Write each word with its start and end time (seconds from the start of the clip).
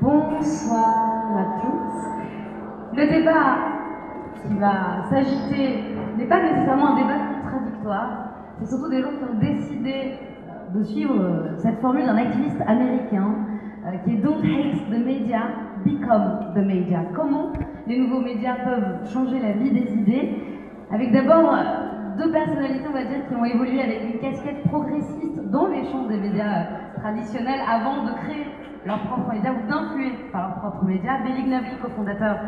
Bonsoir 0.00 1.36
à 1.36 1.60
tous. 1.60 2.96
Le 2.96 3.06
débat 3.06 3.58
qui 4.34 4.54
va 4.54 5.04
s'agiter 5.10 5.94
n'est 6.16 6.24
pas 6.24 6.42
nécessairement 6.42 6.94
un 6.94 6.96
débat 6.96 7.18
contradictoire, 7.42 8.08
c'est 8.58 8.66
surtout 8.66 8.88
des 8.88 9.02
gens 9.02 9.10
qui 9.10 9.24
ont 9.24 9.38
décidé 9.38 10.14
de 10.74 10.82
suivre 10.84 11.20
euh, 11.20 11.56
cette 11.58 11.80
formule 11.80 12.06
d'un 12.06 12.16
activiste 12.16 12.62
américain 12.66 13.34
euh, 13.84 13.98
qui 14.02 14.14
est 14.14 14.22
Don't 14.22 14.38
hate 14.38 14.88
the 14.88 15.04
media, 15.04 15.42
become 15.84 16.54
the 16.54 16.64
media. 16.64 17.04
Comment 17.14 17.52
les 17.86 17.98
nouveaux 17.98 18.20
médias 18.20 18.56
peuvent 18.64 19.12
changer 19.12 19.38
la 19.38 19.52
vie 19.52 19.70
des 19.70 19.92
idées? 19.92 20.34
Avec 20.90 21.12
d'abord 21.12 21.52
euh, 21.52 22.16
deux 22.16 22.32
personnalités, 22.32 22.86
on 22.88 22.94
va 22.94 23.04
dire, 23.04 23.28
qui 23.28 23.34
ont 23.34 23.44
évolué 23.44 23.82
avec 23.82 24.14
une 24.14 24.18
casquette 24.18 24.62
progressiste 24.68 25.42
dans 25.50 25.68
les 25.68 25.84
champs 25.92 26.06
des 26.06 26.16
médias 26.16 26.68
traditionnels 26.96 27.60
avant 27.68 28.04
de 28.04 28.12
créer 28.12 28.46
leur 28.86 28.98
propre 29.00 29.32
média 29.32 29.52
ou 29.52 29.68
d'influer 29.68 30.12
par 30.32 30.48
leur 30.48 30.58
propre 30.58 30.84
média. 30.84 31.18
Bélig 31.24 31.48
Navli, 31.48 31.76
cofondateur 31.82 32.38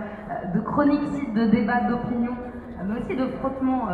de 0.55 0.61
Chronique, 0.61 1.07
site 1.13 1.35
de 1.35 1.47
débat, 1.47 1.81
d'opinion, 1.89 2.33
mais 2.87 3.01
aussi 3.01 3.17
de 3.17 3.27
frottement 3.41 3.87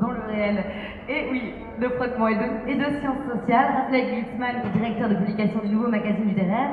dans, 0.00 0.10
le 0.10 0.20
réel. 0.28 0.64
Et 1.08 1.28
oui, 1.30 1.54
de 1.80 1.88
frottement 1.88 2.28
et 2.28 2.36
de, 2.36 2.68
et 2.68 2.76
de 2.76 2.98
sciences 3.00 3.24
sociales. 3.32 3.66
Raphaël 3.76 4.06
Glitzman, 4.10 4.72
directeur 4.74 5.08
de 5.08 5.14
publication 5.16 5.60
du 5.60 5.68
nouveau 5.74 5.88
magazine 5.88 6.28
littéraire. 6.28 6.70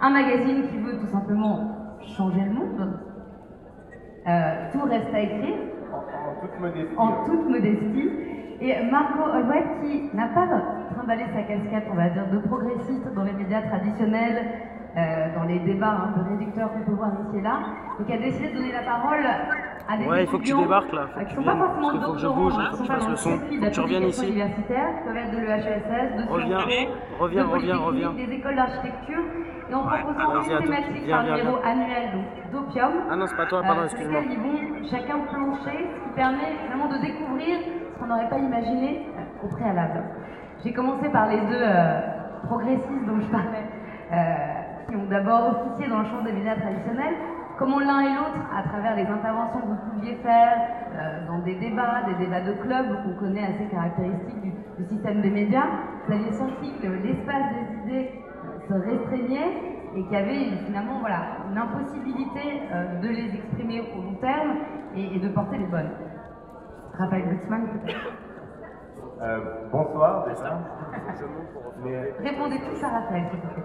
Un 0.00 0.10
magazine 0.10 0.68
qui 0.68 0.78
veut 0.78 0.98
tout 0.98 1.06
simplement 1.06 1.96
changer 2.16 2.40
le 2.40 2.52
monde. 2.52 3.00
Euh, 4.28 4.72
tout 4.72 4.82
reste 4.82 5.14
à 5.14 5.20
écrire. 5.20 5.54
En, 5.92 6.40
toute 6.40 6.60
modestie. 6.60 6.96
En 6.96 7.24
toute 7.24 7.48
modestie. 7.48 8.10
Et 8.60 8.82
Marco 8.90 9.22
Holwett 9.22 9.66
qui 9.82 10.16
n'a 10.16 10.28
pas 10.28 10.46
trimballé 10.94 11.24
sa 11.34 11.42
casquette, 11.42 11.84
on 11.90 11.94
va 11.94 12.08
dire, 12.10 12.26
de 12.32 12.38
progressiste 12.38 13.12
dans 13.14 13.24
les 13.24 13.32
médias 13.32 13.62
traditionnels, 13.62 14.46
euh, 14.96 15.34
dans 15.36 15.44
les 15.44 15.58
débats 15.60 16.08
un 16.08 16.12
peu 16.12 16.30
réducteurs 16.30 16.72
qu'on 16.72 16.80
peut 16.80 16.96
voir 16.96 17.10
ici 17.20 17.38
et 17.38 17.42
là, 17.42 17.58
qui 18.06 18.12
a 18.12 18.18
décidé 18.18 18.48
de 18.48 18.54
donner 18.54 18.72
la 18.72 18.82
parole 18.82 19.26
à 19.88 19.96
des 19.98 20.06
Ouais, 20.06 20.24
il 20.24 20.26
faut 20.26 20.38
que 20.38 20.44
tu 20.44 20.56
débarques 20.56 20.92
là. 20.92 21.06
Faut 21.12 21.20
qui 21.20 21.36
ne 21.36 21.36
sont 21.36 21.44
pas 21.44 21.56
forcément 21.56 21.92
il 21.92 22.00
faut 22.00 22.12
que 22.12 22.18
je 22.18 22.26
bouge, 22.28 22.54
il 22.58 22.76
faut 22.76 22.84
que 22.84 23.00
je 23.00 23.10
le 23.10 23.16
son. 23.16 23.38
Tu 23.72 23.80
reviens 23.80 24.00
ici. 24.00 24.26
universitaires, 24.26 24.88
qui 24.96 25.04
peuvent 25.04 25.16
être 25.16 25.32
de 25.32 25.38
l'EHESS, 25.38 26.16
de 26.16 26.32
Reviens, 26.32 26.58
reviens, 27.18 27.44
reviens, 27.44 27.76
reviens. 27.76 28.12
des 28.12 28.32
écoles 28.32 28.56
d'architecture, 28.56 29.22
et 29.68 29.74
en 29.74 29.82
proposant 29.82 30.40
une 30.40 30.64
thématique 30.64 31.10
par 31.10 31.24
numéro 31.24 31.56
annuel, 31.62 32.12
donc 32.12 32.64
d'opium. 32.66 32.92
Ah 33.10 33.16
non, 33.16 33.26
c'est 33.26 33.36
pas 33.36 33.46
toi, 33.46 33.62
pardon, 33.62 33.82
euh, 33.82 33.84
excuse-moi. 33.84 34.20
Ils 34.30 34.38
vont 34.38 34.88
chacun 34.90 35.18
plancher, 35.28 35.90
ce 35.92 36.08
qui 36.08 36.14
permet 36.14 36.56
vraiment 36.68 36.88
de 36.88 36.98
découvrir 37.02 37.58
qu'on 37.98 38.06
n'aurait 38.06 38.28
pas 38.28 38.38
imaginé 38.38 39.06
euh, 39.18 39.46
au 39.46 39.48
préalable. 39.48 40.02
J'ai 40.64 40.72
commencé 40.72 41.08
par 41.10 41.28
les 41.28 41.40
deux 41.40 41.62
euh, 41.62 42.00
progressistes 42.44 43.06
dont 43.06 43.20
je 43.20 43.30
parlais 43.30 43.64
qui 44.88 44.94
ont 44.94 45.06
d'abord 45.06 45.48
officié 45.48 45.88
dans 45.88 45.98
le 45.98 46.04
champ 46.04 46.22
des 46.22 46.32
médias 46.32 46.54
traditionnels, 46.54 47.14
comment 47.58 47.80
l'un 47.80 48.00
et 48.00 48.14
l'autre, 48.14 48.38
à 48.54 48.62
travers 48.68 48.96
les 48.96 49.06
interventions 49.06 49.60
que 49.60 49.66
vous 49.66 49.90
pouviez 49.92 50.14
faire 50.16 50.62
euh, 50.94 51.26
dans 51.26 51.38
des 51.40 51.54
débats, 51.56 52.02
des 52.06 52.24
débats 52.24 52.42
de 52.42 52.52
club 52.52 52.86
qu'on 53.02 53.14
connaît 53.18 53.44
assez 53.44 53.66
caractéristiques 53.70 54.42
du, 54.42 54.84
système 54.88 55.22
des 55.22 55.30
médias, 55.30 55.66
vous 56.06 56.12
aviez 56.12 56.32
senti 56.32 56.72
que 56.80 56.86
l'espace 56.86 57.44
des 57.54 57.90
idées 57.90 58.10
euh, 58.44 58.68
se 58.68 58.74
restreignait 58.74 59.52
et 59.96 60.02
qu'il 60.02 60.12
y 60.12 60.16
avait 60.16 60.64
finalement 60.66 61.00
voilà, 61.00 61.38
une 61.50 61.58
impossibilité 61.58 62.62
euh, 62.72 63.00
de 63.00 63.08
les 63.08 63.34
exprimer 63.34 63.80
au 63.80 64.02
long 64.02 64.14
terme 64.20 64.56
et, 64.94 65.18
de 65.18 65.28
porter 65.28 65.58
les 65.58 65.66
bonnes. 65.66 65.90
Raphaël 66.98 67.24
Gutzmann, 67.28 67.66
peut-être 67.68 68.12
euh, 69.22 69.38
bonsoir 69.72 70.26
déjà. 70.26 70.58
Répondez 72.20 72.60
tous 72.60 72.84
à 72.84 72.88
Raphaël, 72.88 73.24
s'il 73.30 73.40
vous 73.40 73.48
plaît. 73.48 73.62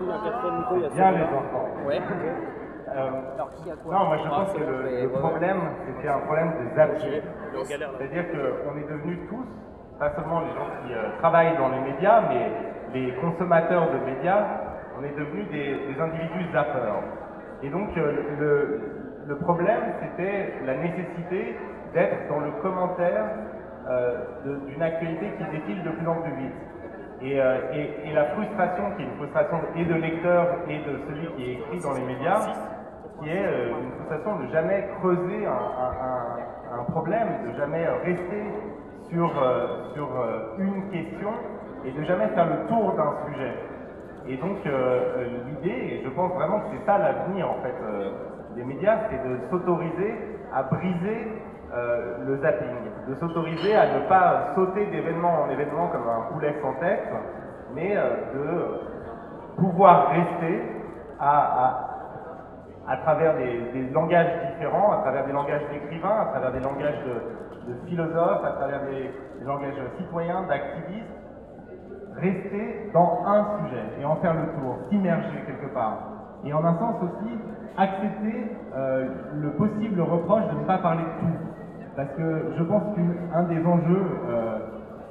Bonsoir. 0.00 0.92
Bien 0.94 1.10
les 1.12 1.24
enfants. 1.24 1.68
Ouais. 1.86 2.00
Euh, 2.94 3.10
non, 3.86 4.04
moi 4.06 4.16
je 4.22 4.28
pense 4.28 4.52
que 4.52 4.58
le, 4.58 5.08
problème, 5.08 5.60
c'était 5.86 6.08
un 6.08 6.18
problème 6.20 6.52
de 6.52 6.74
zapping. 6.74 7.22
C'est-à-dire 7.64 8.24
qu'on 8.32 8.76
est 8.78 8.88
devenus 8.90 9.18
tous, 9.28 9.46
pas 9.98 10.10
seulement 10.14 10.40
les 10.40 10.48
gens 10.48 10.68
qui 10.84 10.92
euh, 10.92 11.18
travaillent 11.18 11.56
dans 11.56 11.68
les 11.68 11.80
médias, 11.80 12.22
mais 12.28 12.50
les 12.92 13.14
consommateurs 13.16 13.88
de 13.92 13.98
médias, 14.10 14.44
on 14.98 15.04
est 15.04 15.16
devenus 15.18 15.48
des, 15.50 16.00
individus 16.00 16.52
zappeurs. 16.52 17.02
Et 17.62 17.70
donc 17.70 17.94
le, 17.94 19.01
le 19.26 19.36
problème, 19.36 19.80
c'était 20.00 20.52
la 20.64 20.76
nécessité 20.76 21.56
d'être 21.94 22.28
dans 22.28 22.40
le 22.40 22.50
commentaire 22.62 23.24
euh, 23.88 24.24
d'une 24.66 24.82
actualité 24.82 25.26
qui 25.38 25.44
défile 25.56 25.82
de 25.84 25.90
plus 25.90 26.08
en 26.08 26.16
plus 26.22 26.34
vite. 26.34 26.54
Euh, 27.22 27.60
et, 28.04 28.12
la 28.12 28.24
frustration, 28.26 28.90
qui 28.96 29.02
est 29.02 29.06
une 29.06 29.16
frustration 29.16 29.58
et 29.76 29.84
de 29.84 29.94
lecteur 29.94 30.46
et 30.68 30.78
de 30.78 30.98
celui 31.08 31.26
qui 31.36 31.50
est 31.50 31.52
écrit 31.54 31.80
dans 31.80 31.92
les 31.94 32.02
médias, 32.02 32.40
qui 33.20 33.28
est 33.28 33.46
euh, 33.46 33.70
une 33.80 33.92
frustration 33.92 34.40
de 34.40 34.52
jamais 34.52 34.88
creuser 34.98 35.46
un, 35.46 36.82
problème, 36.90 37.28
de 37.46 37.56
jamais 37.58 37.86
rester 38.04 38.42
sur, 39.10 39.30
sur 39.94 40.08
une 40.58 40.90
question 40.90 41.30
et 41.84 41.92
de 41.92 42.02
jamais 42.04 42.26
faire 42.28 42.46
le 42.46 42.66
tour 42.66 42.94
d'un 42.94 43.14
sujet. 43.26 43.54
Et 44.26 44.36
donc 44.36 44.56
l'idée, 44.64 45.94
et 45.94 46.02
je 46.04 46.08
pense 46.10 46.32
vraiment 46.32 46.60
que 46.60 46.66
c'est 46.72 46.86
ça 46.86 46.98
l'avenir 46.98 47.50
en 47.50 47.62
fait 47.62 47.74
des 48.56 48.64
médias, 48.64 48.98
c'est 49.10 49.28
de 49.28 49.38
s'autoriser 49.50 50.14
à 50.54 50.62
briser 50.64 51.32
euh, 51.74 52.18
le 52.26 52.36
zapping, 52.42 52.68
de 53.08 53.14
s'autoriser 53.14 53.74
à 53.74 53.98
ne 53.98 54.08
pas 54.08 54.52
sauter 54.54 54.86
d'événement 54.86 55.44
en 55.44 55.50
événement 55.50 55.88
comme 55.88 56.06
un 56.06 56.32
poulet 56.32 56.54
sans 56.60 56.74
tête, 56.74 57.08
mais 57.74 57.96
euh, 57.96 58.10
de 58.34 59.56
pouvoir 59.56 60.08
rester 60.10 60.60
à, 61.18 61.88
travers 63.04 63.36
des, 63.36 63.88
langages 63.92 64.52
différents, 64.52 64.92
à 64.92 64.96
travers 64.98 65.24
des 65.24 65.32
langages 65.32 65.62
d'écrivains, 65.72 66.20
à 66.20 66.24
travers 66.26 66.52
des 66.52 66.60
langages 66.60 66.98
de, 67.06 67.74
philosophes, 67.88 68.44
à 68.44 68.52
travers 68.52 68.80
des, 68.90 69.10
langages 69.46 69.74
citoyens, 69.98 70.42
d'activistes, 70.42 71.06
rester 72.16 72.90
dans 72.92 73.22
un 73.26 73.46
sujet 73.58 74.00
et 74.00 74.04
en 74.04 74.16
faire 74.16 74.34
le 74.34 74.60
tour, 74.60 74.76
s'immerger 74.90 75.42
quelque 75.46 75.72
part. 75.72 76.11
Et 76.44 76.52
en 76.52 76.64
un 76.64 76.74
sens 76.78 76.96
aussi, 77.02 77.32
accepter 77.76 78.50
euh, 78.74 79.08
le 79.40 79.50
possible 79.50 80.00
reproche 80.00 80.44
de 80.52 80.60
ne 80.60 80.66
pas 80.66 80.78
parler 80.78 81.02
de 81.02 81.26
tout. 81.26 81.36
Parce 81.96 82.10
que 82.16 82.52
je 82.58 82.62
pense 82.64 82.82
qu'un 82.94 83.42
des 83.44 83.64
enjeux 83.64 84.06
euh, 84.28 84.58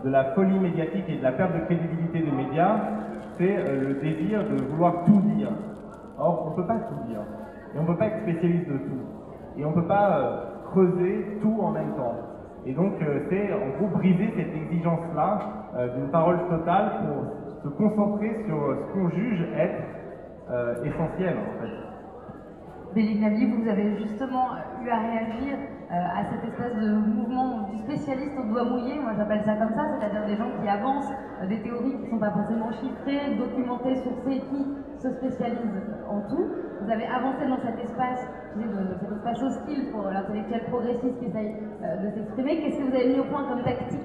de 0.04 0.10
la 0.10 0.26
folie 0.34 0.60
médiatique 0.60 1.06
et 1.08 1.18
de 1.18 1.24
la 1.24 1.32
perte 1.32 1.54
de 1.54 1.66
crédibilité 1.66 2.20
des 2.20 2.32
médias, 2.32 2.76
c'est 3.38 3.56
euh, 3.58 3.90
le 3.90 3.94
désir 4.02 4.44
de 4.44 4.62
vouloir 4.64 5.06
tout 5.06 5.22
dire. 5.36 5.50
Or, 6.18 6.48
on 6.48 6.50
ne 6.52 6.56
peut 6.56 6.68
pas 6.68 6.80
tout 6.80 7.08
dire. 7.08 7.22
Et 7.74 7.80
on 7.80 7.84
ne 7.84 7.88
peut 7.88 7.98
pas 7.98 8.08
être 8.08 8.22
spécialiste 8.24 8.68
de 8.68 8.78
tout. 8.78 9.58
Et 9.58 9.66
on 9.66 9.70
ne 9.70 9.76
peut 9.76 9.88
pas 9.88 10.44
creuser 10.72 11.40
tout 11.42 11.60
en 11.62 11.72
même 11.72 11.94
temps. 11.96 12.16
Et 12.66 12.74
donc, 12.74 12.94
c'est 13.30 13.50
en 13.54 13.78
gros 13.78 13.98
briser 13.98 14.32
cette 14.36 14.56
exigence-là 14.56 15.40
d'une 15.96 16.10
parole 16.10 16.38
totale 16.48 16.92
pour 17.02 17.64
se 17.64 17.70
concentrer 17.70 18.44
sur 18.46 18.56
ce 18.56 18.94
qu'on 18.94 19.10
juge 19.10 19.48
être 19.58 19.82
essentiel, 20.84 21.36
en 21.38 21.60
fait. 21.60 21.72
Bélignali, 22.94 23.46
vous 23.46 23.68
avez 23.70 23.96
justement 23.96 24.48
eu 24.84 24.90
à 24.90 24.98
réagir 25.00 25.58
euh, 25.92 25.94
à 25.94 26.24
cette 26.26 26.44
espèce 26.44 26.76
de 26.76 26.94
mouvement 26.94 27.62
du 27.70 27.78
spécialiste 27.80 28.38
au 28.38 28.44
doigt 28.46 28.64
mouillé, 28.64 29.00
moi 29.00 29.12
j'appelle 29.18 29.42
ça 29.44 29.56
comme 29.56 29.74
ça, 29.74 29.84
c'est-à-dire 29.98 30.26
des 30.26 30.36
gens 30.36 30.50
qui 30.62 30.68
avancent 30.68 31.10
euh, 31.42 31.48
des 31.48 31.60
théories 31.60 31.92
qui 31.92 32.04
ne 32.04 32.10
sont 32.12 32.20
pas 32.20 32.32
forcément 32.32 32.72
chiffrées, 32.72 33.32
documentées, 33.38 33.96
sourcées, 33.96 34.40
qui 34.50 34.68
se 35.00 35.10
spécialisent 35.10 35.82
en 36.10 36.22
tout. 36.30 36.46
Vous 36.82 36.90
avez 36.90 37.06
avancé 37.06 37.46
dans 37.46 37.60
cet 37.60 37.78
espace, 37.80 38.26
cet 38.56 39.12
espace 39.12 39.42
hostile 39.42 39.86
pour 39.92 40.04
l'intellectuel 40.04 40.64
progressiste 40.64 41.18
qui 41.20 41.26
essaye 41.26 41.52
euh, 41.84 41.98
de 41.98 42.10
s'exprimer. 42.10 42.58
Qu'est-ce 42.60 42.78
que 42.78 42.84
vous 42.84 42.96
avez 42.96 43.08
mis 43.08 43.20
au 43.20 43.26
point 43.26 43.44
comme 43.46 43.64
tactique 43.64 44.00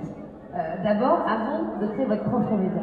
d'abord 0.82 1.20
avant 1.28 1.76
de 1.80 1.86
créer 1.86 2.06
votre 2.06 2.22
propre 2.22 2.56
média? 2.56 2.82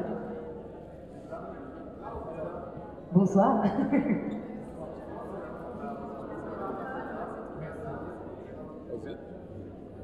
Bonsoir. 3.13 3.63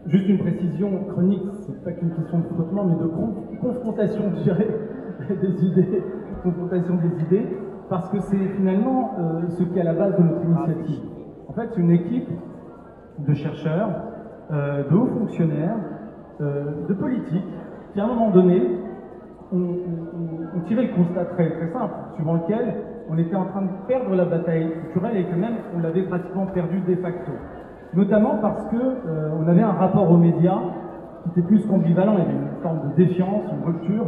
Juste 0.05 0.29
une 0.29 0.37
précision, 0.37 0.91
chronique, 1.09 1.41
c'est 1.65 1.83
pas 1.83 1.91
qu'une 1.91 2.11
question 2.11 2.39
de 2.39 2.43
frottement, 2.53 2.85
mais 2.85 2.95
de 2.95 3.07
confrontation, 3.61 4.21
des 5.29 5.65
idées, 5.65 6.03
confrontation 6.43 6.95
des 6.95 7.23
idées, 7.23 7.47
parce 7.89 8.09
que 8.09 8.19
c'est 8.19 8.47
finalement 8.57 9.15
euh, 9.17 9.49
ce 9.57 9.63
qui 9.63 9.77
est 9.77 9.81
à 9.81 9.85
la 9.85 9.93
base 9.93 10.15
de 10.15 10.23
notre 10.23 10.43
initiative. 10.43 11.01
En 11.47 11.53
fait, 11.53 11.69
c'est 11.71 11.81
une 11.81 11.91
équipe 11.91 12.29
de 13.27 13.33
chercheurs, 13.33 13.89
euh, 14.51 14.87
de 14.87 14.95
hauts 14.95 15.07
fonctionnaires, 15.07 15.77
euh, 16.41 16.87
de 16.87 16.93
politiques, 16.93 17.43
qui 17.93 17.99
à 17.99 18.05
un 18.05 18.07
moment 18.07 18.29
donné 18.29 18.61
ont, 19.51 20.61
tiré 20.67 20.87
le 20.87 20.93
constat 20.95 21.25
très, 21.25 21.49
très 21.51 21.71
simple, 21.71 21.93
suivant 22.15 22.35
lequel 22.35 22.75
on 23.09 23.17
était 23.17 23.35
en 23.35 23.45
train 23.45 23.63
de 23.63 23.87
perdre 23.87 24.15
la 24.15 24.25
bataille 24.25 24.71
culturelle 24.71 25.17
et 25.17 25.23
que 25.25 25.35
même 25.35 25.55
on 25.75 25.79
l'avait 25.79 26.03
pratiquement 26.03 26.45
perdue 26.47 26.81
de 26.81 26.95
facto 26.97 27.31
notamment 27.93 28.37
parce 28.41 28.65
que 28.67 28.75
euh, 28.75 29.31
on 29.39 29.47
avait 29.47 29.61
un 29.61 29.71
rapport 29.71 30.09
aux 30.09 30.17
médias 30.17 30.59
qui 31.23 31.29
était 31.31 31.47
plus 31.47 31.65
qu'ambivalent, 31.65 32.13
il 32.13 32.19
y 32.19 32.21
avait 32.21 32.33
une 32.33 32.61
forme 32.61 32.79
de 32.89 32.95
défiance, 32.95 33.43
une 33.51 33.65
rupture 33.65 34.07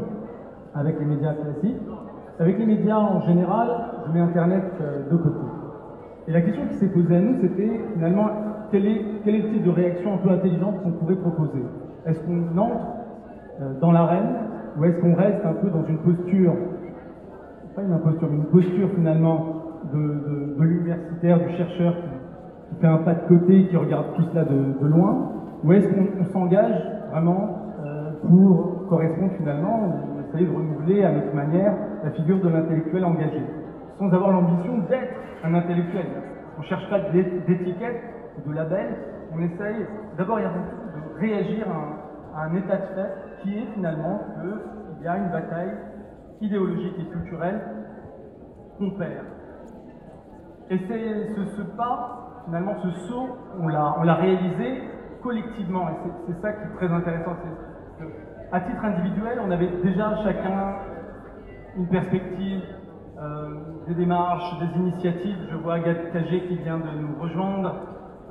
avec 0.73 0.99
les 0.99 1.05
médias 1.05 1.33
classiques. 1.33 1.81
Avec 2.39 2.57
les 2.57 2.65
médias 2.65 2.97
en 2.97 3.21
général, 3.21 3.67
je 4.07 4.13
mets 4.13 4.19
Internet 4.19 4.63
de 5.11 5.17
côté. 5.17 5.45
Et 6.27 6.31
la 6.31 6.41
question 6.41 6.63
qui 6.69 6.75
s'est 6.75 6.87
posée 6.87 7.15
à 7.15 7.19
nous, 7.19 7.35
c'était 7.41 7.81
finalement 7.93 8.29
quel 8.71 8.85
est, 8.87 9.05
quel 9.23 9.35
est 9.35 9.41
le 9.41 9.49
type 9.49 9.63
de 9.63 9.69
réaction 9.69 10.13
un 10.13 10.17
peu 10.17 10.29
intelligente 10.29 10.81
qu'on 10.81 10.91
pourrait 10.91 11.15
proposer? 11.15 11.63
Est-ce 12.05 12.19
qu'on 12.21 12.57
entre 12.57 13.79
dans 13.79 13.91
l'arène 13.91 14.29
ou 14.77 14.85
est-ce 14.85 14.99
qu'on 15.01 15.15
reste 15.15 15.45
un 15.45 15.53
peu 15.53 15.69
dans 15.69 15.85
une 15.85 15.97
posture, 15.97 16.53
pas 17.75 17.83
une 17.83 17.93
imposture, 17.93 18.27
mais 18.29 18.37
une 18.37 18.45
posture 18.45 18.89
finalement 18.95 19.61
de, 19.93 20.63
l'universitaire, 20.63 21.39
du 21.39 21.49
chercheur 21.55 21.95
qui, 21.95 22.79
fait 22.79 22.87
un 22.87 22.97
pas 22.97 23.13
de 23.13 23.27
côté, 23.27 23.67
qui 23.67 23.75
regarde 23.75 24.15
tout 24.15 24.23
cela 24.31 24.45
de, 24.45 24.87
loin? 24.87 25.31
Ou 25.63 25.73
est-ce 25.73 25.87
qu'on 25.87 26.25
s'engage 26.31 26.81
vraiment 27.11 27.49
euh, 27.85 28.11
pour 28.21 28.87
correspondre 28.89 29.33
finalement, 29.37 29.81
ou 29.83 30.21
essayer 30.29 30.47
de 30.47 30.55
renouveler 30.55 31.03
à 31.03 31.11
notre 31.11 31.35
manière 31.35 31.73
la 32.03 32.11
figure 32.11 32.41
de 32.41 32.49
l'intellectuel 32.49 33.05
engagé, 33.05 33.41
sans 33.99 34.11
avoir 34.11 34.31
l'ambition 34.31 34.79
d'être 34.89 35.13
un 35.43 35.53
intellectuel. 35.53 36.05
On 36.57 36.61
ne 36.61 36.65
cherche 36.65 36.89
pas 36.89 36.99
d'étiquette, 36.99 38.01
de 38.45 38.53
label, 38.53 38.87
on 39.35 39.41
essaye 39.41 39.85
d'abord 40.17 40.37
de 40.37 41.19
réagir 41.19 41.65
à 42.35 42.45
un 42.45 42.55
état 42.55 42.77
de 42.77 42.95
fait 42.95 43.30
qui 43.41 43.57
est 43.57 43.65
finalement 43.73 44.19
qu'il 44.41 45.03
y 45.03 45.07
a 45.07 45.17
une 45.17 45.29
bataille 45.29 45.73
idéologique 46.41 46.93
et 46.99 47.05
culturelle 47.05 47.61
qu'on 48.77 48.91
perd. 48.91 49.25
Et 50.69 50.79
c'est 50.87 51.35
ce, 51.57 51.61
pas, 51.75 52.43
finalement, 52.45 52.75
ce 52.81 52.89
saut, 53.07 53.29
on 53.59 53.67
l'a 53.67 54.15
réalisé 54.15 54.83
collectivement. 55.21 55.89
Et 55.89 55.93
c'est 56.27 56.41
ça 56.41 56.53
qui 56.53 56.63
est 56.63 56.75
très 56.77 56.93
intéressant. 56.93 57.35
à 58.51 58.61
titre 58.61 58.83
individuel, 58.83 59.39
on 59.45 59.51
avait 59.51 59.71
déjà 59.83 60.15
chacun 60.23 60.75
une 61.77 61.87
perspective, 61.87 62.61
euh, 63.21 63.85
des 63.87 63.93
démarches, 63.95 64.59
des 64.59 64.79
initiatives. 64.79 65.37
Je 65.51 65.55
vois 65.57 65.75
Agathe 65.75 66.11
qui 66.47 66.57
vient 66.57 66.79
de 66.79 66.89
nous 66.99 67.21
rejoindre 67.21 67.75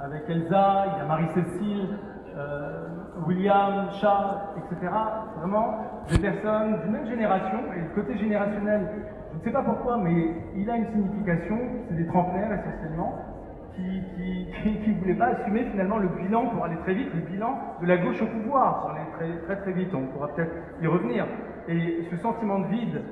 avec 0.02 0.22
Elsa, 0.28 0.86
il 0.86 0.98
y 0.98 1.00
a 1.02 1.04
Marie-Cécile, 1.06 1.88
euh, 2.36 2.86
William, 3.26 3.88
Charles, 4.00 4.38
etc. 4.58 4.92
Vraiment 5.38 5.78
des 6.10 6.18
personnes 6.18 6.80
d'une 6.82 6.92
même 6.92 7.06
génération, 7.06 7.58
et 7.76 7.80
le 7.80 7.94
côté 7.94 8.16
générationnel, 8.18 8.88
je 9.32 9.38
ne 9.38 9.42
sais 9.42 9.50
pas 9.50 9.62
pourquoi, 9.62 9.98
mais 9.98 10.34
il 10.56 10.68
a 10.68 10.76
une 10.76 10.86
signification, 10.86 11.58
c'est 11.88 11.96
des 11.96 12.06
trentenaires 12.06 12.52
essentiellement, 12.52 13.14
qui 13.74 14.90
ne 14.92 15.00
voulaient 15.00 15.14
pas 15.14 15.28
assumer 15.28 15.64
finalement 15.70 15.98
le 15.98 16.08
bilan, 16.08 16.46
pour 16.48 16.64
aller 16.64 16.76
très 16.78 16.94
vite, 16.94 17.14
le 17.14 17.20
bilan 17.20 17.58
de 17.80 17.86
la 17.86 17.96
gauche 17.96 18.20
au 18.20 18.26
pouvoir, 18.26 18.80
pour 18.80 18.90
aller 18.90 19.06
très 19.16 19.38
très, 19.46 19.56
très 19.62 19.72
vite, 19.72 19.94
on 19.94 20.06
pourra 20.08 20.28
peut-être 20.28 20.52
y 20.82 20.86
revenir. 20.86 21.26
Et 21.68 22.04
ce 22.10 22.16
sentiment 22.16 22.58
de 22.60 22.66
vide, 22.66 23.02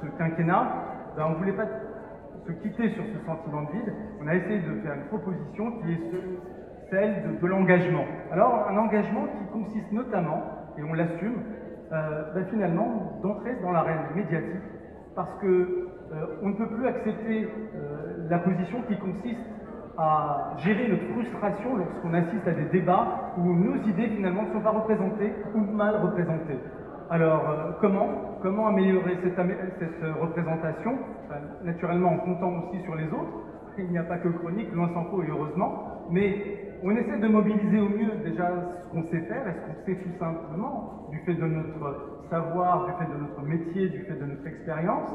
ce 0.00 0.06
quinquennat, 0.16 0.68
ben, 1.16 1.24
on 1.26 1.30
ne 1.30 1.34
voulait 1.36 1.52
pas 1.52 1.66
se 2.46 2.52
quitter 2.52 2.90
sur 2.90 3.04
ce 3.04 3.26
sentiment 3.26 3.62
de 3.62 3.72
vide, 3.72 3.92
on 4.22 4.28
a 4.28 4.34
essayé 4.34 4.60
de 4.60 4.80
faire 4.80 4.94
une 4.94 5.06
proposition 5.08 5.72
qui 5.72 5.92
est 5.92 6.00
celle 6.90 7.38
de, 7.40 7.46
l'engagement. 7.46 8.04
Alors, 8.32 8.66
un 8.68 8.76
engagement 8.76 9.26
qui 9.26 9.52
consiste 9.52 9.92
notamment, 9.92 10.42
et 10.76 10.82
on 10.82 10.92
l'assume, 10.92 11.42
euh, 11.92 12.34
ben, 12.34 12.44
finalement, 12.50 13.18
d'entrer 13.22 13.56
dans 13.62 13.72
l'arène 13.72 14.14
médiatique, 14.14 14.62
parce 15.14 15.34
que 15.40 15.46
euh, 15.46 16.26
on 16.42 16.50
ne 16.50 16.54
peut 16.54 16.68
plus 16.68 16.86
accepter 16.86 17.48
euh, 17.74 18.28
la 18.28 18.38
position 18.38 18.82
qui 18.88 18.96
consiste 18.98 19.40
à 19.98 20.54
gérer 20.58 20.88
notre 20.88 21.06
frustration 21.12 21.76
lorsqu'on 21.76 22.14
assiste 22.14 22.46
à 22.46 22.52
des 22.52 22.64
débats 22.66 23.32
où 23.36 23.52
nos 23.52 23.76
idées 23.84 24.08
finalement 24.08 24.44
ne 24.44 24.52
sont 24.52 24.60
pas 24.60 24.70
représentées 24.70 25.32
ou 25.54 25.60
mal 25.60 25.96
représentées. 25.96 26.58
Alors, 27.10 27.42
comment, 27.80 28.38
comment 28.40 28.68
améliorer 28.68 29.18
cette, 29.22 29.36
représentation? 30.20 30.92
Naturellement 31.64 32.12
en 32.12 32.18
comptant 32.18 32.52
aussi 32.60 32.80
sur 32.84 32.94
les 32.94 33.06
autres. 33.06 33.50
Il 33.78 33.90
n'y 33.90 33.98
a 33.98 34.04
pas 34.04 34.18
que 34.18 34.28
chronique, 34.28 34.72
loin 34.72 34.88
s'en 34.94 35.04
faut 35.06 35.22
et 35.22 35.28
heureusement. 35.28 36.06
Mais 36.10 36.69
on 36.82 36.90
essaie 36.92 37.18
de 37.18 37.28
mobiliser 37.28 37.80
au 37.80 37.88
mieux 37.88 38.12
déjà 38.24 38.48
ce 38.82 38.90
qu'on 38.90 39.02
sait 39.10 39.20
faire 39.20 39.46
et 39.48 39.52
ce 39.52 39.60
qu'on 39.60 39.84
sait 39.84 39.96
tout 39.96 40.18
simplement 40.18 41.08
du 41.10 41.18
fait 41.20 41.34
de 41.34 41.46
notre 41.46 42.24
savoir, 42.30 42.86
du 42.86 42.92
fait 42.92 43.12
de 43.12 43.20
notre 43.20 43.42
métier, 43.42 43.88
du 43.88 44.00
fait 44.04 44.14
de 44.14 44.24
notre 44.24 44.46
expérience, 44.46 45.10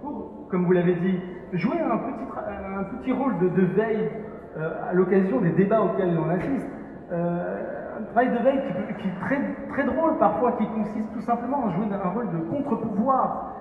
pour, 0.00 0.48
comme 0.50 0.64
vous 0.64 0.72
l'avez 0.72 0.94
dit, 0.94 1.20
jouer 1.54 1.80
un 1.80 1.98
petit, 1.98 2.24
un 2.36 2.84
petit 2.84 3.12
rôle 3.12 3.38
de, 3.38 3.62
veille 3.62 4.08
euh, 4.56 4.90
à 4.90 4.92
l'occasion 4.92 5.40
des 5.40 5.50
débats 5.50 5.82
auxquels 5.82 6.16
on 6.18 6.28
assiste. 6.30 6.66
Euh, 7.10 7.98
un 7.98 8.02
travail 8.04 8.30
de 8.30 8.38
veille 8.38 8.60
qui, 9.00 9.08
est 9.08 9.20
très, 9.20 9.40
très 9.70 9.84
drôle 9.84 10.18
parfois, 10.18 10.52
qui 10.52 10.66
consiste 10.66 11.12
tout 11.14 11.22
simplement 11.22 11.66
à 11.66 11.70
jouer 11.70 11.86
un 11.92 12.08
rôle 12.10 12.30
de 12.30 12.38
contre-pouvoir. 12.38 13.57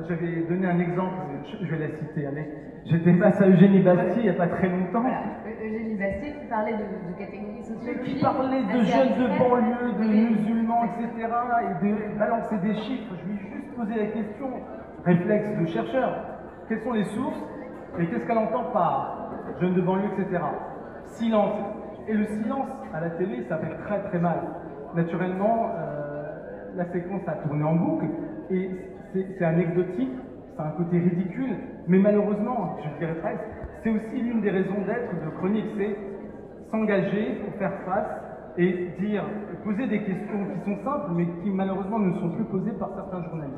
Euh, 0.00 0.04
j'avais 0.08 0.42
donné 0.48 0.66
un 0.66 0.78
exemple, 0.78 1.14
je, 1.60 1.66
vais 1.66 1.78
la 1.78 1.98
citer, 1.98 2.26
allez. 2.26 2.46
J'étais 2.86 3.12
face 3.14 3.40
à 3.40 3.48
Eugénie 3.48 3.80
Bastier 3.80 4.16
il 4.16 4.22
n'y 4.22 4.28
a 4.28 4.34
pas 4.34 4.48
très 4.48 4.68
longtemps. 4.68 5.04
Eugénie 5.62 5.96
Bastier 5.96 6.34
qui 6.40 6.46
parlait 6.48 6.72
de, 6.72 7.18
catégories 7.18 7.62
sociales. 7.62 8.00
Qui 8.04 8.20
parlait 8.20 8.62
de 8.62 8.82
jeunes 8.84 9.18
de 9.18 9.38
banlieue, 9.38 9.92
de 9.98 10.04
musulmans, 10.04 10.84
etc. 10.84 11.28
et 11.62 11.86
de 11.86 12.18
balancer 12.18 12.56
des 12.58 12.74
chiffres. 12.74 13.14
Je 13.20 13.28
lui 13.28 13.38
ai 13.38 13.54
juste 13.54 13.74
posé 13.76 13.94
la 13.96 14.06
question, 14.06 14.48
réflexe 15.04 15.58
de 15.58 15.66
chercheur, 15.66 16.24
quelles 16.68 16.82
sont 16.82 16.92
les 16.92 17.04
sources 17.04 17.42
et 17.98 18.06
qu'est-ce 18.06 18.26
qu'elle 18.26 18.38
entend 18.38 18.64
par 18.72 19.32
jeunes 19.60 19.74
de 19.74 19.80
banlieue, 19.80 20.10
etc. 20.18 20.42
Silence. 21.04 21.58
Et 22.08 22.14
le 22.14 22.24
silence 22.24 22.68
à 22.94 23.00
la 23.00 23.10
télé, 23.10 23.44
ça 23.48 23.58
fait 23.58 23.74
très 23.84 24.02
très 24.04 24.18
mal. 24.18 24.40
Naturellement, 24.94 25.70
euh, 25.76 26.22
la 26.76 26.86
séquence 26.86 27.22
a 27.26 27.32
tourné 27.32 27.62
en 27.62 27.74
boucle 27.74 28.06
et 28.50 28.70
c'est 29.12 29.44
anecdotique, 29.44 30.12
c'est 30.56 30.62
un 30.62 30.70
côté 30.70 30.98
ridicule, 30.98 31.56
mais 31.88 31.98
malheureusement, 31.98 32.76
je 32.84 32.98
dirais 32.98 33.18
presque, 33.20 33.44
c'est 33.82 33.90
aussi 33.90 34.20
l'une 34.20 34.40
des 34.40 34.50
raisons 34.50 34.80
d'être 34.86 35.24
de 35.24 35.30
Chronique, 35.38 35.66
c'est 35.76 35.96
s'engager 36.70 37.40
pour 37.44 37.54
faire 37.54 37.72
face 37.84 38.30
et 38.58 38.90
poser 39.64 39.86
des 39.86 40.02
questions 40.02 40.46
qui 40.52 40.70
sont 40.70 40.84
simples, 40.84 41.12
mais 41.16 41.26
qui 41.42 41.50
malheureusement 41.50 41.98
ne 41.98 42.12
sont 42.18 42.30
plus 42.30 42.44
posées 42.44 42.72
par 42.72 42.90
certains 42.94 43.22
journalistes. 43.24 43.56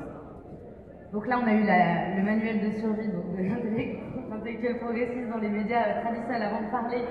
Donc 1.13 1.27
là, 1.27 1.39
on 1.43 1.47
a 1.47 1.53
eu 1.53 2.17
le 2.17 2.25
manuel 2.25 2.61
de 2.61 2.71
survie 2.81 3.09
de 3.09 4.31
l'intellectuel 4.31 4.79
progressiste 4.79 5.29
dans 5.29 5.39
les 5.39 5.51
médias 5.51 6.01
traditionnels 6.01 6.43
avant 6.43 6.67
de 6.67 6.71
parler 6.71 7.05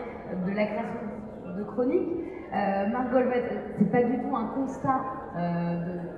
de 0.45 0.51
la 0.55 0.65
création 0.65 1.55
de 1.55 1.63
chroniques. 1.63 2.09
Euh, 2.53 2.89
Marc 2.89 3.11
Golvet, 3.11 3.43
c'est 3.77 3.91
pas 3.91 4.03
du 4.03 4.17
tout 4.17 4.35
un 4.35 4.47
constat 4.55 5.01
euh, 5.37 5.75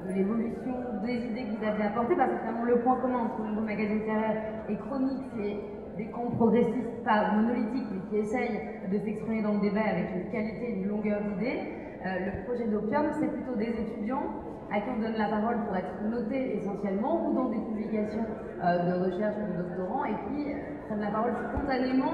de, 0.07 0.13
l'évolution 0.13 0.73
des 1.03 1.15
idées 1.25 1.45
que 1.45 1.57
vous 1.57 1.63
avez 1.63 1.83
apportées, 1.83 2.15
parce 2.15 2.31
que 2.31 2.37
finalement 2.39 2.65
le 2.65 2.79
point 2.81 2.99
commun 2.99 3.19
entre 3.29 3.43
le 3.43 3.61
magazine 3.61 3.99
littéraire 3.99 4.41
et 4.69 4.75
chronique, 4.75 5.23
c'est 5.35 5.57
des 5.97 6.09
camps 6.11 6.31
progressistes, 6.31 7.03
pas 7.03 7.31
monolithiques, 7.33 7.87
mais 7.91 8.09
qui 8.09 8.17
essayent 8.17 8.59
de 8.91 8.97
s'exprimer 8.97 9.43
dans 9.43 9.53
le 9.53 9.61
débat 9.61 9.85
avec 9.85 10.09
une 10.15 10.31
qualité 10.31 10.65
et 10.65 10.81
une 10.81 10.87
longueur 10.87 11.21
d'idées. 11.21 11.61
Euh, 12.05 12.25
le 12.25 12.43
projet 12.45 12.67
d'Opium, 12.67 13.05
c'est 13.19 13.27
plutôt 13.27 13.55
des 13.55 13.69
étudiants 13.69 14.23
à 14.71 14.81
qui 14.81 14.89
on 14.89 15.01
donne 15.01 15.17
la 15.17 15.29
parole 15.29 15.63
pour 15.65 15.75
être 15.75 16.01
notés 16.09 16.57
essentiellement, 16.57 17.29
ou 17.29 17.33
dans 17.35 17.49
des 17.49 17.59
publications 17.59 18.25
de 18.63 19.05
recherche 19.05 19.35
de 19.35 19.61
doctorants, 19.61 20.05
et 20.05 20.15
qui 20.27 20.55
prennent 20.87 21.01
la 21.01 21.11
parole 21.11 21.33
spontanément 21.51 22.13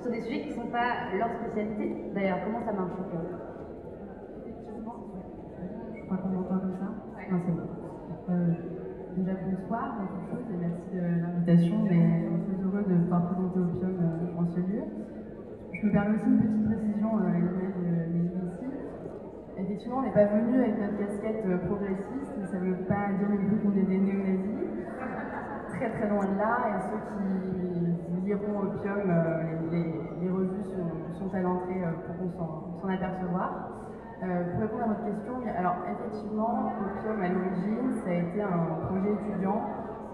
sur 0.00 0.10
des 0.10 0.22
sujets 0.22 0.40
qui 0.42 0.50
ne 0.50 0.62
sont 0.62 0.70
pas 0.70 1.12
leur 1.18 1.28
spécialité. 1.42 2.10
D'ailleurs, 2.14 2.38
comment 2.44 2.64
ça 2.64 2.72
marche 2.72 2.92
Je 6.08 6.14
crois 6.14 6.24
qu'on 6.24 6.36
m'entend 6.40 6.56
comme 6.56 6.72
ça 6.80 6.88
Non, 7.30 7.38
c'est 7.44 7.52
bon. 7.52 7.68
Euh, 8.32 8.48
déjà, 9.14 9.32
bonsoir, 9.44 10.00
et 10.00 10.56
merci 10.56 10.88
de 10.94 11.00
l'invitation. 11.04 11.76
On 11.84 11.84
est 11.84 12.48
très 12.48 12.64
heureux 12.64 12.84
de 12.88 12.96
pouvoir 13.04 13.28
présenter 13.28 13.60
Opium 13.60 13.92
euh, 14.00 14.40
en 14.40 14.46
ce 14.48 14.56
lieu. 14.56 14.84
Je 15.74 15.86
me 15.86 15.92
permets 15.92 16.16
aussi 16.16 16.24
une 16.24 16.40
petite 16.40 16.64
précision 16.64 17.18
à 17.18 17.28
l'image 17.28 17.76
de 17.76 18.24
ici. 18.24 18.64
Effectivement, 19.58 19.98
on 19.98 20.02
n'est 20.08 20.16
pas 20.16 20.24
venu 20.32 20.56
avec 20.56 20.80
notre 20.80 20.96
casquette 20.96 21.44
euh, 21.44 21.58
progressiste, 21.68 22.32
mais 22.40 22.46
ça 22.46 22.58
ne 22.58 22.72
veut 22.72 22.84
pas 22.88 23.12
dire 23.12 23.28
non 23.28 23.44
plus 23.44 23.58
qu'on 23.60 23.76
est 23.76 23.84
des 23.84 23.98
néo-nazis. 23.98 24.64
Très 25.76 25.90
très 25.90 26.08
loin 26.08 26.24
de 26.24 26.38
là, 26.38 26.72
et 26.72 26.80
ceux 26.88 27.04
qui 27.04 28.24
liront 28.24 28.64
Opium, 28.64 29.12
les, 29.72 30.30
revues 30.30 30.64
sont, 31.20 31.34
à 31.34 31.40
l'entrée 31.40 31.84
euh, 31.84 31.92
pour 32.32 32.80
s'en 32.80 32.88
apercevoir. 32.88 33.77
Euh, 34.20 34.50
pour 34.50 34.60
répondre 34.62 34.82
à 34.82 34.86
votre 34.88 35.04
question, 35.06 35.34
alors 35.56 35.76
effectivement, 35.86 36.72
Opium 36.74 37.22
à 37.22 37.28
l'origine, 37.28 38.02
ça 38.02 38.10
a 38.10 38.14
été 38.14 38.42
un 38.42 38.82
projet 38.90 39.14
étudiant, 39.14 39.62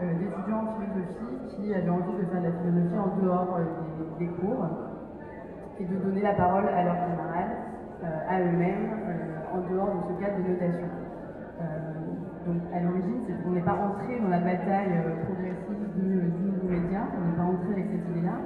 euh, 0.03 0.13
d'étudiants 0.21 0.61
en 0.61 0.77
philosophie 0.77 1.41
qui 1.49 1.73
avaient 1.73 1.89
envie 1.89 2.13
de 2.13 2.25
faire 2.29 2.43
de 2.43 2.49
la 2.49 2.53
philosophie 2.53 2.99
en 3.01 3.17
dehors 3.25 3.59
des, 4.19 4.29
cours 4.29 4.69
et 5.81 5.85
de 5.87 5.97
donner 6.05 6.21
la 6.21 6.35
parole 6.35 6.69
à 6.69 6.85
leurs 6.85 7.01
camarades, 7.01 7.57
à 8.29 8.41
eux-mêmes, 8.43 8.93
en 9.55 9.73
dehors 9.73 9.89
de 9.89 10.01
ce 10.13 10.21
cadre 10.21 10.37
de 10.37 10.53
notation. 10.53 10.89
donc 12.45 12.61
à 12.77 12.81
l'origine, 12.81 13.25
on 13.47 13.51
n'est 13.53 13.65
pas 13.65 13.73
entré 13.73 14.21
dans 14.21 14.29
la 14.29 14.41
bataille 14.41 15.01
progressive 15.25 15.81
du 15.97 16.21
nouveau 16.45 16.69
média, 16.69 17.09
on 17.17 17.25
n'est 17.25 17.37
pas 17.37 17.49
entré 17.49 17.73
avec 17.73 17.87
cette 17.89 18.11
idée-là. 18.13 18.37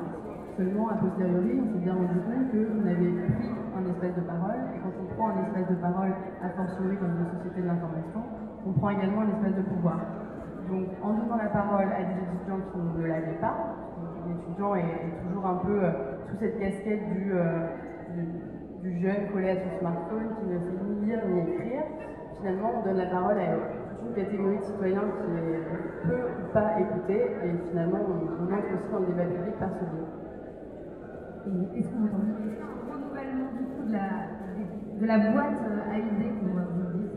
Seulement, 0.57 0.89
a 0.89 0.95
posteriori, 0.95 1.59
on 1.59 1.73
s'est 1.73 1.83
bien 1.83 1.95
rendu 1.95 2.19
compte 2.23 2.47
qu'on 2.51 2.87
avait 2.87 3.11
pris 3.27 3.58
un 3.77 3.85
espace 3.91 4.15
de 4.17 4.25
parole, 4.27 4.61
et 4.75 4.79
quand 4.81 4.95
on 4.97 5.07
prend 5.15 5.29
un 5.31 5.45
espace 5.45 5.69
de 5.69 5.81
parole, 5.81 6.13
a 6.43 6.49
fortiori 6.51 6.97
comme 6.97 7.13
une 7.19 7.31
société 7.39 7.63
de 7.63 7.67
l'information, 7.67 8.23
on 8.67 8.73
prend 8.73 8.91
également 8.91 9.23
un 9.23 9.31
espace 9.35 9.57
de 9.57 9.63
pouvoir. 9.63 9.99
Donc 10.69 10.87
en 11.03 11.13
donnant 11.15 11.37
la 11.37 11.49
parole 11.49 11.89
à 11.89 12.03
des 12.05 12.21
étudiants 12.21 12.61
qui 12.73 12.79
ne 12.79 13.07
l'avaient 13.07 13.41
pas, 13.41 13.57
l'étudiant 14.27 14.75
est, 14.75 15.25
toujours 15.25 15.47
un 15.47 15.57
peu 15.65 15.81
sous 16.29 16.37
cette 16.39 16.59
casquette 16.59 17.09
du, 17.13 17.33
du, 18.83 19.01
jeune 19.01 19.33
collé 19.33 19.51
à 19.51 19.57
son 19.57 19.79
smartphone 19.81 20.29
qui 20.39 20.45
ne 20.47 20.59
sait 20.59 20.79
ni 20.85 21.07
lire 21.07 21.21
ni 21.27 21.41
écrire. 21.41 21.83
Finalement, 22.39 22.71
on 22.79 22.85
donne 22.85 22.99
la 22.99 23.07
parole 23.07 23.39
à 23.39 23.57
toute 23.97 24.09
une 24.09 24.15
catégorie 24.15 24.59
de 24.59 24.65
citoyens 24.65 25.03
qui 25.03 26.09
peut 26.09 26.25
ou 26.39 26.53
pas 26.53 26.81
écouter 26.81 27.21
et 27.45 27.69
finalement 27.71 27.99
on, 28.07 28.45
entre 28.45 28.75
aussi 28.75 28.93
dans 28.93 29.01
le 29.01 29.07
débat 29.07 29.25
public 29.25 29.59
par 29.59 29.71
ce 29.71 29.85
biais. 29.85 30.07
Est-ce 31.79 31.89
qu'on 31.89 32.05
entend 32.05 32.19
un 32.19 32.93
renouvellement 32.93 33.51
du 33.57 33.65
coup 33.65 33.78
de 33.89 35.07
la, 35.07 35.19
de 35.19 35.33
boîte 35.33 35.63
à 35.89 35.97
idées, 35.97 36.33
comme 36.41 36.53
vous 36.53 36.99
dites, 36.99 37.17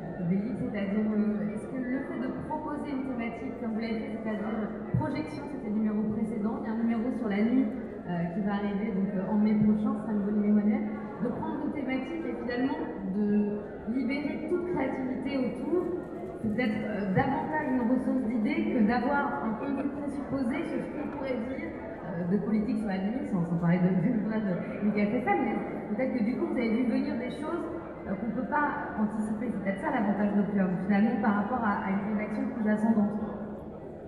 euh, 0.00 0.28
c'est-à-dire 0.28 1.06
euh, 1.08 1.54
est-ce 1.54 1.66
que 1.72 1.80
le 1.80 2.00
fait 2.04 2.20
de 2.20 2.28
proposer 2.46 2.92
une 2.92 3.08
thématique 3.08 3.56
comme 3.60 3.72
vous 3.72 3.80
l'avez 3.80 3.94
fait, 3.94 4.18
c'est-à-dire 4.22 4.68
projection, 5.00 5.44
c'était 5.48 5.68
le 5.68 5.76
numéro 5.80 6.02
précédent, 6.12 6.60
il 6.60 6.66
y 6.66 6.70
a 6.70 6.74
un 6.74 6.82
numéro 6.82 7.08
sur 7.18 7.28
la 7.28 7.40
nuit 7.42 7.64
euh, 7.64 8.24
qui 8.34 8.40
va 8.44 8.52
arriver 8.60 8.92
donc, 8.92 9.08
en 9.30 9.38
mai 9.38 9.54
prochain, 9.64 9.96
c'est 10.04 10.10
un 10.12 10.14
nouveau 10.14 10.32
numéro 10.32 10.58
annuel, 10.58 10.84
de 11.24 11.28
prendre 11.28 11.66
une 11.66 11.72
thématique 11.72 12.24
et 12.28 12.34
finalement 12.44 12.80
de 13.16 13.96
libérer 13.96 14.48
toute 14.48 14.64
créativité 14.74 15.38
autour, 15.38 16.04
c'est 16.42 16.54
d'être 16.54 17.14
davantage 17.16 17.66
une 17.72 17.84
ressource 17.88 18.24
d'idées 18.28 18.76
que 18.76 18.86
d'avoir 18.88 19.44
un 19.44 19.52
point 19.56 19.70
de 19.72 19.82
vue 19.82 19.88
présupposé 19.88 20.56
sur 20.68 20.80
ce 20.84 20.90
qu'on 20.92 21.16
pourrait 21.16 21.40
dire 21.48 21.68
de 22.30 22.36
politique 22.38 22.78
sur 22.78 22.88
la 22.88 22.98
nuit, 22.98 23.28
sans, 23.30 23.42
parler 23.60 23.78
de, 23.78 23.88
de, 23.88 24.12
de 24.12 24.84
Michael 24.84 25.08
Fessal, 25.08 25.38
mais 25.44 25.79
peut-être 25.94 26.12
que 26.14 26.24
du 26.24 26.36
coup 26.36 26.46
vous 26.46 26.56
avez 26.56 26.70
vu 26.70 26.90
venir 26.90 27.18
des 27.18 27.30
choses 27.30 27.64
euh, 28.08 28.14
qu'on 28.14 28.26
ne 28.26 28.32
peut 28.32 28.50
pas 28.50 28.96
anticiper. 28.98 29.52
C'est 29.52 29.62
peut-être 29.62 29.80
ça 29.80 29.90
l'avantage 29.90 30.34
d'Opium, 30.36 30.70
finalement, 30.86 31.22
par 31.22 31.34
rapport 31.42 31.62
à, 31.64 31.90
une 31.90 32.16
rédaction 32.16 32.42
plus 32.56 32.70
ascendante. 32.70 33.20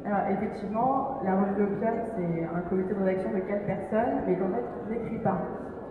Alors 0.05 0.27
effectivement, 0.31 1.21
la 1.25 1.41
revue 1.41 1.55
d'Opium, 1.59 1.95
c'est 2.17 2.45
un 2.45 2.61
comité 2.69 2.95
de 2.95 2.99
rédaction 2.99 3.31
de 3.31 3.41
quatre 3.41 3.67
personnes, 3.67 4.15
mais 4.27 4.37
qu'en 4.37 4.51
fait, 4.51 4.65
on 4.65 4.91
n'écrit 4.91 5.19
pas 5.19 5.39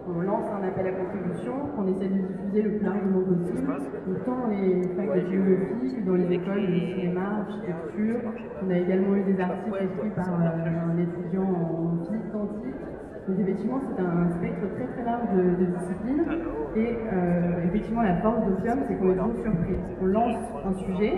on 0.08 0.22
lance 0.22 0.46
un 0.50 0.68
appel 0.68 0.88
à 0.88 0.92
contribution 0.92 1.54
qu'on 1.76 1.88
essaie 1.88 2.10
de 2.10 2.26
diffuser 2.26 2.62
le 2.64 2.78
plus 2.78 2.86
largement 2.86 3.22
possible, 3.22 3.78
tant 4.26 4.36
dans 4.36 4.48
les 4.48 4.82
facs 4.96 5.14
de 5.14 5.30
géographie 5.30 5.96
que 5.96 6.02
dans 6.02 6.16
les 6.16 6.32
écoles 6.34 6.68
de 6.68 6.80
cinéma, 6.80 7.46
architecture. 7.46 8.20
On 8.64 8.70
a 8.70 8.78
également 8.78 9.16
eu 9.16 9.24
des 9.24 9.40
articles 9.40 9.78
écrits 9.78 10.10
par 10.16 10.30
euh, 10.30 10.92
un 10.92 10.98
étudiant 10.98 11.44
en 11.44 12.04
physique 12.06 12.32
quantique. 12.32 12.91
Donc 13.28 13.40
effectivement, 13.40 13.80
c'est 13.80 14.02
un 14.02 14.30
spectre 14.38 14.74
très 14.76 14.88
très 14.88 15.04
large 15.04 15.30
de, 15.36 15.66
disciplines. 15.66 16.26
Et 16.76 16.98
euh, 17.14 17.66
effectivement, 17.68 18.02
la 18.02 18.18
force 18.18 18.46
d'Opium, 18.46 18.80
c'est 18.88 18.96
qu'on 18.96 19.12
est 19.12 19.16
toujours 19.16 19.44
surpris. 19.44 19.76
On 20.02 20.06
lance 20.06 20.38
un 20.66 20.74
sujet 20.74 21.14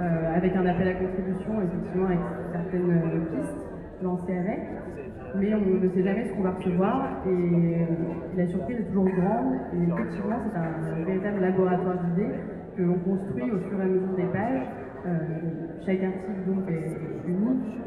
euh, 0.00 0.36
avec 0.36 0.56
un 0.56 0.66
appel 0.66 0.88
à 0.88 0.94
contribution, 0.94 1.62
effectivement, 1.62 2.06
avec 2.06 2.18
certaines 2.52 3.00
pistes 3.32 3.66
lancées 4.02 4.38
avec 4.38 4.60
mais 5.38 5.54
on 5.54 5.80
ne 5.80 5.88
sait 5.88 6.02
jamais 6.02 6.24
ce 6.24 6.32
qu'on 6.34 6.42
va 6.42 6.52
recevoir 6.52 7.22
et 7.26 7.86
la 8.36 8.46
surprise 8.46 8.78
est 8.80 8.84
toujours 8.84 9.08
grande 9.08 9.54
et 9.74 9.82
effectivement 9.82 10.36
c'est 10.44 10.58
un, 10.58 11.04
véritable 11.04 11.40
laboratoire 11.40 11.98
d'idées 12.04 12.34
que 12.76 12.82
l'on 12.82 12.98
construit 12.98 13.50
au 13.50 13.58
fur 13.68 13.78
et 13.78 13.82
à 13.82 13.86
mesure 13.86 14.14
des 14.16 14.32
pages. 14.32 14.66
Euh, 15.06 15.10
chaque 15.84 16.02
article 16.02 16.42
donc 16.46 16.68
est 16.68 17.28
unique, 17.28 17.78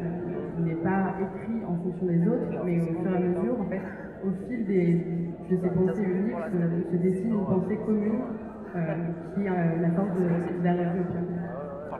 n'est 0.59 0.83
pas 0.83 1.15
écrit 1.19 1.65
en 1.65 1.75
fonction 1.83 2.05
des 2.05 2.27
autres, 2.27 2.63
mais 2.65 2.81
au 2.81 2.85
fur 2.85 3.11
et 3.11 3.15
à 3.15 3.19
mesure, 3.19 3.59
en 3.59 3.65
fait, 3.65 3.81
au 4.23 4.31
fil 4.47 4.65
des, 4.65 4.93
de 5.49 5.57
ces 5.57 5.69
pensées 5.69 6.03
uniques 6.03 6.35
se, 6.91 6.97
dessine 6.97 7.33
une 7.33 7.45
pensée 7.45 7.77
commune 7.85 8.21
euh, 8.75 8.95
qui 9.33 9.41
est 9.41 9.49
euh, 9.49 9.81
la 9.81 9.91
force 9.91 10.13
de, 10.19 10.63
la 10.63 10.73
revue 10.73 11.03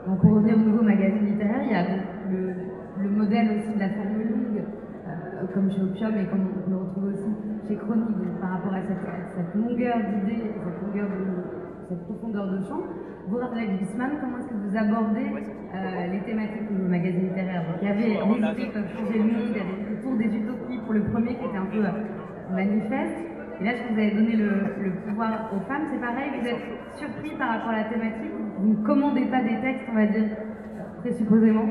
Donc 0.06 0.20
pour 0.20 0.34
revenir 0.34 0.56
au 0.56 0.60
nouveau 0.60 0.82
magazine 0.82 1.26
littéraire, 1.26 1.62
il 1.64 1.72
y 1.72 1.74
a 1.74 1.84
le, 2.30 2.52
le 3.02 3.08
modèle 3.08 3.58
aussi 3.58 3.74
de 3.74 3.80
la 3.80 3.88
formule 3.90 4.40
euh, 5.40 5.46
comme 5.54 5.70
chez 5.70 5.82
Opium 5.82 6.14
et 6.16 6.26
comme 6.26 6.46
on 6.66 6.70
le 6.70 6.76
retrouve 6.76 7.04
aussi 7.04 7.32
chez 7.66 7.76
Chronique, 7.76 8.40
par 8.40 8.50
rapport 8.50 8.74
à 8.74 8.82
cette, 8.82 9.54
longueur 9.54 9.96
d'idées, 9.98 10.52
cette 10.54 10.82
longueur 10.82 11.08
de, 11.08 11.88
cette 11.88 12.04
profondeur 12.04 12.50
de 12.50 12.60
champ. 12.64 12.82
Vous, 13.30 13.36
Raphaël 13.38 13.78
Wiesmann, 13.78 14.10
comment 14.20 14.38
est-ce 14.38 14.48
que 14.48 14.58
vous 14.58 14.76
abordez 14.76 15.30
euh, 15.30 16.06
les 16.10 16.18
thématiques 16.26 16.66
du 16.66 16.82
magazine 16.82 17.28
littéraire? 17.28 17.62
Donc, 17.62 17.78
Il 17.80 17.86
y 17.86 17.90
avait 17.92 18.02
les 18.02 18.50
idées 18.50 18.72
peuvent 18.74 18.90
changer 18.90 19.18
le 19.18 19.24
monde, 19.24 19.54
il 19.54 19.56
y 19.56 19.60
avait 19.60 19.86
le 19.88 20.02
tour 20.02 20.16
des 20.18 20.34
utopies 20.34 20.78
pour 20.82 20.94
le 20.94 21.02
premier 21.04 21.36
qui 21.36 21.44
était 21.46 21.56
un 21.56 21.70
peu 21.70 21.78
manifeste. 22.52 23.18
Et 23.60 23.64
là, 23.64 23.70
je 23.76 23.94
vous 23.94 24.00
avez 24.00 24.10
donné 24.10 24.34
le, 24.34 24.50
le 24.82 24.90
pouvoir 25.06 25.48
aux 25.54 25.60
femmes, 25.70 25.86
c'est 25.92 26.00
pareil, 26.00 26.30
vous 26.40 26.48
êtes 26.48 26.98
surpris 26.98 27.30
par 27.38 27.50
rapport 27.50 27.70
à 27.70 27.76
la 27.76 27.84
thématique, 27.84 28.34
vous 28.58 28.74
ne 28.74 28.84
commandez 28.84 29.26
pas 29.26 29.42
des 29.42 29.60
textes, 29.62 29.86
on 29.92 29.94
va 29.94 30.06
dire, 30.06 30.26
présupposément? 30.98 31.68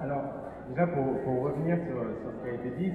Alors, 0.00 0.24
déjà 0.70 0.86
pour, 0.86 1.42
revenir 1.42 1.76
sur, 1.84 2.00
ce 2.32 2.42
qui 2.42 2.48
a 2.48 2.54
été 2.54 2.76
dit, 2.78 2.92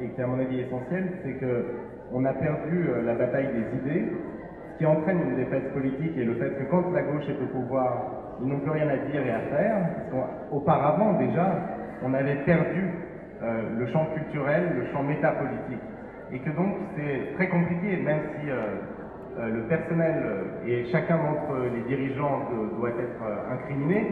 et 0.00 0.10
qui 0.10 0.20
est 0.20 0.24
à 0.24 0.26
mon 0.26 0.40
avis 0.40 0.58
essentiel, 0.58 1.12
c'est 1.22 1.38
qu'on 1.38 2.24
a 2.24 2.32
perdu 2.34 2.88
euh, 2.88 3.02
la 3.02 3.14
bataille 3.14 3.48
des 3.54 3.78
idées, 3.78 4.12
qui 4.78 4.86
entraîne 4.86 5.20
une 5.30 5.36
défaite 5.36 5.72
politique 5.72 6.16
et 6.16 6.24
le 6.24 6.34
fait 6.34 6.50
que 6.50 6.70
quand 6.70 6.90
la 6.92 7.02
gauche 7.02 7.24
est 7.28 7.42
au 7.42 7.46
pouvoir, 7.46 8.38
ils 8.40 8.48
n'ont 8.48 8.60
plus 8.60 8.70
rien 8.70 8.88
à 8.88 8.96
dire 9.10 9.26
et 9.26 9.30
à 9.30 9.40
faire. 9.50 9.76
Auparavant 10.50 11.14
déjà, 11.14 11.46
on 12.02 12.12
avait 12.14 12.36
perdu 12.44 12.82
euh, 13.42 13.78
le 13.78 13.86
champ 13.88 14.06
culturel, 14.14 14.64
le 14.76 14.86
champ 14.92 15.02
métapolitique. 15.02 15.82
Et 16.32 16.38
que 16.40 16.50
donc 16.50 16.74
c'est 16.96 17.34
très 17.36 17.48
compliqué, 17.48 17.96
même 18.02 18.20
si 18.34 18.50
euh, 18.50 19.48
le 19.48 19.62
personnel 19.68 20.14
et 20.66 20.86
chacun 20.90 21.16
d'entre 21.18 21.66
les 21.74 21.82
dirigeants 21.94 22.48
doit 22.78 22.90
être 22.90 23.52
incriminé, 23.52 24.06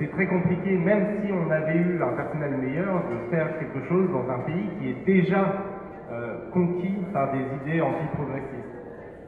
c'est 0.00 0.10
très 0.12 0.26
compliqué, 0.26 0.78
même 0.78 1.20
si 1.20 1.30
on 1.30 1.50
avait 1.50 1.76
eu 1.76 2.02
un 2.02 2.16
personnel 2.16 2.56
meilleur, 2.56 3.02
de 3.10 3.30
faire 3.30 3.58
quelque 3.58 3.86
chose 3.86 4.10
dans 4.10 4.32
un 4.32 4.38
pays 4.40 4.68
qui 4.78 4.88
est 4.88 5.04
déjà 5.04 5.44
euh, 6.10 6.50
conquis 6.52 6.96
par 7.12 7.30
des 7.32 7.44
idées 7.62 7.82
anti-progressistes. 7.82 8.59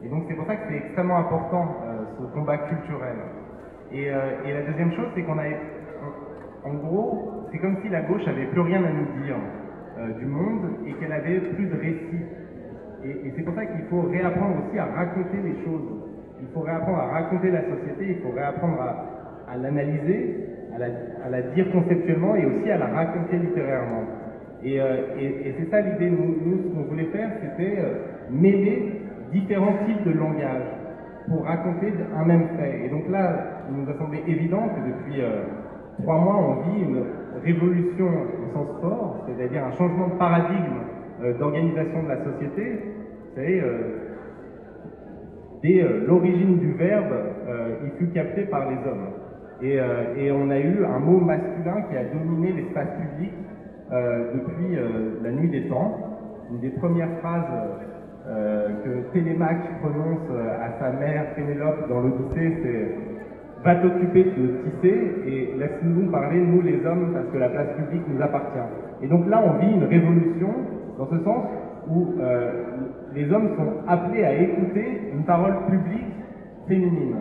Et 0.05 0.09
donc 0.09 0.25
c'est 0.27 0.35
pour 0.35 0.45
ça 0.45 0.55
que 0.55 0.67
c'est 0.69 0.77
extrêmement 0.77 1.17
important 1.17 1.77
euh, 1.85 2.03
ce 2.19 2.33
combat 2.33 2.57
culturel. 2.57 3.17
Euh, 3.93 4.31
et, 4.45 4.53
la 4.53 4.61
deuxième 4.63 4.91
chose, 4.93 5.07
c'est 5.15 5.21
qu'on 5.23 5.37
a, 5.37 5.45
en 6.65 6.73
gros, 6.75 7.47
c'est 7.51 7.59
comme 7.59 7.77
si 7.81 7.89
la 7.89 8.01
gauche 8.01 8.27
avait 8.27 8.45
plus 8.47 8.61
rien 8.61 8.83
à 8.83 8.89
nous 8.89 9.23
dire 9.23 9.35
du 10.17 10.25
monde 10.25 10.71
et 10.87 10.93
qu'elle 10.93 11.11
avait 11.11 11.39
plus 11.39 11.67
de 11.67 11.75
récits. 11.75 12.25
Et, 13.05 13.33
c'est 13.35 13.43
pour 13.43 13.53
ça 13.53 13.65
qu'il 13.65 13.85
faut 13.89 14.01
réapprendre 14.01 14.55
aussi 14.65 14.79
à 14.79 14.85
raconter 14.85 15.37
les 15.43 15.63
choses. 15.63 16.03
Il 16.41 16.47
faut 16.53 16.61
réapprendre 16.61 16.99
à 16.99 17.07
raconter 17.07 17.51
la 17.51 17.61
société, 17.61 18.17
il 18.17 18.21
faut 18.23 18.35
réapprendre 18.35 18.79
à, 18.81 19.57
l'analyser 19.57 20.47
à 20.75 21.29
la, 21.29 21.41
dire 21.53 21.71
conceptuellement 21.71 22.35
et 22.35 22.45
aussi 22.45 22.71
à 22.71 22.77
la 22.77 22.87
raconter 22.87 23.37
littérairement. 23.37 24.03
Et, 24.63 24.79
euh, 24.79 24.95
c'est 25.59 25.69
ça 25.69 25.81
l'idée, 25.81 26.09
nous, 26.09 26.63
ce 26.63 26.73
qu'on 26.73 26.83
voulait 26.83 27.11
faire, 27.11 27.29
c'était 27.41 27.79
euh, 27.79 27.93
mêler 28.31 29.02
différents 29.33 29.75
types 29.85 30.03
de 30.05 30.17
langage 30.17 30.63
pour 31.27 31.43
raconter 31.45 31.93
un 32.15 32.25
même 32.25 32.47
fait. 32.57 32.85
Et 32.85 32.89
donc 32.89 33.09
là, 33.09 33.63
il 33.69 33.83
nous 33.83 33.89
a 33.89 33.97
semblé 33.97 34.23
évident 34.27 34.69
que 34.69 34.87
depuis 34.87 35.21
euh, 35.21 35.43
trois 36.01 36.19
mois, 36.19 36.35
on 36.37 36.69
vit 36.69 36.83
une 36.83 37.03
révolution 37.43 38.05
au 38.07 38.53
sens 38.53 38.67
fort, 38.81 39.25
c'est-à-dire 39.27 39.65
un 39.65 39.71
changement 39.71 40.07
de 40.07 40.13
paradigme 40.13 40.79
d'organisation 41.39 42.03
de 42.03 42.07
la 42.09 42.23
société. 42.23 42.79
Vous 43.29 43.35
savez, 43.35 43.63
dès 45.61 45.85
l'origine 46.05 46.59
du 46.59 46.73
verbe, 46.73 47.13
il 47.85 47.91
fut 47.97 48.11
capté 48.11 48.43
par 48.43 48.69
les 48.69 48.77
hommes. 48.77 49.07
Euh, 49.63 50.15
et, 50.17 50.31
on 50.31 50.49
a 50.49 50.59
eu 50.59 50.83
un 50.83 50.99
mot 50.99 51.19
masculin 51.19 51.83
qui 51.89 51.95
a 51.95 52.03
dominé 52.03 52.51
l'espace 52.51 52.89
public 52.99 53.31
euh, 53.91 54.33
depuis 54.33 54.77
euh, 54.77 55.19
la 55.23 55.31
nuit 55.31 55.49
des 55.49 55.67
temps. 55.69 56.17
Une 56.51 56.59
des 56.59 56.71
premières 56.71 57.19
phrases 57.19 57.45
que 58.25 59.11
Télémaque 59.11 59.79
prononce 59.81 60.29
à 60.61 60.79
sa 60.79 60.91
mère 60.91 61.35
Pénélope 61.35 61.89
dans 61.89 62.01
l'Odyssée, 62.01 62.57
c'est 62.63 62.95
Va 63.63 63.75
t'occuper 63.75 64.25
de 64.25 64.59
tisser 64.65 65.11
et 65.25 65.53
laisse-nous 65.57 66.11
parler, 66.11 66.41
nous 66.41 66.61
les 66.61 66.85
hommes, 66.85 67.13
parce 67.13 67.27
que 67.27 67.37
la 67.37 67.47
place 67.47 67.69
publique 67.77 68.03
nous 68.09 68.21
appartient. 68.21 68.59
Et 69.01 69.07
donc 69.07 69.25
là, 69.29 69.41
on 69.41 69.57
vit 69.57 69.73
une 69.73 69.85
révolution 69.85 70.49
dans 70.97 71.07
ce 71.07 71.17
sens 71.19 71.45
où 71.87 72.13
les 73.13 73.31
hommes 73.31 73.55
sont 73.55 73.87
appelés 73.87 74.25
à 74.25 74.33
écouter 74.33 75.11
une 75.13 75.23
parole 75.23 75.65
publique 75.69 76.13
féminine 76.67 77.15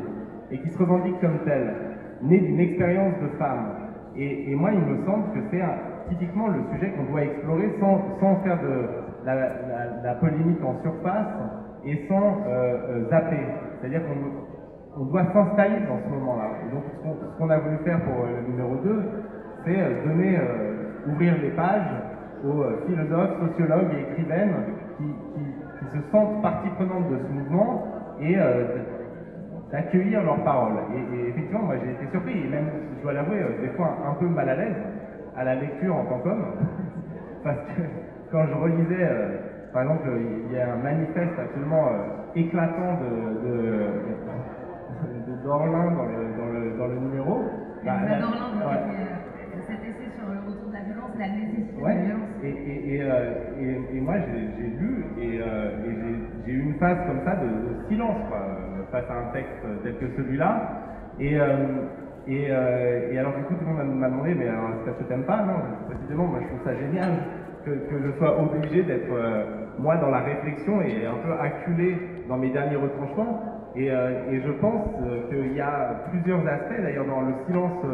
et 0.51 0.59
qui 0.59 0.69
se 0.69 0.79
revendique 0.79 1.21
comme 1.21 1.39
telle 1.45 1.75
né 2.23 2.39
d'une 2.39 2.61
expérience 2.61 3.15
de 3.23 3.39
femme. 3.39 3.67
Et, 4.17 4.55
moi, 4.57 4.71
il 4.73 4.81
me 4.81 5.05
semble 5.07 5.25
que 5.35 5.41
c'est 5.51 5.63
typiquement 6.09 6.49
le 6.49 6.61
sujet 6.75 6.93
qu'on 6.93 7.11
doit 7.11 7.23
explorer 7.23 7.71
sans, 7.79 8.01
sans 8.21 8.37
faire 8.43 8.61
de 8.63 9.12
la, 9.25 10.15
polémique 10.15 10.63
en 10.65 10.81
surface 10.83 11.29
et 11.85 12.07
sans 12.09 12.43
euh, 12.47 12.77
euh, 12.89 13.11
zapper. 13.11 13.41
C'est-à-dire 13.81 14.03
qu'on 14.03 15.03
on 15.03 15.07
doit 15.07 15.25
s'installer 15.33 15.81
dans 15.89 15.99
ce 16.05 16.09
moment-là. 16.11 16.49
Et 16.67 16.75
donc, 16.75 16.85
ce 17.03 17.39
qu'on 17.39 17.51
a 17.51 17.59
voulu 17.59 17.79
faire 17.85 18.01
pour 18.05 18.25
euh, 18.25 18.41
le 18.41 18.53
numéro 18.53 18.77
2, 18.77 19.03
c'est 19.65 20.07
donner, 20.07 20.39
ouvrir 21.07 21.35
les 21.41 21.51
pages 21.51 21.89
aux 22.45 22.65
philosophes, 22.87 23.39
sociologues 23.49 23.95
et 23.95 24.13
écrivaines 24.13 24.55
qui, 24.99 25.05
se 25.93 25.99
sentent 26.11 26.41
partie 26.43 26.69
prenante 26.71 27.11
de 27.11 27.19
ce 27.19 27.33
mouvement 27.33 27.87
et 28.21 28.37
d'accueillir 29.71 30.23
leurs 30.23 30.43
paroles. 30.43 30.79
Et, 31.13 31.29
effectivement, 31.29 31.65
moi 31.65 31.75
j'ai 31.85 31.91
été 31.91 32.11
surpris, 32.11 32.45
et 32.45 32.49
même, 32.49 32.67
je 32.97 33.03
dois 33.03 33.13
l'avouer, 33.13 33.45
des 33.61 33.69
fois 33.71 33.99
un 34.09 34.15
peu 34.15 34.27
mal 34.27 34.49
à 34.49 34.57
l'aise 34.57 34.77
à 35.37 35.45
la 35.45 35.55
lecture 35.55 35.95
en 35.95 36.05
tant 36.05 36.19
qu'homme, 36.21 36.45
parce 37.45 37.59
que 37.59 37.83
quand 38.33 38.47
je 38.49 38.55
relisais, 38.55 39.09
par 39.73 39.83
exemple, 39.83 40.09
il 40.49 40.53
y 40.53 40.59
a 40.59 40.73
un 40.73 40.77
manifeste 40.77 41.39
absolument 41.39 41.87
éclatant 42.35 42.99
de, 42.99 43.11
de, 43.47 43.57
de, 45.27 45.43
Dorlin 45.45 45.91
dans 45.93 46.07
le, 46.07 46.37
dans 46.39 46.47
le, 46.47 46.79
dans 46.79 46.87
le 46.87 46.99
numéro. 46.99 47.45
Bah, 47.85 47.93
Dorlin, 48.21 48.49
cet 49.69 49.85
essai 49.85 50.11
sur 50.19 50.27
le 50.27 50.41
retour 50.49 50.69
de 50.69 50.73
la 50.73 50.81
violence, 50.81 51.13
la 51.19 51.29
nécessité 51.29 51.81
de 51.81 51.87
la 51.87 51.95
violence. 51.95 52.29
Et, 52.43 52.49
et, 52.49 52.95
et, 52.95 53.03
euh, 53.03 53.95
et 53.95 54.01
moi, 54.01 54.15
j'ai 54.19 54.67
lu 54.67 55.05
et, 55.19 55.41
euh, 55.41 55.71
j'ai 56.45 56.53
eu 56.53 56.61
une 56.61 56.75
phase 56.79 56.99
comme 57.07 57.21
ça 57.25 57.37
de, 57.37 57.89
silence 57.89 58.17
face 58.91 59.05
à 59.11 59.15
un 59.15 59.33
texte 59.33 59.63
tel 59.83 59.97
que 59.99 60.17
celui-là. 60.17 60.69
Et, 61.21 61.39
euh, 61.39 63.19
alors, 63.19 63.37
du 63.37 63.45
coup, 63.45 63.55
tout 63.55 63.65
le 63.65 63.73
monde 63.73 63.99
m'a 63.99 64.09
demandé, 64.09 64.35
mais 64.35 64.49
alors, 64.49 64.71
est-ce 64.71 64.93
que 64.93 65.05
tu 65.05 65.11
n'aimes 65.11 65.27
pas? 65.27 65.43
Non, 65.43 65.55
précisément, 65.89 66.27
moi, 66.27 66.41
je 66.43 66.49
trouve 66.49 66.65
ça 66.65 66.75
génial 66.75 67.13
que, 67.65 67.71
je 68.05 68.19
sois 68.19 68.41
obligé 68.41 68.83
d'être, 68.83 69.13
moi, 69.79 69.97
dans 69.97 70.11
la 70.11 70.21
réflexion 70.21 70.81
et 70.83 71.07
un 71.07 71.19
peu 71.25 71.33
acculé 71.41 71.97
dans 72.29 72.37
mes 72.37 72.51
derniers 72.51 72.77
retranchements. 72.77 73.43
Et, 73.75 73.87
et 73.87 74.41
je 74.45 74.53
pense 74.61 74.87
qu'il 75.31 75.55
y 75.55 75.61
a 75.61 76.05
plusieurs 76.11 76.47
aspects, 76.47 76.83
d'ailleurs, 76.83 77.07
dans 77.07 77.23
le 77.23 77.35
silence 77.47 77.85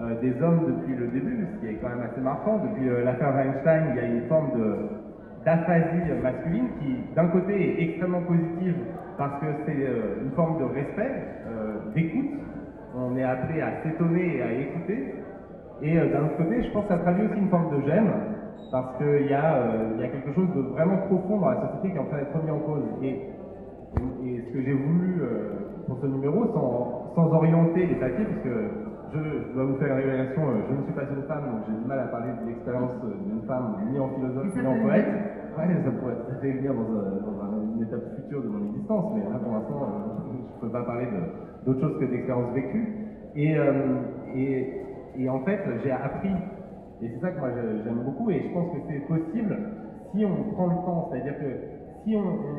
euh, 0.00 0.14
des 0.20 0.40
hommes 0.40 0.60
depuis 0.64 0.94
le 0.94 1.08
début, 1.08 1.44
ce 1.54 1.60
qui 1.60 1.72
est 1.72 1.78
quand 1.82 1.88
même 1.88 2.06
assez 2.08 2.20
marquant. 2.20 2.58
Depuis 2.58 2.88
euh, 2.88 3.04
l'affaire 3.04 3.34
Weinstein, 3.34 3.82
il 3.90 3.96
y 3.96 3.98
a 3.98 4.06
une 4.06 4.28
forme 4.28 4.50
d'aphasie 5.44 6.12
masculine 6.22 6.68
qui, 6.78 7.14
d'un 7.16 7.26
côté, 7.26 7.52
est 7.52 7.82
extrêmement 7.82 8.22
positive 8.22 8.76
parce 9.16 9.40
que 9.40 9.46
c'est 9.66 9.74
euh, 9.74 10.22
une 10.22 10.30
forme 10.32 10.60
de 10.60 10.64
respect, 10.66 11.10
d'écoute. 11.96 12.30
On 12.94 13.16
est 13.16 13.24
appelé 13.24 13.60
à 13.60 13.82
s'étonner 13.82 14.36
et 14.36 14.42
à 14.42 14.52
écouter. 14.52 15.14
Et 15.82 15.94
d'un 15.96 16.26
autre 16.26 16.36
côté, 16.36 16.62
je 16.62 16.70
pense 16.70 16.84
que 16.84 16.90
ça 16.90 16.98
traduit 16.98 17.26
aussi 17.26 17.38
une 17.38 17.48
forme 17.48 17.76
de 17.76 17.88
gêne 17.88 18.10
parce 18.70 18.98
qu'il 18.98 19.26
y, 19.26 19.34
a, 19.34 19.96
y 19.98 20.04
a 20.04 20.08
quelque 20.08 20.32
chose 20.34 20.48
de 20.54 20.60
vraiment 20.72 20.98
profond 21.08 21.40
dans 21.40 21.50
la 21.50 21.60
société 21.68 21.90
qui 21.90 21.96
est 21.96 22.00
en 22.00 22.06
train 22.06 22.18
d'être 22.18 22.36
remis 22.36 22.50
en 22.50 22.60
cause. 22.60 22.84
Et, 23.02 23.08
et, 23.08 24.44
ce 24.46 24.52
que 24.52 24.62
j'ai 24.62 24.74
voulu 24.74 25.22
pour 25.86 25.98
ce 26.00 26.06
numéro, 26.06 26.46
sans, 26.52 27.12
sans 27.14 27.32
orienter 27.32 27.86
les 27.86 27.94
papiers, 27.94 28.24
puisque 28.26 28.54
je, 29.12 29.54
dois 29.54 29.64
vous 29.64 29.76
faire 29.76 29.96
une 29.96 30.04
révélation, 30.04 30.42
euh, 30.42 30.60
je 30.68 30.74
ne 30.76 30.82
suis 30.84 30.92
pas 30.92 31.02
une 31.02 31.22
femme, 31.24 31.44
donc 31.50 31.60
j'ai 31.66 31.80
du 31.80 31.88
mal 31.88 31.98
à 32.00 32.08
parler 32.08 32.32
de 32.42 32.48
l'expérience 32.48 32.92
euh, 33.04 33.14
d'une 33.24 33.42
femme, 33.46 33.76
ni 33.90 33.98
en 33.98 34.08
philosophe, 34.08 34.54
ni 34.54 34.66
en 34.66 34.80
poète. 34.80 35.06
Ouais, 35.56 35.64
ça 35.84 35.90
pourrait 35.90 36.52
venir 36.52 36.74
dans, 36.74 37.74
une 37.74 37.82
étape 37.82 38.04
future 38.16 38.42
de 38.42 38.48
mon 38.48 38.66
existence, 38.68 39.12
mais 39.14 39.22
là 39.24 39.38
pour 39.42 39.52
l'instant, 39.52 39.82
euh, 39.82 40.30
je 40.30 40.56
ne 40.56 40.60
peux 40.60 40.72
pas 40.72 40.84
parler 40.84 41.08
d'autre 41.64 41.80
chose 41.80 41.98
que. 41.98 42.04
Et, 43.34 43.56
et, 44.34 44.82
et, 45.16 45.28
en 45.28 45.40
fait, 45.40 45.60
j'ai 45.84 45.90
appris, 45.92 46.30
et 47.00 47.08
c'est 47.08 47.20
ça 47.20 47.30
que 47.30 47.38
moi 47.38 47.50
j'aime 47.84 48.02
beaucoup, 48.04 48.30
et 48.30 48.42
je 48.42 48.52
pense 48.52 48.72
que 48.72 48.78
c'est 48.88 49.06
possible 49.06 49.56
si 50.12 50.24
on 50.24 50.52
prend 50.54 50.66
le 50.66 50.74
temps, 50.84 51.08
c'est-à-dire 51.10 51.38
que 51.38 51.78
si 52.04 52.16
on, 52.16 52.58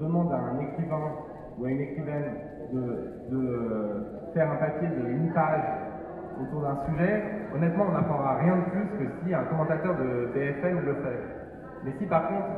demande 0.00 0.32
à 0.32 0.36
un 0.36 0.58
écrivain 0.60 1.12
ou 1.58 1.64
à 1.64 1.70
une 1.70 1.80
écrivaine 1.80 2.32
de, 2.72 4.32
faire 4.32 4.50
un 4.50 4.56
papier 4.56 4.88
de 4.88 5.08
une 5.10 5.32
page 5.32 5.62
autour 6.40 6.62
d'un 6.62 6.78
sujet, 6.86 7.22
honnêtement, 7.54 7.84
on 7.88 7.92
n'apprendra 7.92 8.38
rien 8.38 8.56
de 8.56 8.62
plus 8.70 8.86
que 8.98 9.12
si 9.22 9.34
un 9.34 9.44
commentateur 9.44 9.94
de 9.96 10.30
BFM 10.32 10.80
le 10.86 10.94
fait. 10.94 11.20
Mais 11.84 11.92
si 11.98 12.06
par 12.06 12.28
contre, 12.28 12.48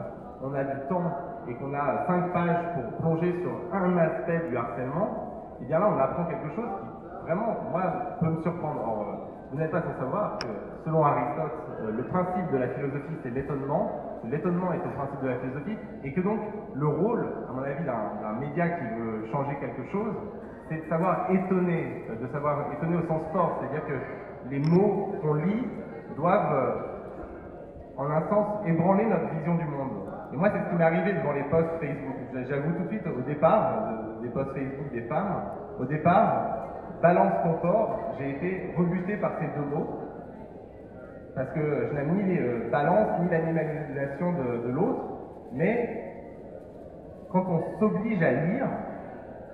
on 0.43 0.55
a 0.55 0.65
du 0.65 0.81
temps 0.89 1.03
et 1.49 1.55
qu'on 1.55 1.75
a 1.75 2.07
cinq 2.07 2.33
pages 2.33 2.75
pour 2.75 2.99
plonger 2.99 3.35
sur 3.43 3.53
un 3.75 3.97
aspect 3.97 4.49
du 4.49 4.57
harcèlement, 4.57 5.33
et 5.61 5.65
eh 5.65 5.67
bien 5.67 5.79
là, 5.79 5.89
on 5.95 5.99
apprend 5.99 6.25
quelque 6.27 6.55
chose 6.55 6.69
qui, 6.81 7.27
vraiment, 7.27 7.57
moi, 7.71 7.83
peut 8.21 8.31
me 8.31 8.43
surprendre. 8.43 8.81
Euh, 8.81 9.22
vous 9.53 9.59
n'êtes 9.59 9.71
pas 9.71 9.83
sans 9.83 9.99
savoir 10.01 10.39
que, 10.39 10.47
selon 10.85 11.05
Aristote, 11.05 11.53
euh, 11.83 11.93
le 11.93 12.03
principe 12.05 12.51
de 12.53 12.59
la 12.59 12.69
philosophie, 12.69 13.17
c'est 13.23 13.31
l'étonnement 13.31 14.13
l'étonnement 14.25 14.73
est 14.73 14.87
au 14.87 14.91
principe 14.91 15.21
de 15.23 15.29
la 15.29 15.37
philosophie, 15.37 15.77
et 16.05 16.13
que 16.13 16.21
donc 16.21 16.41
le 16.75 16.87
rôle, 16.87 17.27
à 17.49 17.53
mon 17.53 17.63
avis, 17.63 17.85
d'un 17.85 18.39
média 18.41 18.69
qui 18.69 18.85
veut 18.99 19.27
changer 19.33 19.57
quelque 19.61 19.91
chose, 19.91 20.15
c'est 20.69 20.77
de 20.77 20.89
savoir 20.89 21.31
étonner, 21.31 22.07
de 22.21 22.27
savoir 22.29 22.73
étonner 22.73 22.97
au 22.97 23.07
sens 23.09 23.23
fort, 23.33 23.59
c'est-à-dire 23.61 23.87
que 23.87 24.51
les 24.51 24.61
mots 24.61 25.13
qu'on 25.21 25.35
lit 25.35 25.67
doivent, 26.17 26.53
euh, 26.53 27.99
en 27.99 28.11
un 28.11 28.23
sens, 28.29 28.67
ébranler 28.67 29.05
notre 29.07 29.29
vision 29.35 29.55
du 29.57 29.65
monde. 29.65 30.09
Et 30.33 30.37
moi, 30.37 30.49
c'est 30.51 30.65
ce 30.65 30.71
qui 30.71 30.77
m'est 30.77 30.85
arrivé 30.85 31.13
devant 31.13 31.33
les 31.33 31.43
posts 31.45 31.69
Facebook. 31.79 32.17
J'avoue 32.49 32.73
tout 32.79 32.85
de 32.85 32.89
suite, 32.89 33.07
au 33.07 33.21
départ, 33.23 33.73
euh, 33.73 34.23
des 34.23 34.29
posts 34.31 34.53
Facebook 34.53 34.91
des 34.93 35.03
femmes, 35.03 35.43
au 35.79 35.85
départ, 35.85 36.62
balance 37.03 37.43
ton 37.43 37.55
corps, 37.55 38.15
j'ai 38.19 38.31
été 38.31 38.75
rebuté 38.79 39.17
par 39.17 39.33
ces 39.39 39.47
deux 39.59 39.67
mots 39.67 40.03
parce 41.35 41.51
que 41.53 41.89
je 41.89 41.95
n'aime 41.95 42.15
ni 42.15 42.35
les 42.35 42.41
euh, 42.41 42.71
balances 42.71 43.21
ni 43.23 43.31
l'animalisation 43.31 44.33
de, 44.33 44.71
l'autre, 44.71 45.03
mais 45.53 46.13
quand 47.31 47.45
on 47.49 47.79
s'oblige 47.79 48.23
à 48.23 48.33
lire, 48.33 48.67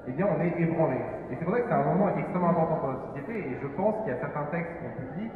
eh 0.08 0.12
bien 0.12 0.26
on 0.26 0.40
est 0.42 0.60
ébranlé. 0.60 0.98
Et 1.30 1.36
c'est 1.38 1.44
pour 1.44 1.54
ça 1.54 1.60
que 1.60 1.68
c'est 1.68 1.74
un 1.74 1.84
moment 1.84 2.08
extrêmement 2.16 2.50
important 2.50 2.76
pour 2.76 2.88
notre 2.88 3.06
société, 3.08 3.38
et 3.38 3.58
je 3.62 3.68
pense 3.68 3.94
qu'il 4.02 4.12
y 4.12 4.16
a 4.16 4.20
certains 4.20 4.46
textes 4.50 4.72
qu'on 4.80 5.02
publie 5.02 5.30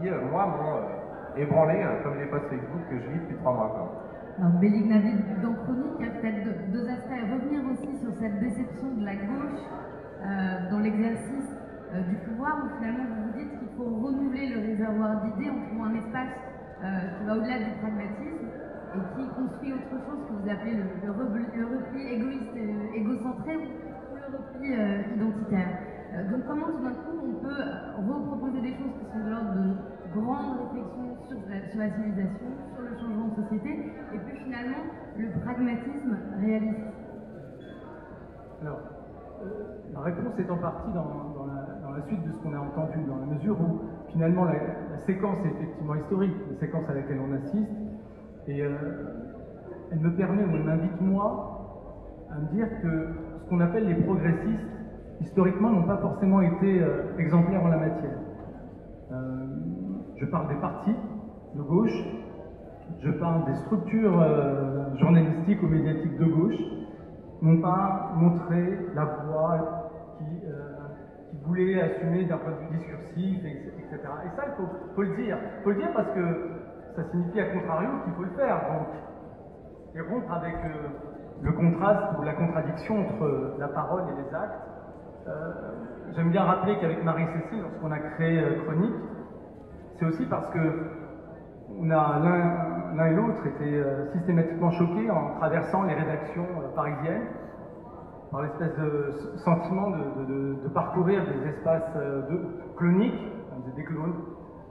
qui, 0.00 0.08
euh, 0.08 0.20
moi, 0.32 0.46
m'ont 0.46 0.76
euh, 0.76 1.42
ébranlé, 1.42 1.84
comme 2.02 2.18
les 2.18 2.26
posts 2.26 2.48
Facebook 2.48 2.82
que 2.90 2.98
je 2.98 3.10
lis 3.10 3.20
depuis 3.20 3.36
trois 3.36 3.52
mois. 3.52 4.02
Alors, 4.38 4.50
Bélig 4.58 4.88
Navid, 4.88 5.22
dans 5.42 5.54
Chronique, 5.62 5.94
il 6.00 6.06
y 6.06 6.08
a 6.08 6.12
peut-être 6.12 6.72
deux, 6.72 6.88
aspects. 6.90 7.22
Revenir 7.30 7.60
aussi 7.70 7.96
sur 7.98 8.12
cette 8.18 8.40
déception 8.40 8.96
de 8.98 9.04
la 9.04 9.14
gauche 9.14 9.62
dans 10.70 10.78
l'exercice 10.78 11.53
euh, 11.94 12.02
du 12.10 12.16
pouvoir 12.26 12.58
où 12.58 12.68
finalement 12.76 13.06
vous 13.06 13.30
vous 13.30 13.38
dites 13.38 13.58
qu'il 13.58 13.68
faut 13.76 13.86
renouveler 13.86 14.50
le 14.50 14.58
réservoir 14.66 15.22
d'idées 15.22 15.50
en 15.50 15.60
trouvant 15.62 15.84
un 15.84 15.94
espace 15.94 16.34
euh, 16.82 17.06
qui 17.06 17.24
va 17.24 17.36
au-delà 17.36 17.58
du 17.62 17.70
pragmatisme 17.78 18.50
et 18.50 19.00
qui 19.14 19.22
construit 19.30 19.72
autre 19.74 19.94
chose 20.02 20.20
que 20.26 20.32
vous 20.34 20.48
appelez 20.50 20.74
le, 20.74 21.10
repli, 21.10 22.02
égoïste, 22.02 22.56
euh, 22.56 22.98
égocentré 22.98 23.54
ou 23.54 23.62
le 24.18 24.26
repli 24.26 24.74
identitaire. 25.14 25.70
donc 26.30 26.42
comment 26.46 26.66
tout 26.66 26.82
d'un 26.82 26.98
coup 26.98 27.14
on 27.14 27.34
peut 27.38 27.62
reproposer 27.94 28.60
des 28.60 28.74
choses 28.74 28.94
qui 28.98 29.06
sont 29.14 29.22
de 29.22 29.30
l'ordre 29.30 29.54
de 29.54 29.70
grandes 30.18 30.58
réflexions 30.66 31.14
sur 31.30 31.38
la, 31.46 31.62
sur 31.70 31.78
la 31.78 31.90
civilisation, 31.94 32.50
sur 32.74 32.82
le 32.82 32.94
changement 32.98 33.28
de 33.28 33.36
société, 33.42 33.70
et 34.14 34.18
puis 34.18 34.38
finalement 34.42 34.82
le 35.16 35.30
pragmatisme 35.42 36.18
réaliste? 36.42 36.90
Alors, 38.62 38.80
la 39.94 40.00
réponse 40.00 40.38
est 40.38 40.50
en 40.50 40.58
partie 40.58 40.92
dans, 40.92 41.46
la, 41.94 42.02
suite 42.08 42.26
de 42.26 42.32
ce 42.32 42.38
qu'on 42.42 42.52
a 42.52 42.58
entendu, 42.58 42.98
dans 43.06 43.18
la 43.18 43.26
mesure 43.26 43.56
où 43.60 43.80
finalement 44.08 44.44
la, 44.44 44.54
séquence 45.06 45.36
est 45.44 45.50
effectivement 45.50 45.94
historique, 45.94 46.34
la 46.50 46.58
séquence 46.58 46.88
à 46.88 46.94
laquelle 46.94 47.20
on 47.20 47.32
assiste, 47.34 47.70
et 48.48 48.62
euh, 48.62 48.70
elle 49.92 50.00
me 50.00 50.16
permet, 50.16 50.44
ou 50.44 50.56
elle 50.56 50.64
m'invite 50.64 51.00
moi, 51.00 52.26
à 52.30 52.40
me 52.40 52.46
dire 52.48 52.66
que 52.82 53.08
ce 53.42 53.48
qu'on 53.48 53.60
appelle 53.60 53.86
les 53.86 54.02
progressistes, 54.02 54.66
historiquement, 55.20 55.70
n'ont 55.70 55.86
pas 55.86 55.98
forcément 55.98 56.40
été 56.40 56.82
euh, 56.82 57.16
exemplaires 57.18 57.64
en 57.64 57.68
la 57.68 57.76
matière. 57.76 58.18
Euh, 59.12 59.46
je 60.16 60.26
parle 60.26 60.48
des 60.48 60.60
partis 60.60 60.96
de 61.54 61.62
gauche, 61.62 62.04
je 63.00 63.10
parle 63.12 63.44
des 63.44 63.54
structures 63.66 64.24
journalistiques 64.96 65.62
ou 65.62 65.66
médiatiques 65.66 66.18
de 66.18 66.24
gauche, 66.24 66.58
n'ont 67.42 67.60
pas 67.60 68.12
montré 68.16 68.78
la 68.94 69.04
voie 69.04 69.83
qui, 70.18 70.46
euh, 70.46 70.76
qui 71.30 71.36
voulait 71.44 71.80
assumer 71.80 72.24
d'un 72.24 72.38
point 72.38 72.52
de 72.52 72.56
vue 72.56 72.78
discursif, 72.78 73.44
etc. 73.44 73.98
Et 74.24 74.36
ça, 74.36 74.44
il 74.46 74.66
faut, 74.94 75.02
le 75.02 75.16
dire. 75.16 75.38
Il 75.58 75.62
faut 75.62 75.70
le 75.70 75.76
dire 75.76 75.92
parce 75.94 76.12
que 76.14 76.50
ça 76.96 77.02
signifie 77.10 77.40
à 77.40 77.46
contrario 77.46 77.90
qu'il 78.04 78.12
faut 78.14 78.24
le 78.24 78.30
faire. 78.30 78.56
Donc, 78.72 78.88
et 79.96 80.00
rompre 80.00 80.32
avec 80.32 80.54
euh, 80.54 80.88
le 81.42 81.52
contraste 81.52 82.18
ou 82.18 82.22
la 82.22 82.34
contradiction 82.34 83.00
entre 83.00 83.56
la 83.58 83.68
parole 83.68 84.02
et 84.10 84.22
les 84.22 84.34
actes. 84.34 84.60
Euh, 85.26 85.52
j'aime 86.16 86.30
bien 86.30 86.42
rappeler 86.42 86.76
qu'avec 86.78 87.02
Marie-Cécile, 87.04 87.62
lorsqu'on 87.62 87.90
a 87.92 87.98
créé 87.98 88.42
Chronique, 88.64 88.94
c'est 89.98 90.04
aussi 90.04 90.26
parce 90.26 90.48
que 90.48 91.04
l'un 91.82 93.06
et 93.06 93.14
l'autre 93.14 93.42
euh, 93.60 94.12
systématiquement 94.12 94.70
choqués 94.72 95.10
en 95.10 95.34
traversant 95.38 95.84
les 95.84 95.94
rédactions 95.94 96.46
euh, 96.60 96.74
parisiennes 96.74 97.26
l'espèce 98.42 98.76
de 98.76 99.10
sentiment 99.44 99.90
de, 99.90 100.68
parcourir 100.74 101.22
des 101.24 101.48
espaces 101.50 101.96
euh, 101.96 102.22
de, 102.28 102.40
cloniques, 102.76 103.32
des 103.76 103.84
clones. 103.84 104.14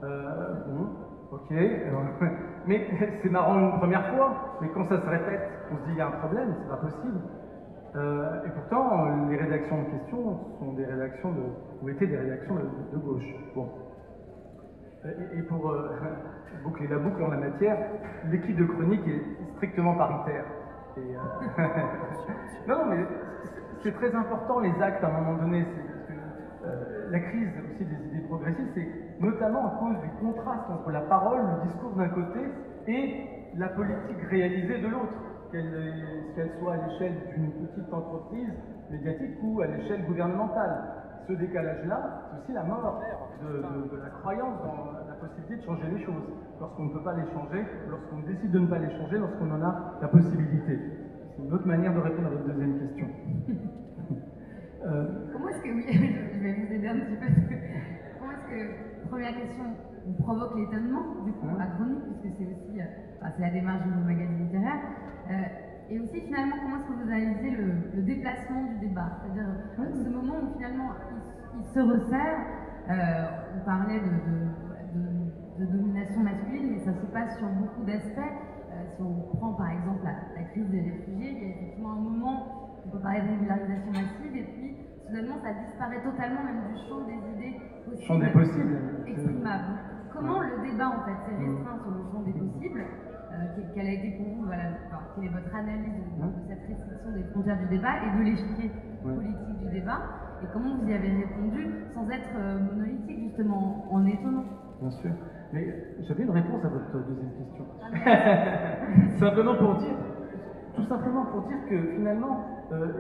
bon, 0.02 0.90
ok, 1.32 1.50
mais 2.68 2.88
c'est 3.22 3.30
marrant 3.30 3.60
une 3.60 3.80
première 3.80 4.06
fois, 4.14 4.58
mais 4.62 4.70
quand 4.74 4.86
ça 4.86 5.02
se 5.02 5.10
répète, 5.10 5.42
on 5.72 5.78
se 5.78 5.84
dit 5.86 5.92
il 5.92 5.98
y 5.98 6.02
a 6.02 6.08
un 6.08 6.12
problème, 6.12 6.56
c'est 6.62 6.70
pas 6.70 6.78
possible. 6.78 7.20
et 8.46 8.50
pourtant, 8.50 9.28
les 9.30 9.38
rédactions 9.38 9.80
en 9.80 9.86
question 9.86 10.40
sont 10.60 10.74
des 10.74 10.86
rédactions 10.86 11.32
de, 11.32 11.42
ou 11.84 11.90
étaient 11.90 12.08
des 12.08 12.18
rédactions 12.18 12.56
de, 12.56 12.98
gauche. 12.98 13.36
Bon. 13.56 13.68
Et, 15.36 15.42
pour 15.44 15.70
euh, 15.70 15.90
boucler 16.64 16.88
la 16.88 16.98
boucle 16.98 17.22
en 17.24 17.28
la 17.28 17.38
matière, 17.38 17.78
l'équipe 18.32 18.56
de 18.56 18.64
chronique 18.66 19.06
est 19.06 19.56
strictement 19.56 19.96
paritaire. 19.96 20.46
Euh, 20.98 21.18
non, 22.68 22.86
mais 22.86 23.06
c'est 23.84 23.94
très 23.94 24.14
important 24.16 24.60
les 24.60 24.82
actes 24.82 25.04
à 25.04 25.08
un 25.08 25.12
moment 25.12 25.36
donné. 25.36 25.66
Euh, 26.64 27.12
la 27.12 27.20
crise 27.20 27.50
aussi 27.66 27.86
des 27.86 27.96
idées 28.10 28.28
progressistes, 28.28 28.70
c'est 28.74 28.90
notamment 29.20 29.68
à 29.68 29.80
cause 29.80 29.98
du 30.00 30.12
contraste 30.20 30.70
entre 30.70 30.92
la 30.92 31.02
parole, 31.02 31.42
le 31.42 31.68
discours 31.70 31.96
d'un 31.96 32.10
côté 32.10 32.40
et 32.88 33.14
la 33.56 33.70
politique 33.70 34.22
réalisée 34.30 34.80
de 34.80 34.88
l'autre, 34.88 35.14
qu'elle 35.52 36.50
soit 36.60 36.74
à 36.74 36.78
l'échelle 36.78 37.16
d'une 37.36 37.52
petite 37.52 37.94
entreprise 37.94 38.54
médiatique 38.90 39.36
ou 39.42 39.62
à 39.62 39.68
l'échelle 39.68 40.06
gouvernementale. 40.06 41.03
Ce 41.28 41.34
décalage-là, 41.34 42.30
c'est 42.30 42.44
aussi 42.44 42.54
la 42.54 42.64
mort 42.64 43.02
de, 43.42 43.98
la 43.98 44.10
croyance 44.10 44.58
dans 44.62 44.92
la 45.08 45.16
possibilité 45.16 45.56
de 45.56 45.62
changer 45.62 45.88
les 45.96 46.04
choses, 46.04 46.24
lorsqu'on 46.60 46.86
ne 46.86 46.94
peut 46.94 47.04
pas 47.04 47.16
les 47.16 47.32
changer, 47.32 47.66
lorsqu'on 47.90 48.20
décide 48.28 48.52
de 48.52 48.60
ne 48.60 48.68
pas 48.68 48.80
les 48.80 48.92
changer, 48.98 49.18
lorsqu'on 49.20 49.52
en 49.52 49.62
a 49.62 50.00
la 50.02 50.08
possibilité. 50.08 50.80
C'est 51.36 51.44
une 51.44 51.54
autre 51.54 51.68
manière 51.68 51.94
de 51.94 52.00
répondre 52.00 52.28
à 52.28 52.32
votre 52.32 52.46
deuxième 52.46 52.80
question. 52.80 53.08
Euh, 54.86 55.32
comment 55.32 55.48
est-ce 55.48 55.62
que, 55.62 55.70
oui, 55.70 55.86
je 56.34 56.40
vais 56.44 56.54
vous 56.56 56.74
aider 56.74 56.88
un 56.90 57.00
petit 57.00 57.16
peu, 57.16 57.56
comment 58.20 58.32
est-ce 58.34 58.52
que, 58.52 59.08
première 59.08 59.34
question, 59.34 59.64
on 60.06 60.22
provoque 60.22 60.58
l'étonnement, 60.58 61.24
du 61.24 61.32
coup, 61.32 61.48
à 61.58 61.68
chronique, 61.68 62.04
puisque 62.20 62.36
c'est 62.38 62.48
aussi, 62.48 62.82
euh, 62.82 63.28
c'est 63.34 63.42
la 63.42 63.50
démarche 63.52 63.86
de 63.86 63.92
nos 63.92 64.06
magazines 64.06 64.44
littéraires, 64.44 64.84
euh, 65.32 65.34
et 65.90 66.00
aussi 66.00 66.22
finalement, 66.22 66.56
comment 66.62 66.78
est-ce 66.78 66.88
que 66.88 66.94
vous 66.94 67.12
analysez 67.12 67.52
le, 67.52 67.74
le 67.96 68.02
déplacement 68.04 68.64
du 68.64 68.88
débat 68.88 69.20
C'est-à-dire 69.22 69.48
ce 69.76 70.10
moment 70.10 70.34
où 70.44 70.54
finalement 70.56 70.90
il, 71.60 71.66
se 71.66 71.80
resserre, 71.80 72.40
on 72.90 73.66
parlait 73.66 74.00
de, 74.00 75.66
de, 75.66 75.66
domination 75.66 76.22
masculine, 76.22 76.72
mais 76.72 76.80
ça 76.80 76.94
se 76.94 77.06
passe 77.08 77.38
sur 77.38 77.48
beaucoup 77.48 77.84
d'aspects. 77.84 78.34
si 78.96 79.02
on 79.02 79.38
prend 79.38 79.54
par 79.54 79.70
exemple 79.72 80.04
la, 80.04 80.42
la, 80.42 80.48
crise 80.50 80.68
des 80.70 80.82
réfugiés, 80.82 81.32
il 81.32 81.44
y 81.44 81.46
a 81.46 81.56
effectivement 81.56 81.92
un 81.94 82.02
moment 82.02 82.64
on 82.86 82.90
peut 82.90 83.00
parler 83.00 83.22
de 83.22 83.28
régularisation 83.28 83.92
massive, 83.92 84.36
et 84.36 84.44
puis 84.44 84.76
soudainement 85.06 85.38
ça 85.42 85.54
disparaît 85.54 86.04
totalement 86.04 86.44
même 86.44 86.64
du 86.72 86.78
champ 86.88 87.02
des 87.08 87.20
idées 87.36 87.60
possibles. 87.86 88.08
Champ 88.08 88.20
des 88.20 88.30
possibles. 88.32 88.78
Exprimables. 89.08 89.80
Comment 90.12 90.42
le 90.42 90.62
débat 90.62 90.90
en 90.90 91.06
fait 91.06 91.18
s'est 91.26 91.38
restreint 91.38 91.80
sur 91.82 91.92
le 91.92 92.04
champ 92.12 92.22
des 92.22 92.34
possibles 92.34 92.82
euh, 92.82 93.13
Quelle 93.74 93.88
a 93.88 93.94
été 93.94 94.18
pour 94.18 94.28
vous, 94.28 94.46
voilà, 94.46 94.64
quelle 95.16 95.26
est 95.26 95.34
votre 95.34 95.56
analyse 95.56 95.94
de, 95.94 96.48
cette 96.48 96.68
restriction 96.68 97.12
des 97.12 97.24
frontières 97.32 97.60
du 97.60 97.68
débat 97.68 97.94
et 98.04 98.18
de 98.18 98.24
l'échiquier 98.24 98.72
politique 99.04 99.58
du 99.60 99.70
débat 99.80 100.00
Et 100.42 100.48
comment 100.54 100.78
vous 100.78 100.90
y 100.90 100.94
avez 100.94 101.10
répondu 101.10 101.68
sans 101.94 102.10
être 102.10 102.36
euh, 102.38 102.60
monolithique 102.60 103.20
justement, 103.30 103.86
en 103.92 104.06
étonnant? 104.06 104.46
Bien 104.80 104.92
sûr. 104.92 105.12
Mais 105.54 105.68
j'avais 106.00 106.24
une 106.24 106.32
réponse 106.32 106.66
à 106.66 106.70
votre 106.70 107.08
deuxième 107.08 107.32
question. 107.38 107.66
Simplement 109.20 109.56
pour 109.56 109.76
dire, 109.76 109.96
tout 110.76 110.84
simplement 110.84 111.26
pour 111.26 111.42
dire 111.48 111.58
que 111.70 111.86
finalement, 111.96 112.40
euh, 112.72 112.92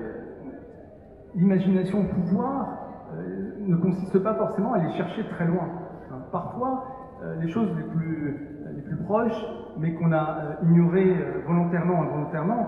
l'imagination 1.35 2.01
au 2.01 2.03
pouvoir 2.03 2.83
euh, 3.13 3.55
ne 3.59 3.75
consiste 3.75 4.19
pas 4.19 4.35
forcément 4.35 4.73
à 4.73 4.77
aller 4.77 4.89
chercher 4.89 5.23
très 5.29 5.45
loin. 5.45 5.67
Parfois, 6.31 6.83
euh, 7.23 7.35
les 7.35 7.47
choses 7.47 7.75
les 7.75 7.83
plus, 7.83 8.52
les 8.75 8.81
plus 8.81 8.97
proches, 8.97 9.45
mais 9.77 9.93
qu'on 9.93 10.11
a 10.11 10.57
ignorées 10.63 11.15
volontairement 11.45 11.99
ou 11.99 12.03
involontairement, 12.03 12.67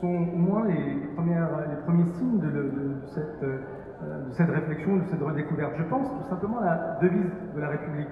sont 0.00 0.06
au 0.06 0.36
moins 0.36 0.66
les, 0.66 0.74
les 0.74 1.76
premiers 1.84 2.10
signes 2.18 2.40
de, 2.40 2.96
cette, 3.14 3.40
de, 3.40 4.32
cette, 4.32 4.50
réflexion, 4.50 4.96
de 4.96 5.04
cette 5.04 5.22
redécouverte. 5.22 5.72
Je 5.78 5.84
pense 5.84 6.08
tout 6.08 6.28
simplement 6.28 6.58
à 6.60 6.64
la 6.64 6.98
devise 7.02 7.30
de 7.54 7.60
la 7.60 7.68
République. 7.68 8.08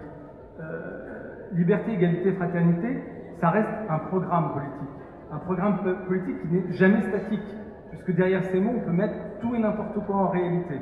liberté, 1.52 1.92
égalité, 1.94 2.32
fraternité, 2.32 3.02
ça 3.40 3.50
reste 3.50 3.68
un 3.88 3.98
programme 3.98 4.52
politique. 4.52 4.96
Un 5.32 5.38
programme 5.38 5.78
politique 6.06 6.40
qui 6.42 6.48
n'est 6.48 6.72
jamais 6.72 7.02
statique 7.02 7.56
puisque 7.92 8.16
derrière 8.16 8.42
ces 8.44 8.58
mots, 8.58 8.72
on 8.76 8.80
peut 8.80 8.92
mettre 8.92 9.14
tout 9.40 9.54
et 9.54 9.58
n'importe 9.58 9.98
quoi 10.06 10.16
en 10.16 10.28
réalité. 10.28 10.80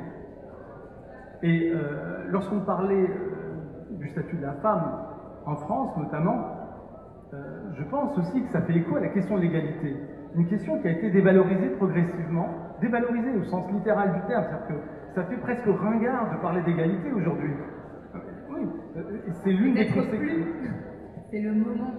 Et 1.43 1.71
euh, 1.73 2.25
lorsqu'on 2.29 2.61
parlait 2.61 3.09
euh, 3.09 3.97
du 3.97 4.07
statut 4.09 4.37
de 4.37 4.43
la 4.43 4.53
femme 4.53 4.83
en 5.45 5.55
France 5.55 5.97
notamment, 5.97 6.45
euh, 7.33 7.37
je 7.77 7.83
pense 7.85 8.17
aussi 8.17 8.43
que 8.43 8.51
ça 8.51 8.61
fait 8.61 8.73
écho 8.73 8.95
à 8.95 8.99
la 8.99 9.09
question 9.09 9.37
de 9.37 9.41
l'égalité. 9.41 9.95
Une 10.35 10.47
question 10.47 10.79
qui 10.79 10.87
a 10.87 10.91
été 10.91 11.11
dévalorisée 11.11 11.69
progressivement, 11.77 12.47
dévalorisée 12.79 13.31
au 13.37 13.43
sens 13.45 13.71
littéral 13.71 14.13
du 14.13 14.21
terme, 14.27 14.45
c'est-à-dire 14.49 14.67
que 14.67 15.13
ça 15.15 15.23
fait 15.23 15.37
presque 15.37 15.65
ringard 15.65 16.31
de 16.33 16.41
parler 16.41 16.61
d'égalité 16.61 17.11
aujourd'hui. 17.11 17.51
Oui, 18.49 18.67
c'est 19.43 19.51
l'une 19.51 19.73
des 19.73 19.87
conséquences. 19.87 20.47
C'est 21.31 21.41
le 21.41 21.53
moment 21.53 21.91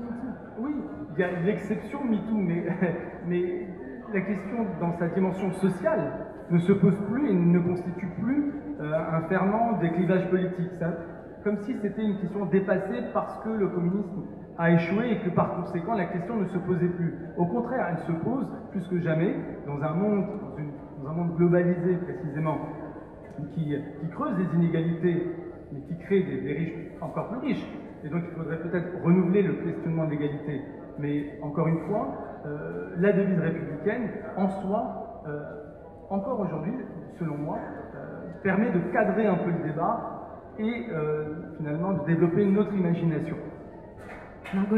Oui, 0.58 0.74
il 1.14 1.20
y 1.20 1.24
a 1.24 1.40
l'exception 1.40 2.04
MeToo, 2.04 2.34
mais, 2.34 2.66
mais 3.26 3.66
la 4.12 4.20
question 4.20 4.66
dans 4.80 4.92
sa 4.98 5.08
dimension 5.08 5.50
sociale 5.52 6.12
ne 6.50 6.58
se 6.58 6.72
pose 6.72 6.96
plus 7.10 7.30
et 7.30 7.34
ne 7.34 7.58
constitue 7.60 8.08
plus 8.20 8.52
euh, 8.80 8.92
un 9.12 9.22
ferment 9.28 9.78
des 9.78 9.90
clivages 9.90 10.28
politiques. 10.28 10.80
Comme 11.42 11.58
si 11.58 11.74
c'était 11.82 12.04
une 12.04 12.18
question 12.18 12.46
dépassée 12.46 13.02
parce 13.12 13.42
que 13.44 13.50
le 13.50 13.68
communisme 13.68 14.22
a 14.58 14.70
échoué 14.70 15.12
et 15.12 15.18
que 15.18 15.30
par 15.30 15.56
conséquent 15.56 15.94
la 15.94 16.06
question 16.06 16.36
ne 16.36 16.46
se 16.46 16.58
posait 16.58 16.88
plus. 16.88 17.14
Au 17.36 17.46
contraire, 17.46 17.88
elle 17.90 18.04
se 18.06 18.12
pose 18.22 18.46
plus 18.70 18.86
que 18.88 19.00
jamais 19.00 19.34
dans 19.66 19.82
un 19.82 19.94
monde, 19.94 20.26
dans, 21.02 21.10
un 21.10 21.12
monde 21.12 21.36
globalisé 21.36 21.96
précisément, 21.96 22.58
qui, 23.54 23.74
creuse 24.10 24.34
les 24.38 24.58
inégalités, 24.58 25.26
mais 25.72 25.80
qui 25.80 25.98
crée 25.98 26.22
des, 26.22 26.52
riches 26.52 26.74
encore 27.00 27.28
plus 27.28 27.38
riches. 27.38 27.66
Et 28.04 28.08
donc 28.08 28.22
il 28.28 28.36
faudrait 28.36 28.58
peut-être 28.58 29.02
renouveler 29.02 29.42
le 29.42 29.54
questionnement 29.54 30.04
de 30.04 30.10
l'égalité. 30.10 30.60
Mais 30.98 31.38
encore 31.42 31.68
une 31.68 31.80
fois, 31.88 32.08
euh, 32.44 32.90
la 32.98 33.12
devise 33.12 33.38
républicaine, 33.38 34.10
en 34.36 34.48
soi, 34.48 35.22
euh, 35.26 35.40
encore 36.10 36.40
aujourd'hui, 36.40 36.74
selon 37.18 37.36
moi, 37.36 37.58
euh, 37.94 38.32
permet 38.42 38.70
de 38.70 38.78
cadrer 38.92 39.26
un 39.26 39.36
peu 39.36 39.50
le 39.50 39.62
débat 39.68 40.11
et 40.58 40.86
finalement 41.56 41.92
de 41.94 42.06
développer 42.06 42.44
une 42.44 42.58
autre 42.58 42.74
imagination. 42.74 43.36
Margot 44.54 44.76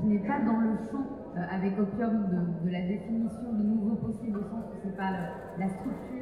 qui 0.00 0.06
n'est 0.06 0.26
pas 0.26 0.40
dans 0.40 0.60
le 0.60 0.76
champ 0.90 1.06
avec 1.50 1.78
Opium 1.78 2.28
de, 2.64 2.70
la 2.70 2.82
définition 2.82 3.52
de 3.52 3.62
nouveaux 3.62 3.96
possibles, 3.96 4.38
au 4.38 4.42
sens 4.42 4.64
que 4.72 4.82
ce 4.82 4.86
n'est 4.88 4.96
pas 4.96 5.10
la 5.58 5.68
structure 5.68 6.16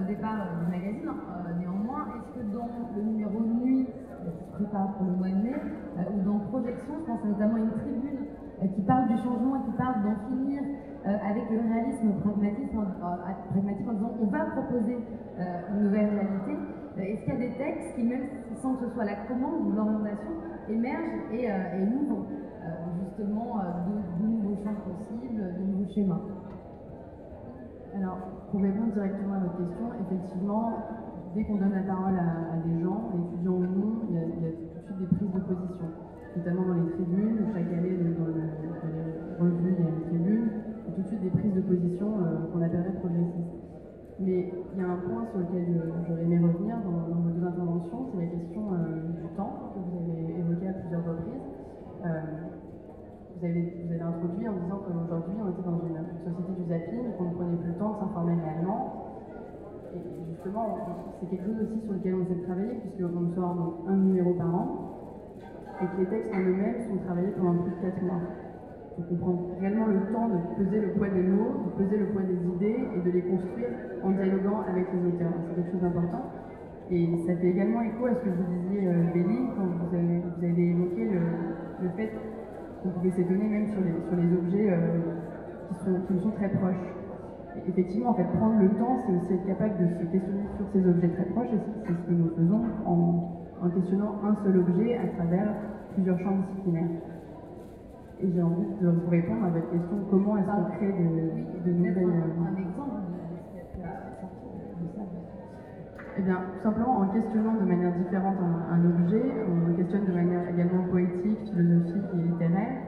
au 0.00 0.04
départ 0.06 0.46
du 0.60 0.70
magazine. 0.70 1.12
néanmoins, 1.58 2.06
est-ce 2.16 2.40
que 2.40 2.56
dans 2.56 2.68
le 2.96 3.02
numéro 3.02 3.40
Nuit, 3.40 3.86
qui 3.86 4.44
prépare 4.52 4.94
pour 4.96 5.06
le 5.06 5.12
mois 5.12 5.28
de 5.28 5.42
mai, 5.42 5.54
ou 6.14 6.20
dans 6.24 6.38
Projection, 6.50 6.94
je 7.00 7.06
pense 7.06 7.24
notamment 7.24 7.56
à 7.56 7.58
une 7.58 7.70
tribune 7.72 8.26
euh, 8.62 8.66
qui 8.68 8.82
parle 8.82 9.08
du 9.08 9.16
changement 9.16 9.56
et 9.56 9.70
qui 9.70 9.76
parle 9.76 10.02
d'en 10.02 10.16
finir 10.28 10.62
euh, 11.06 11.16
avec 11.28 11.50
le 11.50 11.58
réalisme 11.58 12.12
pragmatique 12.20 12.70
en, 12.76 13.92
disant 13.92 14.12
on 14.20 14.26
va 14.26 14.44
proposer 14.46 14.98
euh, 15.38 15.42
une 15.74 15.84
nouvelle 15.84 16.10
réalité. 16.10 16.56
Est-ce 16.98 17.24
qu'il 17.24 17.34
y 17.34 17.36
a 17.36 17.40
des 17.40 17.54
textes 17.56 17.94
qui, 17.94 18.04
même 18.04 18.28
sans 18.60 18.74
que 18.74 18.86
ce 18.86 18.94
soit 18.94 19.04
la 19.04 19.16
commande 19.26 19.66
ou 19.66 19.72
l'orientation, 19.72 20.32
émergent 20.68 21.32
et, 21.32 21.44
et 21.44 21.82
ouvrent 21.88 22.26
justement 23.00 23.56
de, 23.58 24.24
nouveaux 24.24 24.56
champs 24.62 24.76
possibles, 24.84 25.54
de 25.58 25.64
nouveaux 25.64 25.92
schémas? 25.92 26.20
Alors, 27.96 28.18
pour 28.50 28.60
répondre 28.62 28.92
directement 28.92 29.34
à 29.34 29.38
votre 29.40 29.58
question, 29.58 29.86
effectivement, 30.00 30.72
dès 31.34 31.44
qu'on 31.44 31.56
donne 31.56 31.74
la 31.74 31.82
parole 31.82 32.18
à, 32.18 32.56
des 32.66 32.82
gens, 32.82 33.10
étudiants 33.16 33.52
ou 33.52 33.66
non, 33.66 33.92
il 34.08 34.14
y, 34.14 34.18
a, 34.18 34.50
tout 34.86 34.94
de 34.94 34.96
suite 34.96 34.98
des 34.98 35.16
prises 35.16 35.32
de 35.32 35.40
position 35.40 35.88
notamment 36.36 36.62
dans 36.62 36.74
les 36.74 36.90
tribunes. 36.92 37.46
Chaque 37.52 37.72
année, 37.72 37.96
dans, 38.18 38.26
les 38.26 38.48
revues, 39.38 39.74
il 39.78 39.84
y 39.84 39.86
a 39.86 39.90
une 39.90 40.00
tribune, 40.00 40.50
et 40.88 40.92
tout 40.94 41.02
de 41.02 41.06
suite 41.06 41.20
des 41.20 41.30
prises 41.30 41.54
de 41.54 41.60
position 41.60 42.08
euh, 42.20 42.52
qu'on 42.52 42.62
appellerait 42.62 42.94
progressistes. 43.00 43.61
Mais 44.20 44.52
il 44.74 44.80
y 44.80 44.84
a 44.84 44.88
un 44.88 44.96
point 45.08 45.26
sur 45.30 45.40
lequel 45.40 45.66
j'aurais 46.06 46.22
aimé 46.22 46.38
revenir 46.38 46.76
dans, 46.84 47.14
vos 47.16 47.30
deux 47.30 47.46
interventions, 47.46 48.06
c'est 48.12 48.20
la 48.20 48.30
question 48.30 48.62
euh, 48.72 49.08
du 49.20 49.28
temps 49.36 49.72
que 49.74 49.80
vous 49.80 50.12
avez 50.12 50.38
évoqué 50.38 50.68
à 50.68 50.72
plusieurs 50.74 51.04
reprises. 51.04 51.46
Euh, 52.04 52.20
vous, 53.36 53.44
avez, 53.44 53.82
vous 53.82 53.92
avez 53.92 54.02
introduit 54.02 54.48
en 54.48 54.52
disant 54.52 54.80
qu'aujourd'hui 54.84 55.34
on 55.40 55.50
était 55.50 55.62
dans 55.62 55.80
une, 55.80 55.96
société 56.22 56.52
du 56.60 56.68
zapping, 56.68 57.16
qu'on 57.16 57.24
ne 57.24 57.34
prenait 57.34 57.56
plus 57.56 57.72
le 57.72 57.78
temps 57.78 57.92
de 57.94 57.98
s'informer 58.00 58.36
réellement. 58.36 59.08
Et 59.94 60.00
justement, 60.30 60.76
c'est 61.20 61.26
quelque 61.26 61.44
chose 61.44 61.60
aussi 61.64 61.80
sur 61.84 61.92
lequel 61.92 62.14
on 62.14 62.22
essaie 62.22 62.40
de 62.40 62.44
travailler, 62.44 62.74
puisqu'on 62.80 63.34
sort 63.34 63.84
un 63.88 63.96
numéro 63.96 64.34
par 64.34 64.54
an 64.54 64.92
et 65.80 65.86
que 65.86 66.00
les 66.00 66.06
textes 66.06 66.34
en 66.34 66.38
eux-mêmes 66.38 66.88
sont 66.88 67.04
travaillés 67.04 67.32
pendant 67.32 67.62
plus 67.62 67.70
de 67.72 67.80
4 67.80 68.02
mois. 68.02 68.20
Donc 69.10 69.10
on 69.10 69.16
prend 69.16 69.60
réellement 69.60 69.86
le 69.86 70.12
temps 70.12 70.28
de 70.28 70.62
peser 70.62 70.80
le 70.80 70.92
poids 70.92 71.08
des 71.08 71.22
mots, 71.22 71.66
de 71.66 71.82
peser 71.82 71.98
le 71.98 72.06
poids 72.06 72.22
des 72.22 72.38
idées 72.38 72.84
et 72.94 73.00
de 73.00 73.10
les 73.10 73.22
construire 73.22 73.68
en 74.04 74.10
dialoguant 74.10 74.62
avec 74.68 74.86
les 74.92 75.08
auteurs. 75.08 75.32
C'est 75.48 75.54
quelque 75.56 75.72
chose 75.72 75.80
d'important. 75.80 76.30
Et 76.90 77.08
ça 77.26 77.34
fait 77.36 77.48
également 77.48 77.80
écho 77.82 78.06
à 78.06 78.14
ce 78.14 78.20
que 78.20 78.30
vous 78.30 78.68
disiez, 78.68 78.86
euh, 78.86 78.92
quand 79.56 79.64
vous 79.64 80.44
avez, 80.44 80.70
évoqué 80.70 81.08
le, 81.08 81.88
fait 81.96 82.12
qu'on 82.82 82.90
pouvait 82.90 83.10
s'étonner 83.10 83.48
même 83.48 83.68
sur 83.68 83.80
les, 83.80 84.36
objets 84.36 84.70
euh, 84.70 84.98
qui, 85.68 85.74
sont, 85.84 86.00
nous 86.10 86.20
sont 86.20 86.30
très 86.32 86.50
proches. 86.50 86.84
effectivement, 87.66 88.10
en 88.10 88.14
fait, 88.14 88.24
prendre 88.36 88.60
le 88.60 88.68
temps, 88.70 88.98
c'est 89.06 89.16
aussi 89.16 89.32
être 89.34 89.46
capable 89.46 89.78
de 89.78 89.88
se 89.94 90.12
questionner 90.12 90.44
sur 90.56 90.66
ces 90.72 90.86
objets 90.86 91.08
très 91.08 91.24
proches, 91.26 91.52
et 91.54 91.58
c'est 91.86 91.92
ce 91.92 92.06
que 92.06 92.12
nous 92.12 92.30
faisons 92.36 92.62
en 92.84 93.70
questionnant 93.70 94.16
un 94.24 94.34
seul 94.44 94.58
objet 94.58 94.98
à 94.98 95.06
travers 95.16 95.54
plusieurs 95.94 96.18
champs 96.18 96.36
disciplinaires. 96.36 97.11
Et 98.22 98.30
j'ai 98.32 98.42
envie 98.42 98.62
de 98.80 98.88
vous 98.88 99.10
répondre 99.10 99.46
à 99.46 99.50
votre 99.50 99.68
question 99.72 99.98
comment 100.08 100.36
est-ce 100.36 100.46
qu'on 100.46 100.64
crée 100.76 100.92
de, 100.92 101.66
de 101.66 101.76
nouvelles. 101.76 102.06
Un 102.06 102.56
exemple 102.56 103.02
de 103.10 103.34
ce 103.36 103.50
qui 103.50 103.58
a 103.58 103.64
pu 103.64 103.80
Eh 106.18 106.22
bien, 106.22 106.36
tout 106.54 106.62
simplement 106.62 106.98
en 106.98 107.08
questionnant 107.08 107.54
de 107.54 107.64
manière 107.64 107.92
différente 107.98 108.36
un, 108.70 108.84
objet, 108.84 109.24
on 109.48 109.74
questionne 109.74 110.04
de 110.06 110.12
manière 110.12 110.48
également 110.48 110.84
poétique, 110.84 111.50
philosophique 111.52 112.04
et 112.14 112.16
littéraire. 112.16 112.78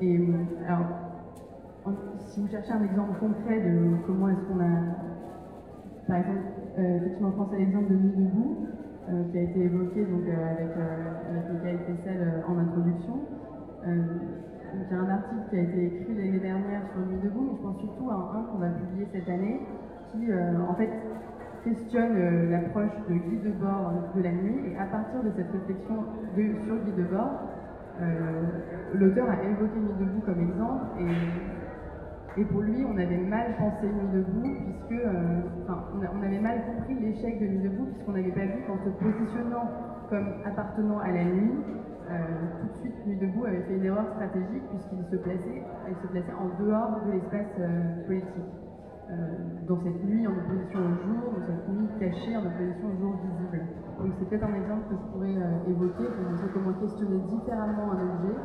Et 0.00 0.30
alors, 0.68 0.86
si 2.28 2.40
vous 2.40 2.48
cherchez 2.48 2.72
un 2.72 2.84
exemple 2.84 3.18
concret 3.18 3.60
de 3.60 3.96
comment 4.06 4.28
est-ce 4.28 4.42
qu'on 4.46 4.60
a, 4.60 4.78
par 6.06 6.16
exemple, 6.18 6.38
euh, 6.78 6.96
effectivement, 6.98 7.30
je 7.32 7.36
pense 7.36 7.52
à 7.52 7.56
l'exemple 7.56 7.90
de 7.90 7.96
Nuit 7.96 8.14
debout, 8.16 8.66
euh, 9.08 9.24
qui 9.32 9.38
a 9.38 9.42
été 9.42 9.60
évoqué 9.60 10.04
donc, 10.04 10.22
euh, 10.28 10.50
avec, 10.52 10.70
avec 10.70 11.52
Michael 11.52 11.96
Tessel 11.96 12.44
en 12.46 12.58
introduction. 12.58 13.14
Il 14.74 14.90
y 14.90 14.98
a 14.98 15.02
un 15.02 15.10
article 15.10 15.42
qui 15.50 15.56
a 15.56 15.62
été 15.62 15.86
écrit 15.86 16.14
l'année 16.14 16.40
dernière 16.40 16.82
sur 16.92 17.06
Nuit 17.06 17.20
debout, 17.22 17.48
mais 17.50 17.56
je 17.56 17.62
pense 17.62 17.78
surtout 17.78 18.10
à 18.10 18.14
un 18.14 18.42
qu'on 18.44 18.58
va 18.58 18.68
publier 18.68 19.06
cette 19.12 19.28
année, 19.28 19.60
qui 20.12 20.28
en 20.32 20.74
fait 20.74 20.90
questionne 21.64 22.50
l'approche 22.50 22.92
de 23.08 23.14
Guy 23.14 23.38
Debord 23.44 23.92
de 24.14 24.22
la 24.22 24.32
nuit, 24.32 24.72
et 24.72 24.76
à 24.78 24.86
partir 24.86 25.22
de 25.22 25.30
cette 25.36 25.50
réflexion 25.50 26.04
sur 26.34 26.76
Guy 26.84 26.92
Debord, 26.92 27.40
l'auteur 28.94 29.30
a 29.30 29.42
évoqué 29.44 29.78
Nuit 29.78 29.98
debout 30.00 30.20
comme 30.26 30.40
exemple, 30.40 30.86
et 32.36 32.44
pour 32.46 32.62
lui, 32.62 32.82
on 32.86 32.96
avait 32.96 33.18
mal 33.18 33.54
pensé 33.58 33.86
Nuit 33.86 34.08
debout, 34.14 34.56
puisque, 34.64 35.04
euh, 35.04 35.42
on, 35.68 36.22
avait 36.22 36.40
mal 36.40 36.62
compris 36.64 36.94
l'échec 36.98 37.38
de 37.40 37.46
Nuit 37.46 37.68
debout, 37.68 37.86
puisqu'on 37.92 38.12
n'avait 38.12 38.32
pas 38.32 38.46
vu 38.46 38.62
qu'en 38.66 38.78
se 38.78 38.88
positionnant 38.88 39.68
comme 40.08 40.28
appartenant 40.46 40.98
à 41.00 41.10
la 41.12 41.24
nuit, 41.24 41.52
euh, 42.10 42.16
tout 42.60 42.68
de 42.68 42.78
suite, 42.80 43.06
Nuit 43.06 43.18
debout 43.18 43.44
avait 43.44 43.62
fait 43.62 43.76
une 43.76 43.84
erreur 43.84 44.06
stratégique, 44.14 44.62
puisqu'il 44.70 45.04
se 45.10 45.16
plaçait, 45.16 45.62
il 45.88 45.96
se 45.96 46.06
plaçait 46.06 46.34
en 46.34 46.48
dehors 46.62 47.00
de 47.06 47.12
l'espace 47.12 47.54
euh, 47.58 48.06
politique. 48.06 48.52
dans 49.68 49.78
cette 49.82 50.04
nuit 50.04 50.26
en 50.26 50.32
opposition 50.32 50.80
au 50.80 50.94
jour, 51.04 51.20
dans 51.36 51.44
cette 51.44 51.68
nuit 51.68 51.88
cachée 52.00 52.36
en 52.36 52.46
opposition 52.46 52.86
au 52.88 52.96
jour 52.98 53.12
visible. 53.22 53.60
Donc 53.98 54.12
c'est 54.18 54.28
peut-être 54.28 54.48
un 54.48 54.54
exemple 54.54 54.88
que 54.88 54.96
je 54.96 55.06
pourrais 55.12 55.36
évoquer 55.68 56.06
pour 56.06 56.24
montrer 56.30 56.48
comment 56.54 56.72
questionner 56.80 57.18
différemment 57.28 57.92
un 57.92 58.00
objet, 58.08 58.36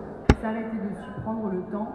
s'arrêter 0.41 0.77
dessus, 0.77 1.21
prendre 1.23 1.49
le 1.51 1.61
temps 1.71 1.87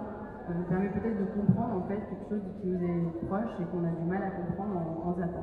permet 0.69 0.89
peut-être 0.89 1.19
de 1.19 1.27
comprendre 1.41 1.85
en 1.85 1.89
fait 1.89 2.01
quelque 2.09 2.29
chose 2.29 2.43
qui 2.61 2.67
nous 2.67 2.83
est 2.83 3.27
proche 3.27 3.51
et 3.61 3.65
qu'on 3.65 3.85
a 3.85 3.91
du 3.91 4.05
mal 4.09 4.23
à 4.23 4.31
comprendre 4.31 4.77
en, 4.77 5.11
en 5.11 5.15
zappant. 5.15 5.43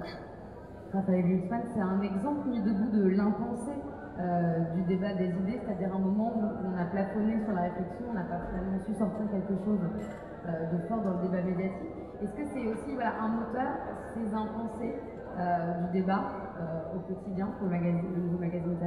Raphaël 0.91 1.23
Glucksmann, 1.23 1.61
c'est 1.73 1.81
un 1.81 2.01
exemple 2.01 2.49
mis 2.49 2.61
debout 2.61 2.89
de 2.91 3.09
l'impensé 3.09 3.71
euh, 4.19 4.59
du 4.75 4.81
débat 4.81 5.13
des 5.13 5.29
idées, 5.29 5.61
c'est-à-dire 5.63 5.95
un 5.95 5.99
moment 5.99 6.33
où 6.35 6.43
on 6.43 6.75
a 6.77 6.83
plafonné 6.91 7.39
sur 7.45 7.53
la 7.53 7.71
réflexion, 7.71 8.03
on 8.11 8.13
n'a 8.13 8.27
pas 8.27 8.41
finalement 8.49 8.77
su 8.85 8.93
sortir 8.93 9.25
quelque 9.31 9.55
chose 9.63 9.79
euh, 9.79 10.71
de 10.73 10.77
fort 10.89 10.99
dans 11.03 11.21
le 11.21 11.27
débat 11.29 11.41
médiatique. 11.41 11.95
Est-ce 12.21 12.35
que 12.35 12.43
c'est 12.51 12.67
aussi 12.67 12.97
un 12.99 13.27
moteur, 13.29 13.71
ces 14.13 14.35
impensés 14.35 14.95
euh, 15.39 15.85
du 15.85 16.01
débat 16.01 16.19
au 16.93 16.99
quotidien 16.99 17.47
pour 17.57 17.67
le, 17.67 17.71
magazine, 17.71 18.25
nouveau 18.25 18.39
magazine 18.39 18.77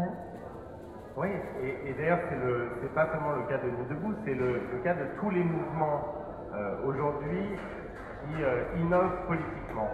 oui, 1.16 1.28
et, 1.62 1.92
d'ailleurs, 1.94 2.20
ce 2.28 2.82
n'est 2.82 2.94
pas 2.94 3.06
seulement 3.12 3.32
le 3.32 3.46
cas 3.48 3.58
de 3.58 3.68
Nuit 3.68 3.88
debout, 3.88 4.14
c'est 4.24 4.34
le, 4.34 4.80
cas 4.82 4.94
de 4.94 5.04
tous 5.20 5.30
les 5.30 5.44
mouvements 5.44 6.00
aujourd'hui 6.86 7.56
qui 8.24 8.80
innovent 8.80 9.26
politiquement. 9.26 9.88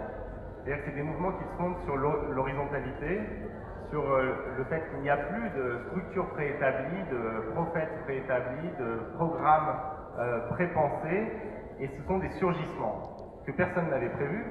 C'est-à-dire 0.63 0.83
que 0.83 0.89
c'est 0.89 0.95
des 0.95 1.03
mouvements 1.03 1.31
qui 1.33 1.43
se 1.43 1.57
fondent 1.57 1.77
sur 1.85 1.97
l'horizontalité, 1.97 3.19
sur 3.89 4.01
euh, 4.11 4.35
le 4.57 4.63
fait 4.65 4.89
qu'il 4.89 5.01
n'y 5.01 5.09
a 5.09 5.17
plus 5.17 5.49
de 5.49 5.79
structure 5.89 6.29
préétablie, 6.29 7.03
de 7.11 7.51
prophètes 7.53 8.03
préétablis, 8.05 8.69
de 8.79 9.15
programmes 9.15 9.75
prépensés, 10.49 11.31
et 11.79 11.87
ce 11.87 12.03
sont 12.07 12.17
des 12.17 12.29
surgissements 12.31 13.15
que 13.45 13.51
personne 13.53 13.89
n'avait 13.89 14.09
prévus, 14.09 14.45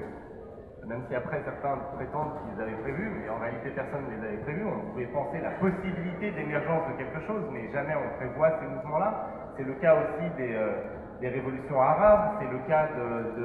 même 0.88 1.02
si 1.08 1.14
après 1.14 1.42
certains 1.44 1.76
prétendent 1.96 2.32
qu'ils 2.40 2.62
avaient 2.62 2.80
prévu, 2.80 3.10
mais 3.20 3.28
en 3.28 3.38
réalité 3.38 3.70
personne 3.70 4.04
ne 4.08 4.16
les 4.16 4.26
avait 4.26 4.42
prévus, 4.42 4.64
on 4.64 4.90
pouvait 4.90 5.06
penser 5.06 5.38
la 5.40 5.50
possibilité 5.60 6.30
d'émergence 6.32 6.88
de 6.88 6.96
quelque 6.96 7.20
chose, 7.26 7.44
mais 7.52 7.68
jamais 7.72 7.94
on 7.94 8.16
prévoit 8.16 8.58
ces 8.58 8.66
mouvements-là. 8.66 9.26
C'est 9.56 9.64
le 9.64 9.74
cas 9.74 9.94
aussi 9.94 10.30
des, 10.36 10.54
euh, 10.54 10.72
révolutions 11.20 11.80
arabes, 11.80 12.38
c'est 12.40 12.48
le 12.48 12.58
cas 12.66 12.86
de, 12.96 13.38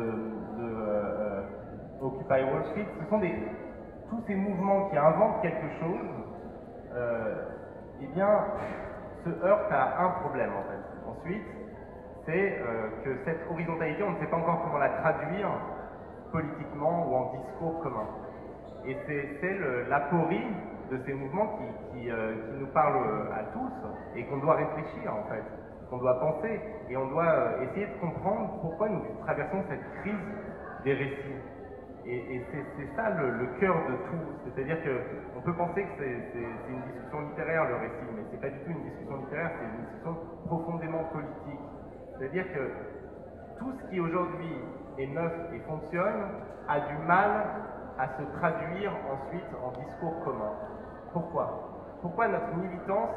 euh, 0.60 1.41
Occupy 1.99 2.43
Wall 2.43 2.63
Street. 2.71 2.88
Ce 3.01 3.10
sont 3.10 3.17
des, 3.19 3.34
tous 4.10 4.22
ces 4.28 4.36
mouvements 4.36 4.89
qui 4.89 4.98
inventent 4.98 5.42
quelque 5.42 5.70
chose, 5.80 6.10
euh, 6.96 7.46
eh 8.02 8.08
bien, 8.08 8.30
se 9.24 9.30
heurtent 9.46 9.72
à 9.72 10.04
un 10.04 10.10
problème 10.22 10.52
en 10.52 10.63
fait. 10.63 11.20
Ensuite, 11.20 11.46
c'est 12.26 12.62
que 13.04 13.18
cette 13.26 13.42
horizontalité, 13.52 14.02
on 14.04 14.12
ne 14.12 14.20
sait 14.20 14.28
pas 14.28 14.38
encore 14.38 14.63
comment 14.63 14.78
la 14.78 14.89
traduire 14.89 15.50
politiquement 16.32 17.08
ou 17.08 17.16
en 17.16 17.34
discours 17.34 17.80
commun. 17.82 18.08
Et 18.86 18.98
c'est 19.06 19.58
l'aporie 19.89 20.48
de 20.92 21.00
ces 21.06 21.13
mouvements 21.13 21.58
qui, 21.94 22.10
euh, 22.10 22.36
nous 22.60 22.68
parle 22.68 22.98
à 23.34 23.44
tous 23.54 23.72
et 24.16 24.26
qu'on 24.26 24.38
doit 24.38 24.56
réfléchir 24.56 25.13
en 25.13 25.24
fait, 25.30 25.44
qu'on 25.89 25.98
doit 25.98 26.20
penser 26.20 26.60
et 26.89 26.98
on 26.98 27.08
doit 27.08 27.26
euh, 27.26 27.62
essayer 27.63 27.88
de 27.88 28.00
comprendre 28.00 28.60
pourquoi 28.62 28.89
nous 28.89 29.02
traversons 29.24 29.63
cette 29.70 30.02
crise 30.02 30.13
des 30.84 30.94
récits. 30.94 31.42
Et, 32.06 32.42
c'est 32.52 32.96
ça 32.96 33.10
le, 33.12 33.48
cœur 33.60 33.76
de 33.89 33.96
tout. 34.10 34.26
C'est-à-dire 34.44 34.78
qu'on 34.84 35.42
peut 35.42 35.54
penser 35.54 35.84
que 35.84 35.89
c'est 35.98 36.70
une 36.70 36.82
discussion 36.92 37.22
littéraire 37.30 37.66
le 37.70 37.76
récit, 37.76 38.12
mais 38.16 38.24
c'est 38.32 38.42
pas 38.42 38.50
du 38.50 38.60
tout 38.60 38.72
une 38.72 38.84
discussion 38.84 39.18
littéraire, 39.18 39.52
c'est 39.58 39.66
une 39.66 39.86
discussion 39.86 40.18
profondément 40.46 41.04
politique. 41.13 41.60
C'est-à-dire 42.18 42.52
que 42.52 42.72
tout 43.60 43.72
ce 43.72 43.89
qui 43.89 44.00
aujourd'hui 44.02 44.58
est 44.98 45.08
neuf 45.08 45.32
et 45.54 45.60
fonctionne 45.60 46.24
a 46.68 46.80
du 46.82 46.98
mal 47.08 47.32
à 47.98 48.08
se 48.18 48.24
traduire 48.38 48.92
ensuite 49.12 49.48
en 49.63 49.72
discours 49.80 50.24
commun. 50.26 50.52
Pourquoi? 51.13 51.70
Pourquoi 52.02 52.28
notre 52.28 52.54
militance 52.56 53.12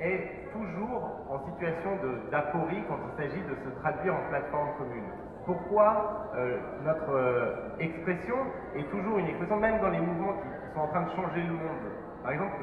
est 0.00 0.50
toujours 0.52 1.10
en 1.30 1.38
situation 1.46 1.90
d'aporie 2.30 2.82
quand 2.88 2.98
il 3.06 3.22
s'agit 3.22 3.42
de 3.42 3.54
se 3.54 3.80
traduire 3.80 4.14
en 4.14 4.28
plateforme 4.30 4.70
commune? 4.78 5.31
Pourquoi 5.44 6.30
euh, 6.36 6.56
notre 6.84 7.10
euh, 7.10 7.76
expression 7.80 8.36
est 8.76 8.88
toujours 8.90 9.18
une 9.18 9.26
expression, 9.26 9.56
même 9.56 9.80
dans 9.80 9.88
les 9.90 10.00
mouvements 10.00 10.34
qui, 10.34 10.74
sont 10.74 10.80
en 10.80 10.86
train 10.86 11.02
de 11.02 11.10
changer 11.10 11.42
le 11.42 11.52
monde 11.52 11.82
Par 12.22 12.32
exemple, 12.32 12.54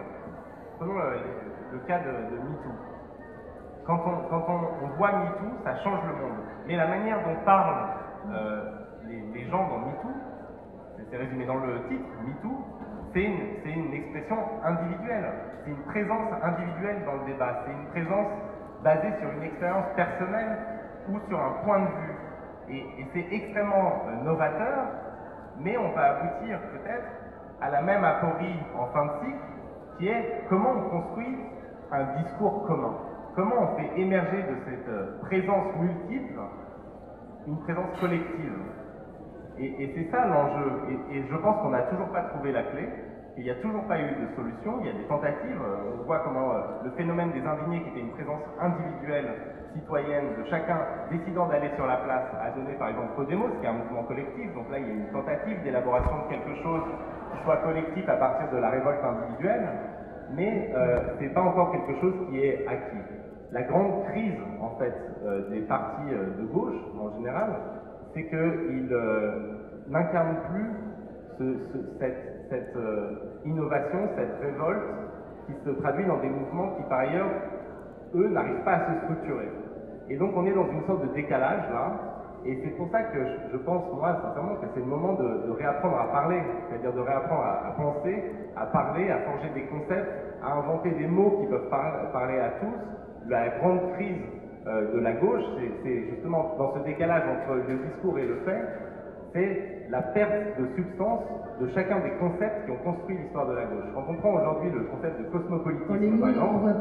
prenons 0.77 0.97
euh, 0.97 1.17
le, 1.73 1.79
cas 1.79 1.99
de, 1.99 2.09
MeToo. 2.09 2.71
Quand, 3.85 4.01
on, 4.05 4.87
voit 4.97 5.11
MeToo, 5.11 5.63
ça 5.65 5.75
change 5.83 5.99
le 6.07 6.13
monde. 6.13 6.37
Mais 6.67 6.77
la 6.77 6.87
manière 6.87 7.17
dont 7.17 7.35
parlent 7.43 7.89
les, 9.07 9.45
gens 9.49 9.67
dans 9.67 9.79
MeToo, 9.79 10.09
c'est 11.11 11.17
résumé 11.17 11.45
dans 11.45 11.57
le 11.57 11.83
titre, 11.89 12.05
MeToo, 12.25 12.63
c'est 13.13 13.23
une, 13.23 13.93
expression 13.93 14.37
individuelle, 14.63 15.25
c'est 15.65 15.71
une 15.71 15.83
présence 15.83 16.29
individuelle 16.43 17.03
dans 17.05 17.23
le 17.23 17.33
débat, 17.33 17.63
c'est 17.65 17.71
une 17.73 17.87
présence 17.87 18.27
basée 18.83 19.11
sur 19.19 19.29
une 19.31 19.43
expérience 19.43 19.85
personnelle 19.95 20.57
ou 21.09 21.19
sur 21.27 21.39
un 21.39 21.51
point 21.65 21.79
de 21.79 21.85
vue. 21.85 22.28
Et, 22.71 22.85
c'est 23.13 23.33
extrêmement 23.33 24.03
euh, 24.07 24.23
novateur, 24.23 24.85
mais 25.59 25.77
on 25.77 25.91
va 25.95 26.17
aboutir 26.17 26.59
peut-être 26.71 27.07
à 27.61 27.69
la 27.69 27.81
même 27.81 28.03
aporie 28.03 28.55
en 28.77 28.85
fin 28.87 29.05
de 29.05 29.11
cycle, 29.21 29.43
qui 29.97 30.07
est 30.07 30.43
comment 30.49 30.71
on 30.77 30.89
construit 30.89 31.37
un 31.91 32.21
discours 32.21 32.65
commun, 32.67 32.95
comment 33.35 33.55
on 33.61 33.77
fait 33.77 33.99
émerger 33.99 34.43
de 34.43 34.55
cette 34.65 34.89
euh, 34.89 35.19
présence 35.21 35.75
multiple 35.79 36.39
une 37.47 37.57
présence 37.61 37.99
collective. 37.99 38.53
Et, 39.57 39.91
c'est 39.95 40.11
ça 40.11 40.25
l'enjeu. 40.25 40.71
Et, 41.11 41.23
je 41.29 41.35
pense 41.35 41.61
qu'on 41.61 41.69
n'a 41.69 41.81
toujours 41.83 42.09
pas 42.09 42.23
trouvé 42.23 42.51
la 42.51 42.63
clé. 42.63 42.87
Il 43.37 43.43
n'y 43.43 43.49
a 43.49 43.55
toujours 43.55 43.83
pas 43.87 43.99
eu 43.99 44.09
de 44.09 44.35
solution. 44.35 44.79
Il 44.81 44.87
y 44.87 44.89
a 44.89 44.93
des 44.93 45.07
tentatives. 45.07 45.61
On 45.99 46.03
voit 46.03 46.19
comment 46.19 46.53
euh, 46.53 46.61
le 46.85 46.91
phénomène 46.91 47.31
des 47.31 47.45
indignés, 47.45 47.81
qui 47.83 47.89
était 47.89 47.99
une 48.01 48.11
présence 48.11 48.41
individuelle, 48.59 49.33
citoyenne, 49.73 50.35
de 50.37 50.49
chacun 50.49 50.77
décidant 51.11 51.47
d'aller 51.47 51.69
sur 51.75 51.85
la 51.85 51.97
place, 51.97 52.25
a 52.39 52.51
donné 52.51 52.73
par 52.73 52.89
exemple 52.89 53.15
Podemos, 53.15 53.49
qui 53.59 53.65
est 53.65 53.69
un 53.69 53.73
mouvement 53.73 54.03
collectif. 54.03 54.53
Donc 54.53 54.69
là, 54.71 54.79
il 54.79 54.87
y 54.87 54.91
a 54.91 54.93
une 54.93 55.11
tentative 55.11 55.63
d'élaboration 55.63 56.25
de 56.25 56.29
quelque 56.29 56.55
chose 56.63 56.81
qui 57.31 57.43
soit 57.43 57.57
collectif 57.57 58.07
à 58.09 58.15
partir 58.15 58.49
de 58.51 58.57
la 58.57 58.69
révolte 58.69 59.03
individuelle. 59.03 59.67
Mais 60.35 60.71
euh, 60.75 61.15
ce 61.17 61.23
n'est 61.23 61.33
pas 61.33 61.41
encore 61.41 61.71
quelque 61.71 61.99
chose 61.99 62.13
qui 62.29 62.39
est 62.39 62.67
acquis 62.67 62.97
la 63.51 63.63
grande 63.63 64.05
crise 64.05 64.37
en 64.61 64.77
fait 64.77 64.93
euh, 65.25 65.49
des 65.49 65.61
partis 65.61 66.13
euh, 66.13 66.39
de 66.39 66.45
gauche 66.45 66.75
en 66.99 67.15
général, 67.17 67.49
c'est 68.13 68.25
qu'ils 68.29 68.95
n'incarnent 69.87 70.37
plus 70.51 71.49
cette, 71.99 72.77
innovation, 73.45 73.99
cette 74.15 74.39
révolte 74.41 74.83
qui 75.47 75.53
se 75.65 75.69
traduit 75.81 76.05
dans 76.05 76.19
des 76.19 76.29
mouvements 76.29 76.75
qui 76.75 76.83
par 76.89 76.99
ailleurs, 76.99 77.29
eux, 78.15 78.27
n'arrivent 78.29 78.63
pas 78.63 78.73
à 78.73 78.93
se 78.93 79.01
structurer. 79.03 79.49
Et 80.09 80.17
donc 80.17 80.31
on 80.35 80.45
est 80.45 80.53
dans 80.53 80.69
une 80.69 80.85
sorte 80.85 81.01
de 81.07 81.13
décalage 81.13 81.69
là, 81.71 82.09
et 82.45 82.57
c'est 82.63 82.77
pour 82.77 82.89
ça 82.89 83.01
que 83.03 83.19
je, 83.51 83.57
pense, 83.57 83.83
moi, 83.93 84.17
sincèrement, 84.23 84.55
que 84.55 84.67
c'est 84.73 84.79
le 84.79 84.85
moment 84.85 85.13
de, 85.13 85.51
réapprendre 85.51 85.97
à 85.99 86.05
parler, 86.05 86.41
c'est-à-dire 86.69 86.93
de 86.93 87.01
réapprendre 87.01 87.43
à, 87.43 87.73
penser, 87.75 88.23
à 88.55 88.65
parler, 88.67 89.11
à 89.11 89.19
forger 89.19 89.49
des 89.53 89.63
concepts, 89.63 90.09
à 90.41 90.53
inventer 90.53 90.91
des 90.91 91.07
mots 91.07 91.41
qui 91.41 91.47
peuvent 91.47 91.69
parler 91.69 92.39
à 92.39 92.49
tous, 92.61 93.29
la 93.29 93.49
grande 93.59 93.91
crise 93.93 94.21
euh, 94.67 94.93
de 94.93 94.99
la 94.99 95.13
gauche, 95.13 95.43
c'est 95.83 96.09
justement 96.11 96.55
dans 96.57 96.73
ce 96.75 96.79
décalage 96.85 97.23
entre 97.23 97.55
le 97.55 97.77
discours 97.89 98.17
et 98.17 98.25
le 98.25 98.35
fait, 98.45 98.61
c'est 99.33 99.87
la 99.89 100.01
perte 100.01 100.59
de 100.59 100.67
substance 100.75 101.23
de 101.59 101.67
chacun 101.73 101.99
des 101.99 102.11
concepts 102.19 102.65
qui 102.65 102.71
ont 102.71 102.83
construit 102.83 103.17
l'histoire 103.17 103.47
de 103.47 103.53
la 103.53 103.65
gauche. 103.65 103.89
Quand 103.93 104.05
on 104.07 104.15
prend 104.15 104.33
aujourd'hui 104.39 104.71
le 104.71 104.85
concept 104.85 105.19
de 105.19 105.25
cosmopolitisme, 105.25 106.19
par 106.19 106.29
exemple, 106.29 106.71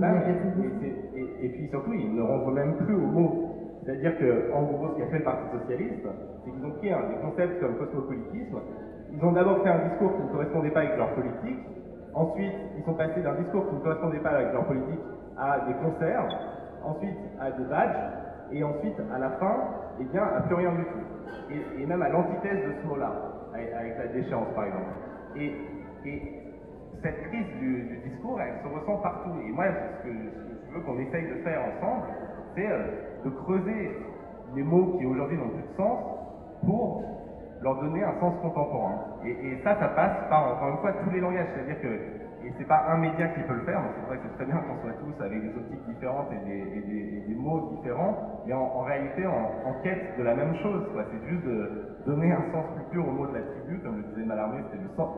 bah 0.00 0.08
et, 0.26 1.20
et, 1.20 1.46
et, 1.46 1.48
puis 1.50 1.68
surtout, 1.68 1.92
ils 1.92 2.14
ne 2.14 2.22
renvoient 2.22 2.54
même 2.54 2.76
plus 2.76 2.94
aux 2.94 3.06
mots. 3.06 3.54
C'est-à-dire 3.84 4.18
qu'en 4.18 4.62
gros, 4.62 4.88
ce 4.94 5.00
qu'a 5.00 5.06
fait 5.06 5.18
le 5.18 5.24
Parti 5.24 5.44
Socialiste, 5.60 6.08
c'est 6.44 6.50
qu'ils 6.50 6.64
ont 6.64 6.72
pris 6.72 6.88
des 6.88 7.20
concepts 7.22 7.60
comme 7.60 7.76
cosmopolitisme, 7.76 8.58
ils 9.12 9.24
ont 9.24 9.32
d'abord 9.32 9.62
fait 9.62 9.70
un 9.70 9.88
discours 9.88 10.16
qui 10.16 10.22
ne 10.22 10.28
correspondait 10.28 10.70
pas 10.70 10.80
avec 10.80 10.96
leur 10.98 11.14
politique, 11.14 11.64
ensuite, 12.12 12.54
ils 12.76 12.84
sont 12.84 12.94
passés 12.94 13.22
d'un 13.22 13.34
discours 13.34 13.68
qui 13.68 13.74
ne 13.76 13.80
correspondait 13.80 14.18
pas 14.18 14.30
avec 14.30 14.52
leur 14.52 14.66
politique 14.66 15.00
à 15.38 15.60
des 15.66 15.74
concerts, 15.74 16.28
ensuite 16.84 17.16
à 17.40 17.50
des 17.52 17.64
badges, 17.64 17.96
et 18.52 18.64
ensuite, 18.64 18.96
à 19.14 19.18
la 19.18 19.30
fin, 19.30 19.56
eh 20.00 20.04
bien, 20.04 20.22
à 20.22 20.40
plus 20.42 20.54
rien 20.54 20.72
du 20.72 20.84
tout. 20.84 21.52
Et, 21.80 21.86
même 21.86 22.02
à 22.02 22.08
l'antithèse 22.08 22.64
de 22.66 22.74
ce 22.82 22.86
mot-là, 22.86 23.12
avec, 23.54 23.98
la 23.98 24.06
déchéance, 24.08 24.48
par 24.54 24.64
exemple. 24.64 24.90
Et, 25.36 25.52
et 26.04 26.22
cette 27.02 27.28
crise 27.28 27.46
du, 27.60 28.00
discours, 28.04 28.40
elle 28.40 28.60
se 28.62 28.74
ressent 28.74 29.00
partout. 29.02 29.30
Et 29.46 29.52
moi, 29.52 29.64
ce 29.66 30.08
que, 30.08 30.14
ce 30.14 30.40
que 30.40 30.68
je 30.68 30.74
veux 30.74 30.80
qu'on 30.82 30.98
essaye 30.98 31.28
de 31.28 31.34
faire 31.42 31.60
ensemble, 31.62 32.06
c'est 32.54 32.66
euh, 32.66 32.78
de 33.24 33.30
creuser 33.30 33.98
les 34.54 34.62
mots 34.62 34.96
qui 34.98 35.06
aujourd'hui 35.06 35.38
n'ont 35.38 35.50
plus 35.50 35.62
de 35.62 35.76
sens 35.76 35.98
pour 36.64 37.04
leur 37.62 37.80
donner 37.80 38.04
un 38.04 38.18
sens 38.20 38.34
contemporain. 38.40 38.94
Et, 39.24 39.30
et, 39.30 39.58
ça, 39.64 39.76
ça 39.78 39.88
passe 39.88 40.28
par, 40.28 40.54
encore 40.56 40.68
une 40.70 40.78
fois, 40.78 40.92
tous 41.04 41.10
les 41.10 41.20
langages. 41.20 41.46
C'est-à-dire 41.54 41.80
que 41.80 42.17
et 42.48 42.52
c'est 42.56 42.66
pas 42.66 42.86
un 42.88 42.96
média 42.96 43.28
qui 43.28 43.40
peut 43.42 43.52
le 43.52 43.64
faire, 43.66 43.76
donc 43.76 43.92
c'est 44.00 44.06
vrai 44.08 44.16
que 44.16 44.22
c'est 44.24 44.36
très 44.36 44.46
bien 44.46 44.56
qu'on 44.56 44.80
soit 44.80 44.96
tous 45.04 45.22
avec 45.22 45.42
des 45.42 45.54
optiques 45.54 45.84
différentes 45.86 46.32
et 46.32 47.28
des, 47.28 47.34
mots 47.34 47.76
différents, 47.76 48.40
mais 48.46 48.54
en, 48.54 48.80
réalité 48.80 49.26
en, 49.26 49.68
en, 49.68 49.74
quête 49.82 50.16
de 50.16 50.22
la 50.22 50.34
même 50.34 50.56
chose. 50.62 50.82
C'est 51.12 51.28
juste 51.28 51.44
de 51.44 52.00
donner 52.06 52.32
un 52.32 52.50
sens 52.50 52.64
plus 52.74 52.84
pur 52.90 53.06
au 53.06 53.12
mot 53.12 53.26
de 53.26 53.34
la 53.34 53.42
tribu, 53.42 53.78
comme 53.80 53.98
le 53.98 54.02
disait 54.14 54.24
Mallarmé, 54.24 54.62
c'était 54.70 54.82
le 54.82 54.96
sens 54.96 55.10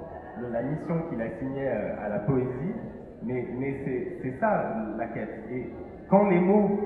la 0.51 0.63
mission 0.63 1.03
qu'il 1.09 1.23
assignait 1.23 1.69
à 1.69 2.09
la 2.09 2.19
poésie, 2.21 2.75
mais, 3.23 3.47
mais 3.59 4.19
c'est 4.23 4.41
ça 4.41 4.75
la 4.99 5.07
quête. 5.07 5.45
Et 5.53 5.71
quand 6.09 6.29
les 6.29 6.41
mots 6.41 6.81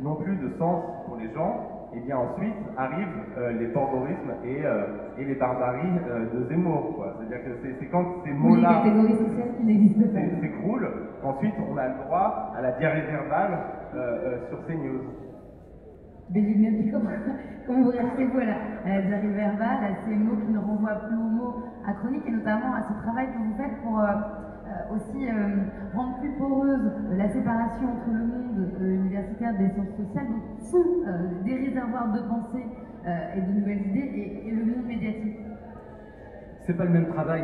n'ont 0.00 0.16
plus 0.16 0.36
de 0.36 0.56
sens 0.58 0.84
pour 1.06 1.16
les 1.16 1.32
gens, 1.34 1.77
et 1.98 2.06
bien 2.06 2.16
ensuite 2.18 2.54
arrivent 2.76 3.08
euh, 3.36 3.52
les 3.52 3.66
porborismes 3.68 4.32
et, 4.44 4.64
euh, 4.64 4.86
et 5.18 5.24
les 5.24 5.34
barbaries 5.34 5.98
euh, 6.08 6.26
de 6.32 6.48
Zemmour. 6.48 7.04
C'est-à-dire 7.18 7.44
que 7.44 7.50
c'est 7.80 7.86
quand 7.86 8.04
ces 8.24 8.32
mots-là 8.32 8.82
s'écroulent, 10.40 10.90
ensuite 11.24 11.54
on 11.68 11.76
a 11.76 11.88
le 11.88 11.94
droit 12.04 12.52
à 12.56 12.62
la 12.62 12.72
diarrhée 12.72 13.02
verbale 13.02 13.58
sur 14.48 14.58
ces 14.66 14.76
news. 14.76 15.00
Mais 16.30 16.42
comment, 16.92 17.10
comment 17.66 17.82
vous 17.82 17.90
réagissez-vous 17.90 18.38
à, 18.38 18.88
la 18.88 19.02
diarrhée 19.02 19.28
verbale, 19.32 19.78
à 19.82 20.04
ces 20.04 20.14
mots 20.16 20.36
qui 20.36 20.52
ne 20.52 20.58
renvoient 20.58 21.00
plus 21.08 21.16
aux 21.16 21.30
mots 21.30 21.54
à 21.86 21.94
chronique 21.94 22.26
et 22.26 22.30
notamment 22.30 22.74
à 22.74 22.82
ce 22.88 22.92
travail 23.02 23.26
que 23.32 23.38
vous 23.38 23.54
faites 23.56 23.80
pour 23.82 23.98
aussi 24.90 25.28
euh, 25.28 25.56
rendre 25.94 26.18
plus 26.20 26.32
poreuse 26.32 26.92
la 27.12 27.28
séparation 27.28 27.88
entre 27.88 28.10
le 28.10 28.26
monde 28.26 28.68
euh, 28.80 28.94
universitaire 28.94 29.56
des 29.58 29.68
sciences 29.70 29.96
sociales, 29.96 30.26
donc 30.28 30.42
sont 30.60 31.44
des 31.44 31.54
réservoirs 31.54 32.12
de 32.12 32.20
pensée 32.20 32.66
et 33.36 33.40
de 33.40 33.52
nouvelles 33.52 33.86
idées, 33.86 34.42
et, 34.46 34.50
le 34.50 34.64
monde 34.64 34.86
médiatique. 34.86 35.38
C'est 36.66 36.76
pas 36.76 36.84
le 36.84 36.90
même 36.90 37.08
travail. 37.08 37.42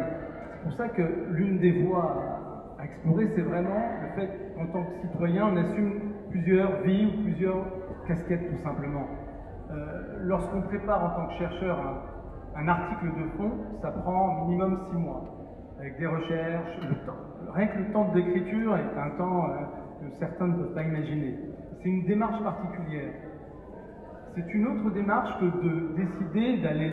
C'est 0.52 0.62
pour 0.62 0.72
ça 0.76 0.88
que 0.88 1.02
l'une 1.30 1.58
des 1.58 1.82
voies 1.84 2.74
à 2.78 2.84
explorer, 2.84 3.30
c'est 3.34 3.42
vraiment 3.42 3.80
le 4.02 4.20
fait 4.20 4.52
qu'en 4.56 4.66
tant 4.66 4.84
que 4.84 5.08
citoyen, 5.08 5.48
on 5.52 5.56
assume 5.56 5.92
plusieurs 6.30 6.82
vies 6.82 7.06
ou 7.06 7.22
plusieurs 7.22 7.64
casquettes 8.06 8.50
tout 8.50 8.62
simplement. 8.62 9.06
Euh, 9.70 10.18
Lorsqu'on 10.24 10.62
prépare 10.62 11.04
en 11.04 11.10
tant 11.10 11.26
que 11.28 11.34
chercheur 11.34 11.78
un, 11.78 12.60
un, 12.62 12.68
article 12.68 13.06
de 13.06 13.28
fond, 13.36 13.50
ça 13.82 13.90
prend 13.90 14.46
minimum 14.46 14.78
six 14.90 14.96
mois 14.96 15.33
avec 15.84 15.98
des 15.98 16.06
recherches, 16.06 16.78
le 16.88 16.94
temps. 17.04 17.52
Rien 17.52 17.66
que 17.66 17.78
le 17.78 17.92
temps 17.92 18.10
d'écriture 18.14 18.74
est 18.74 18.98
un 18.98 19.10
temps 19.18 19.50
euh, 19.50 20.08
que 20.08 20.16
certains 20.18 20.46
ne 20.46 20.54
peuvent 20.54 20.72
pas 20.72 20.82
imaginer. 20.82 21.38
C'est 21.82 21.90
une 21.90 22.06
démarche 22.06 22.42
particulière. 22.42 23.12
C'est 24.34 24.54
une 24.54 24.66
autre 24.66 24.90
démarche 24.94 25.38
que 25.40 25.44
de 25.44 25.94
décider 25.94 26.62
d'aller 26.62 26.90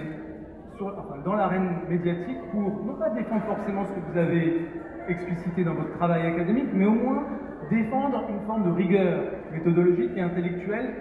dans 1.24 1.36
l'arène 1.36 1.70
médiatique 1.88 2.40
pour 2.52 2.84
non 2.84 2.96
pas 2.96 3.12
défendre 3.12 3.44
forcément 3.46 3.86
ce 3.86 3.94
que 3.94 4.12
vous 4.12 4.18
avez 4.18 4.68
explicité 5.08 5.64
dans 5.64 5.76
votre 5.76 5.96
travail 5.98 6.26
académique, 6.26 6.70
mais 6.74 6.86
au 6.86 6.94
moins 6.94 7.24
défendre 7.70 8.26
une 8.30 8.46
forme 8.46 8.66
de 8.66 8.72
rigueur 8.72 9.24
méthodologique 9.54 10.12
et 10.18 10.22
intellectuelle, 10.22 10.94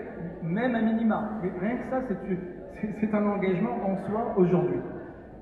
même 0.44 0.74
à 0.76 0.82
minima. 0.82 1.30
Mais 1.42 1.50
rien 1.60 1.76
que 1.78 1.90
ça, 1.90 2.02
c'est 3.00 3.14
un 3.14 3.26
engagement 3.26 3.78
en 3.84 3.96
soi 4.06 4.34
aujourd'hui. 4.36 4.80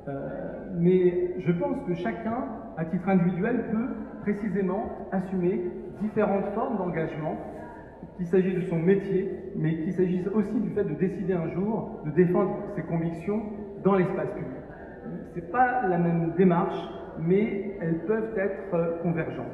Euh, 0.08 0.57
mais 0.78 1.34
je 1.38 1.52
pense 1.52 1.76
que 1.86 1.94
chacun, 1.94 2.44
à 2.76 2.84
titre 2.84 3.08
individuel, 3.08 3.64
peut 3.70 3.88
précisément 4.22 5.08
assumer 5.12 5.70
différentes 6.00 6.46
formes 6.54 6.76
d'engagement, 6.78 7.36
qu'il 8.16 8.26
s'agisse 8.26 8.54
de 8.56 8.62
son 8.62 8.78
métier, 8.78 9.30
mais 9.56 9.76
qu'il 9.78 9.92
s'agisse 9.92 10.26
aussi 10.28 10.60
du 10.60 10.70
fait 10.70 10.84
de 10.84 10.94
décider 10.94 11.32
un 11.34 11.48
jour 11.50 12.00
de 12.04 12.10
défendre 12.10 12.56
ses 12.74 12.82
convictions 12.82 13.42
dans 13.84 13.94
l'espace 13.94 14.30
public. 14.30 14.58
Ce 15.34 15.40
n'est 15.40 15.46
pas 15.46 15.86
la 15.86 15.98
même 15.98 16.32
démarche, 16.36 16.78
mais 17.20 17.72
elles 17.80 17.98
peuvent 18.06 18.36
être 18.36 18.74
euh, 18.74 19.02
convergentes. 19.02 19.46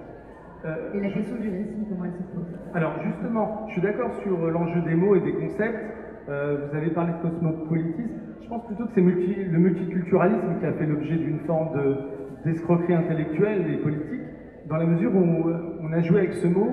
Euh, 0.65 0.95
Et 0.95 1.01
la 1.01 1.11
question 1.11 1.37
du 1.37 1.51
récit, 1.51 1.87
comment 1.89 2.05
elle 2.05 2.13
se 2.13 2.23
pose? 2.35 2.59
Alors 2.75 2.93
justement, 3.05 3.67
je 3.69 3.73
suis 3.73 3.83
d'accord 3.83 4.15
sur 4.23 4.51
l'enjeu 4.51 4.81
des 4.83 4.95
mots 4.95 5.15
et 5.15 5.21
des 5.21 5.33
concepts. 5.35 5.93
Euh, 6.29 6.69
vous 6.69 6.77
avez 6.77 6.91
parlé 6.91 7.13
de 7.13 7.29
cosmopolitisme. 7.29 8.21
Je 8.43 8.49
pense 8.49 8.67
plutôt 8.67 8.87
que 8.87 8.93
c'est 8.95 9.01
le 9.01 9.59
multiculturalisme 9.59 10.59
qui 10.61 10.67
a 10.67 10.73
fait 10.73 10.87
l'objet 10.87 11.17
d'une 11.17 11.41
forme 11.41 11.71
d'escroquerie 12.45 12.95
intellectuelle 12.95 13.71
et 13.73 13.77
politique, 13.79 14.21
dans 14.67 14.77
la 14.77 14.87
mesure 14.87 15.15
où 15.15 15.19
on, 15.19 15.85
on 15.85 15.93
a 15.93 16.01
joué 16.01 16.21
avec 16.21 16.35
ce 16.35 16.47
mot, 16.47 16.71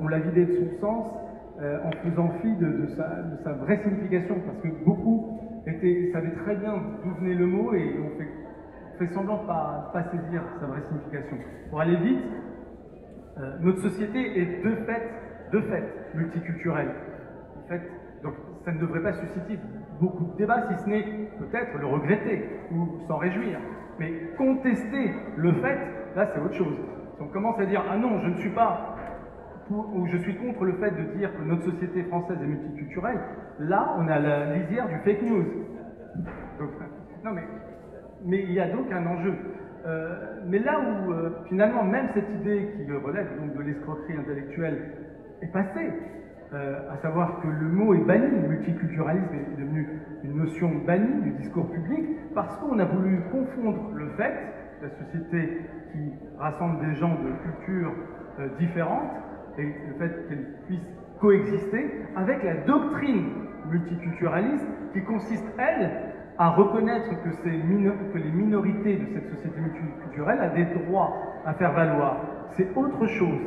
on, 0.00 0.08
l'a 0.08 0.18
vidé 0.18 0.46
de 0.46 0.52
son 0.52 0.80
sens, 0.80 1.06
euh, 1.60 1.78
en 1.84 1.90
faisant 2.08 2.30
fi 2.42 2.54
de, 2.56 2.86
sa, 2.96 3.52
vraie 3.52 3.80
signification, 3.82 4.36
parce 4.46 4.58
que 4.58 4.84
beaucoup 4.84 5.38
étaient, 5.66 6.10
savaient 6.12 6.34
très 6.44 6.56
bien 6.56 6.74
d'où 7.04 7.14
venait 7.20 7.34
le 7.34 7.46
mot 7.46 7.74
et 7.74 7.94
on 7.98 8.18
fait, 8.18 9.14
semblant 9.14 9.36
de 9.36 9.42
ne 9.42 9.46
pas, 9.46 9.90
pas, 9.92 10.04
saisir 10.04 10.42
sa 10.60 10.66
vraie 10.66 10.82
signification. 10.88 11.36
Pour 11.70 11.80
aller 11.80 11.96
vite, 11.96 12.22
euh, 13.38 13.56
notre 13.60 13.80
société 13.80 14.40
est 14.40 14.64
de 14.64 14.74
fait, 14.86 15.10
de 15.52 15.60
fait 15.60 15.84
multiculturelle. 16.14 16.90
En 17.64 17.68
fait, 17.68 17.82
ça 18.64 18.72
ne 18.72 18.78
devrait 18.78 19.02
pas 19.02 19.12
susciter 19.12 19.58
beaucoup 20.00 20.24
de 20.24 20.36
débats, 20.36 20.66
si 20.68 20.84
ce 20.84 20.88
n'est 20.88 21.02
peut-être 21.38 21.78
le 21.78 21.86
regretter 21.86 22.48
ou 22.72 23.00
s'en 23.06 23.18
réjouir. 23.18 23.58
Mais 23.98 24.12
contester 24.36 25.12
le 25.36 25.52
fait, 25.54 25.78
là 26.16 26.28
c'est 26.34 26.40
autre 26.40 26.54
chose. 26.54 26.76
Si 27.16 27.22
on 27.22 27.28
commence 27.28 27.58
à 27.60 27.66
dire 27.66 27.82
ah 27.90 27.96
non, 27.96 28.20
je 28.20 28.28
ne 28.28 28.36
suis 28.36 28.50
pas 28.50 28.96
pour, 29.68 29.94
ou 29.94 30.06
je 30.06 30.16
suis 30.18 30.36
contre 30.36 30.64
le 30.64 30.72
fait 30.74 30.90
de 30.90 31.16
dire 31.16 31.30
que 31.36 31.42
notre 31.42 31.64
société 31.64 32.02
française 32.04 32.38
est 32.42 32.46
multiculturelle, 32.46 33.20
là 33.60 33.94
on 33.98 34.08
a 34.08 34.18
la 34.18 34.56
lisière 34.56 34.88
du 34.88 34.98
fake 35.04 35.22
news. 35.22 35.44
Non 37.24 37.32
mais, 37.32 37.44
mais 38.24 38.42
il 38.42 38.52
y 38.52 38.60
a 38.60 38.68
donc 38.68 38.90
un 38.92 39.06
enjeu. 39.06 39.34
Euh, 39.86 40.40
mais 40.46 40.58
là 40.58 40.80
où 40.80 41.12
euh, 41.12 41.30
finalement 41.48 41.84
même 41.84 42.08
cette 42.14 42.30
idée 42.40 42.70
qui 42.74 42.90
relève 42.90 43.38
donc 43.38 43.54
de 43.54 43.62
l'escroquerie 43.62 44.16
intellectuelle 44.16 44.92
est 45.42 45.52
passée, 45.52 45.90
euh, 46.54 46.92
à 46.92 46.96
savoir 46.98 47.40
que 47.40 47.48
le 47.48 47.68
mot 47.68 47.94
est 47.94 48.04
banni, 48.04 48.30
le 48.30 48.48
multiculturalisme 48.48 49.34
est 49.34 49.60
devenu 49.60 49.88
une 50.22 50.36
notion 50.36 50.70
bannie 50.86 51.22
du 51.22 51.30
discours 51.32 51.68
public, 51.70 52.04
parce 52.34 52.56
qu'on 52.58 52.78
a 52.78 52.84
voulu 52.84 53.22
confondre 53.32 53.90
le 53.94 54.08
fait, 54.10 54.32
la 54.80 54.88
société 54.90 55.62
qui 55.92 56.12
rassemble 56.38 56.86
des 56.86 56.94
gens 56.94 57.14
de 57.14 57.30
cultures 57.42 57.92
euh, 58.38 58.48
différentes, 58.58 59.10
et 59.58 59.64
le 59.64 59.94
fait 59.98 60.28
qu'elles 60.28 60.46
puissent 60.66 60.90
coexister, 61.20 61.90
avec 62.16 62.42
la 62.44 62.54
doctrine 62.66 63.24
multiculturaliste 63.70 64.68
qui 64.92 65.02
consiste, 65.02 65.46
elle, 65.58 65.90
à 66.38 66.50
reconnaître 66.50 67.10
que, 67.22 67.48
les 67.48 68.30
minorités 68.32 68.96
de 68.96 69.06
cette 69.12 69.28
société 69.30 69.60
multiculturelle 69.60 70.50
ont 70.50 70.54
des 70.54 70.84
droits 70.84 71.14
à 71.46 71.54
faire 71.54 71.72
valoir. 71.72 72.16
C'est 72.56 72.76
autre 72.76 73.06
chose. 73.06 73.40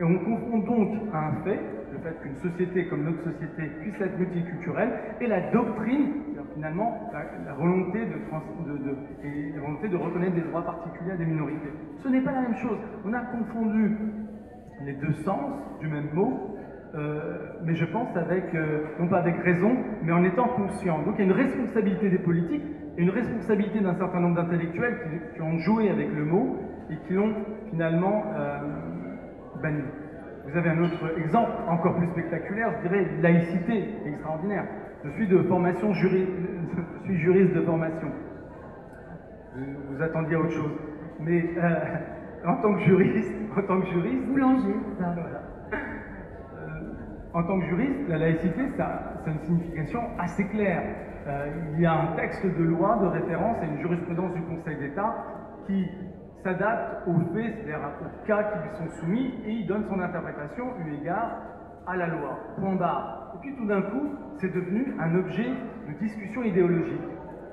Et 0.00 0.02
on 0.02 0.18
confond 0.18 0.58
donc 0.58 0.90
un 1.12 1.44
fait, 1.44 1.60
fait 2.04 2.14
qu'une 2.22 2.36
société 2.36 2.86
comme 2.88 3.04
notre 3.04 3.22
société 3.24 3.62
puisse 3.80 4.00
être 4.00 4.18
multiculturelle, 4.18 4.90
et 5.20 5.26
la 5.26 5.50
doctrine, 5.50 6.12
finalement 6.54 7.10
la, 7.12 7.54
volonté 7.54 8.04
de, 8.06 8.14
la 9.54 9.60
volonté 9.60 9.88
de 9.88 9.96
reconnaître 9.96 10.34
des 10.34 10.42
droits 10.42 10.64
particuliers 10.64 11.12
à 11.12 11.16
des 11.16 11.24
minorités. 11.24 11.72
Ce 12.02 12.08
n'est 12.08 12.20
pas 12.20 12.32
la 12.32 12.42
même 12.42 12.56
chose. 12.56 12.78
On 13.04 13.12
a 13.12 13.20
confondu 13.20 13.96
les 14.84 14.92
deux 14.94 15.12
sens 15.24 15.52
du 15.80 15.88
même 15.88 16.08
mot, 16.12 16.56
euh, 16.94 17.38
mais 17.64 17.74
je 17.74 17.84
pense 17.86 18.16
avec, 18.16 18.54
euh, 18.54 18.84
non 19.00 19.08
pas 19.08 19.18
avec 19.18 19.36
raison, 19.38 19.76
mais 20.02 20.12
en 20.12 20.22
étant 20.24 20.48
conscient. 20.48 21.02
Donc 21.02 21.14
il 21.18 21.26
y 21.26 21.28
a 21.28 21.32
une 21.32 21.40
responsabilité 21.40 22.10
des 22.10 22.18
politiques 22.18 22.62
et 22.96 23.02
une 23.02 23.10
responsabilité 23.10 23.80
d'un 23.80 23.96
certain 23.96 24.20
nombre 24.20 24.36
d'intellectuels 24.36 24.98
qui, 25.02 25.34
qui, 25.34 25.42
ont 25.42 25.58
joué 25.58 25.90
avec 25.90 26.12
le 26.14 26.24
mot 26.24 26.56
et 26.90 26.96
qui 27.06 27.14
l'ont 27.14 27.34
finalement 27.70 28.24
euh, 28.36 28.58
banni. 29.60 29.82
Vous 30.46 30.56
avez 30.56 30.70
un 30.70 30.82
autre 30.82 31.18
exemple 31.18 31.52
encore 31.68 31.96
plus 31.96 32.08
spectaculaire, 32.08 32.72
je 32.76 32.88
dirais 32.88 33.06
laïcité 33.22 33.88
extraordinaire. 34.06 34.64
Je 35.04 35.10
suis 35.10 35.26
de 35.26 35.38
formation 35.42 35.92
juri 35.94 36.26
je 37.04 37.12
suis 37.12 37.18
juriste 37.18 37.54
de 37.54 37.60
formation. 37.62 38.08
Vous, 39.56 40.02
attendiez 40.02 40.34
à 40.36 40.40
autre 40.40 40.52
chose. 40.52 40.72
Mais 41.20 41.44
euh, 41.56 41.74
en 42.46 42.56
tant 42.56 42.74
que 42.74 42.80
juriste, 42.80 43.32
en 43.56 43.62
tant 43.62 43.80
que 43.80 43.86
juriste. 43.86 44.26
Boulanger, 44.26 44.74
ça. 44.98 45.14
en 47.32 47.42
tant 47.44 47.60
que 47.60 47.66
juriste, 47.66 48.08
la 48.08 48.18
laïcité, 48.18 48.62
ça, 48.76 48.86
a 49.24 49.30
une 49.30 49.38
signification 49.40 50.00
assez 50.18 50.46
claire. 50.48 50.82
il 51.74 51.80
y 51.80 51.86
a 51.86 51.92
un 51.92 52.16
texte 52.16 52.44
de 52.44 52.64
loi 52.64 52.98
de 53.02 53.06
référence 53.06 53.56
et 53.62 53.66
une 53.66 53.80
jurisprudence 53.80 54.34
du 54.34 54.42
Conseil 54.42 54.76
d'État 54.78 55.14
qui 55.66 55.88
s'adapte 56.44 57.08
aux 57.08 57.18
faits, 57.34 57.54
c'est-à-dire 57.56 57.80
aux 58.00 58.26
cas 58.26 58.42
qui 58.44 58.58
lui 58.58 58.76
sont 58.76 58.96
soumis, 59.00 59.34
et 59.46 59.50
il 59.50 59.66
donne 59.66 59.84
son 59.88 59.98
interprétation 59.98 60.64
eu 60.86 60.94
égard 61.00 61.38
à 61.86 61.96
la 61.96 62.06
loi. 62.06 62.38
Point 62.60 62.76
barre. 62.76 63.32
Et 63.34 63.38
puis 63.40 63.56
tout 63.56 63.66
d'un 63.66 63.82
coup, 63.82 64.10
c'est 64.38 64.52
devenu 64.52 64.94
un 65.00 65.14
objet 65.16 65.50
de 65.88 65.92
discussion 65.98 66.42
idéologique. 66.42 67.00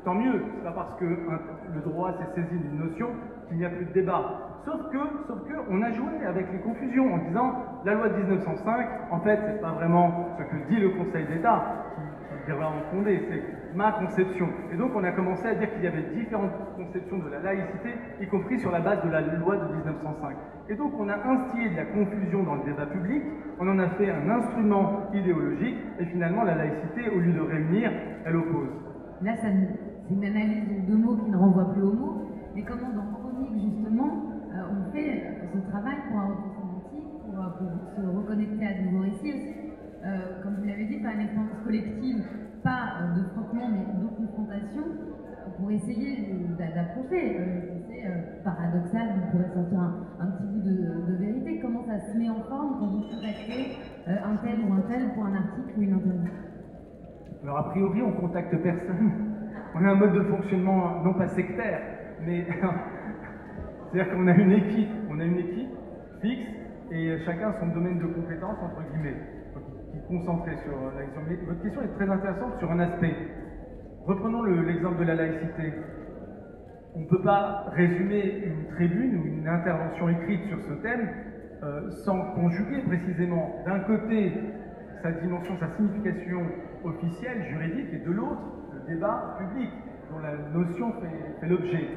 Tant 0.03 0.15
mieux, 0.15 0.43
c'est 0.55 0.63
pas 0.63 0.71
parce 0.71 0.99
que 0.99 1.05
le 1.05 1.81
droit 1.81 2.13
s'est 2.13 2.41
saisi 2.41 2.57
d'une 2.57 2.79
notion 2.79 3.09
qu'il 3.47 3.57
n'y 3.57 3.65
a 3.65 3.69
plus 3.69 3.85
de 3.85 3.93
débat. 3.93 4.51
Sauf 4.65 4.89
que, 4.91 4.97
sauf 5.27 5.39
que, 5.47 5.53
on 5.69 5.81
a 5.81 5.91
joué 5.91 6.25
avec 6.25 6.51
les 6.51 6.59
confusions 6.59 7.13
en 7.13 7.17
disant 7.29 7.53
la 7.85 7.93
loi 7.93 8.09
de 8.09 8.15
1905, 8.17 8.87
en 9.11 9.19
fait, 9.21 9.39
c'est 9.45 9.61
pas 9.61 9.71
vraiment 9.71 10.27
ce 10.37 10.43
que 10.43 10.69
dit 10.69 10.79
le 10.79 10.89
Conseil 10.89 11.25
d'État 11.25 11.85
qui, 11.95 12.45
qui 12.45 12.51
en 12.51 12.71
fondé, 12.91 13.21
c'est 13.29 13.60
ma 13.75 13.91
conception. 13.93 14.47
Et 14.73 14.77
donc 14.77 14.91
on 14.95 15.03
a 15.03 15.11
commencé 15.11 15.47
à 15.47 15.55
dire 15.55 15.73
qu'il 15.73 15.83
y 15.83 15.87
avait 15.87 16.15
différentes 16.15 16.51
conceptions 16.75 17.19
de 17.19 17.29
la 17.29 17.39
laïcité, 17.39 17.89
y 18.21 18.27
compris 18.27 18.59
sur 18.59 18.71
la 18.71 18.79
base 18.79 19.03
de 19.03 19.09
la 19.09 19.21
loi 19.21 19.57
de 19.57 19.75
1905. 19.75 20.35
Et 20.69 20.75
donc 20.75 20.93
on 20.99 21.07
a 21.09 21.15
instillé 21.15 21.69
de 21.69 21.75
la 21.75 21.85
confusion 21.85 22.43
dans 22.43 22.55
le 22.55 22.63
débat 22.63 22.85
public, 22.85 23.23
on 23.59 23.67
en 23.67 23.79
a 23.79 23.89
fait 23.89 24.09
un 24.09 24.29
instrument 24.29 25.11
idéologique, 25.13 25.77
et 25.99 26.05
finalement 26.05 26.43
la 26.43 26.55
laïcité, 26.55 27.09
au 27.09 27.19
lieu 27.19 27.33
de 27.33 27.41
réunir, 27.41 27.91
elle 28.25 28.35
oppose. 28.35 28.69
Là, 29.21 29.33
c'est 29.41 29.53
une 30.13 30.25
analyse 30.25 30.87
de 30.87 30.95
mots 30.95 31.17
qui 31.17 31.29
ne 31.29 31.37
renvoient 31.37 31.73
plus 31.73 31.83
aux 31.83 31.93
mots, 31.93 32.21
mais 32.55 32.63
comment 32.63 32.89
dans 32.89 33.13
Chronique, 33.13 33.53
justement, 33.53 34.23
euh, 34.53 34.63
on 34.71 34.91
fait 34.91 35.23
ce 35.53 35.69
travail 35.69 35.95
pour 36.09 36.19
un 36.19 36.25
retour 36.27 36.61
pour, 37.25 37.39
euh, 37.39 37.49
pour, 37.57 38.03
se 38.03 38.17
reconnecter 38.17 38.65
à 38.65 38.73
de 38.73 38.89
nouveaux 38.89 39.03
récits 39.03 39.31
aussi, 39.31 39.55
euh, 40.05 40.43
comme 40.43 40.55
vous 40.55 40.65
l'avez 40.65 40.85
dit, 40.85 40.97
par 40.97 41.13
une 41.13 41.21
expérience 41.21 41.51
collective 41.63 42.25
pas 42.63 43.01
euh, 43.01 43.19
de 43.19 43.23
frottement, 43.29 43.69
mais 43.69 43.85
de 44.01 44.07
confrontation, 44.15 44.83
pour 45.57 45.71
essayer 45.71 46.35
d'approcher. 46.57 47.37
Euh, 47.39 47.45
c'est 47.87 48.05
euh, 48.05 48.43
paradoxal, 48.43 49.07
vous 49.15 49.31
pourrez 49.31 49.53
sortir 49.53 49.79
un, 50.19 50.27
petit 50.27 50.47
bout 50.47 50.61
de, 50.61 51.15
vérité. 51.17 51.59
Comment 51.61 51.83
ça 51.85 51.99
se 51.99 52.17
met 52.17 52.29
en 52.29 52.41
forme 52.43 52.77
quand 52.79 52.87
vous 52.87 53.01
contactez 53.01 53.77
un 54.07 54.35
tel 54.37 54.59
ou 54.67 54.73
un 54.73 54.81
tel 54.89 55.13
pour 55.13 55.25
un 55.25 55.35
article 55.35 55.77
ou 55.77 55.81
une 55.81 55.93
interview? 55.93 56.31
Alors, 57.43 57.57
a 57.57 57.69
priori, 57.71 58.01
on 58.01 58.13
contacte 58.13 58.55
personne. 58.61 59.11
On 59.73 59.85
a 59.85 59.91
un 59.91 59.95
mode 59.95 60.13
de 60.13 60.23
fonctionnement 60.23 61.01
non 61.01 61.13
pas 61.13 61.29
sectaire, 61.29 61.79
mais 62.25 62.45
c'est-à-dire 63.93 64.13
qu'on 64.13 64.27
a 64.27 64.33
une 64.33 64.51
équipe, 64.51 64.89
on 65.09 65.17
a 65.17 65.23
une 65.23 65.37
équipe 65.37 65.69
fixe 66.21 66.49
et 66.91 67.17
chacun 67.25 67.53
son 67.57 67.67
domaine 67.67 67.97
de 67.99 68.07
compétence 68.07 68.57
entre 68.61 68.83
guillemets 68.91 69.15
concentrer 70.11 70.55
sur 70.57 70.73
la 70.95 71.03
question. 71.03 71.21
Mais 71.27 71.35
votre 71.47 71.61
question 71.61 71.81
est 71.81 71.95
très 71.95 72.09
intéressante 72.09 72.57
sur 72.59 72.71
un 72.71 72.79
aspect. 72.79 73.15
Reprenons 74.05 74.43
l'exemple 74.43 74.99
de 74.99 75.05
la 75.05 75.15
laïcité. 75.15 75.73
On 76.95 76.99
ne 76.99 77.05
peut 77.05 77.21
pas 77.21 77.67
résumer 77.71 78.43
une 78.45 78.67
tribune 78.75 79.17
ou 79.17 79.25
une 79.25 79.47
intervention 79.47 80.09
écrite 80.09 80.43
sur 80.49 80.59
ce 80.61 80.73
thème 80.81 81.09
euh, 81.63 81.89
sans 82.03 82.19
conjuguer 82.33 82.81
précisément 82.81 83.55
d'un 83.65 83.79
côté 83.81 84.33
sa 85.01 85.11
dimension, 85.11 85.55
sa 85.59 85.69
signification 85.69 86.41
officielle, 86.83 87.43
juridique, 87.49 87.93
et 87.93 88.05
de 88.05 88.11
l'autre 88.11 88.41
le 88.73 88.93
débat 88.93 89.37
public 89.39 89.69
dont 90.11 90.19
la 90.19 90.35
notion 90.53 90.91
fait, 90.93 91.47
l'objet. 91.47 91.87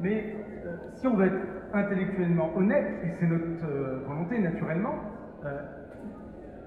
Mais 0.00 0.36
euh, 0.64 0.76
si 0.94 1.06
on 1.06 1.16
veut 1.16 1.26
être 1.26 1.46
intellectuellement 1.72 2.56
honnête, 2.56 2.86
et 3.04 3.10
c'est 3.18 3.26
notre 3.26 3.64
euh, 3.64 4.04
volonté 4.06 4.38
naturellement, 4.38 4.94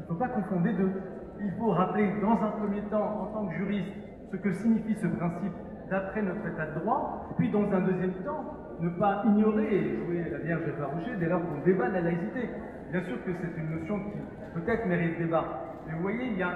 ne 0.07 0.13
faut 0.13 0.19
pas 0.19 0.29
confondre 0.29 0.65
les 0.65 0.73
deux. 0.73 0.91
Il 1.39 1.51
faut 1.59 1.71
rappeler 1.71 2.13
dans 2.21 2.41
un 2.41 2.51
premier 2.51 2.81
temps, 2.83 3.21
en 3.21 3.25
tant 3.27 3.47
que 3.47 3.53
juriste, 3.55 3.93
ce 4.31 4.37
que 4.37 4.51
signifie 4.53 4.95
ce 4.95 5.07
principe 5.07 5.53
d'après 5.89 6.21
notre 6.21 6.45
état 6.47 6.65
de 6.67 6.79
droit, 6.79 7.29
puis 7.37 7.49
dans 7.51 7.71
un 7.71 7.81
deuxième 7.81 8.13
temps, 8.23 8.43
ne 8.79 8.89
pas 8.89 9.23
ignorer 9.25 9.75
et 9.75 9.97
jouer 9.97 10.29
la 10.29 10.37
Vierge 10.39 10.67
effarouchée 10.67 11.15
dès 11.19 11.27
lors 11.27 11.41
qu'on 11.41 11.63
débat 11.65 11.89
de 11.89 11.93
la 11.93 12.01
laïcité. 12.01 12.49
Bien 12.91 13.03
sûr 13.03 13.23
que 13.23 13.31
c'est 13.33 13.61
une 13.61 13.79
notion 13.79 13.99
qui 13.99 14.59
peut-être 14.59 14.85
mérite 14.85 15.17
débat, 15.17 15.43
mais 15.87 15.93
vous 15.93 16.01
voyez, 16.01 16.27
il 16.27 16.37
y 16.37 16.43
a, 16.43 16.51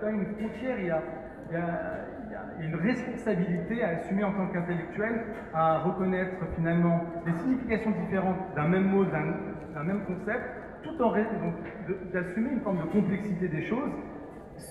quand 0.00 0.06
même 0.06 0.20
une 0.20 0.34
frontière, 0.34 0.78
il 0.78 0.86
y 0.86 0.90
a, 0.90 1.02
une 2.60 2.76
responsabilité 2.76 3.82
à 3.84 3.88
assumer 3.98 4.24
en 4.24 4.32
tant 4.32 4.46
qu'intellectuel, 4.46 5.24
à 5.52 5.80
reconnaître 5.80 6.36
finalement 6.56 7.00
les 7.26 7.32
significations 7.34 7.90
différentes 7.90 8.54
d'un 8.56 8.68
même 8.68 8.84
mot, 8.84 9.04
d'un 9.04 9.84
même 9.84 10.04
concept, 10.06 10.61
tout 10.82 11.02
en 11.02 11.10
d'assumer 12.12 12.50
une 12.52 12.60
forme 12.60 12.78
de 12.78 12.92
complexité 12.92 13.48
des 13.48 13.66
choses 13.68 13.92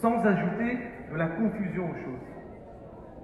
sans 0.01 0.15
ajouter 0.25 0.77
de 1.11 1.17
la 1.17 1.27
confusion 1.27 1.89
aux 1.89 1.95
choses. 1.95 2.19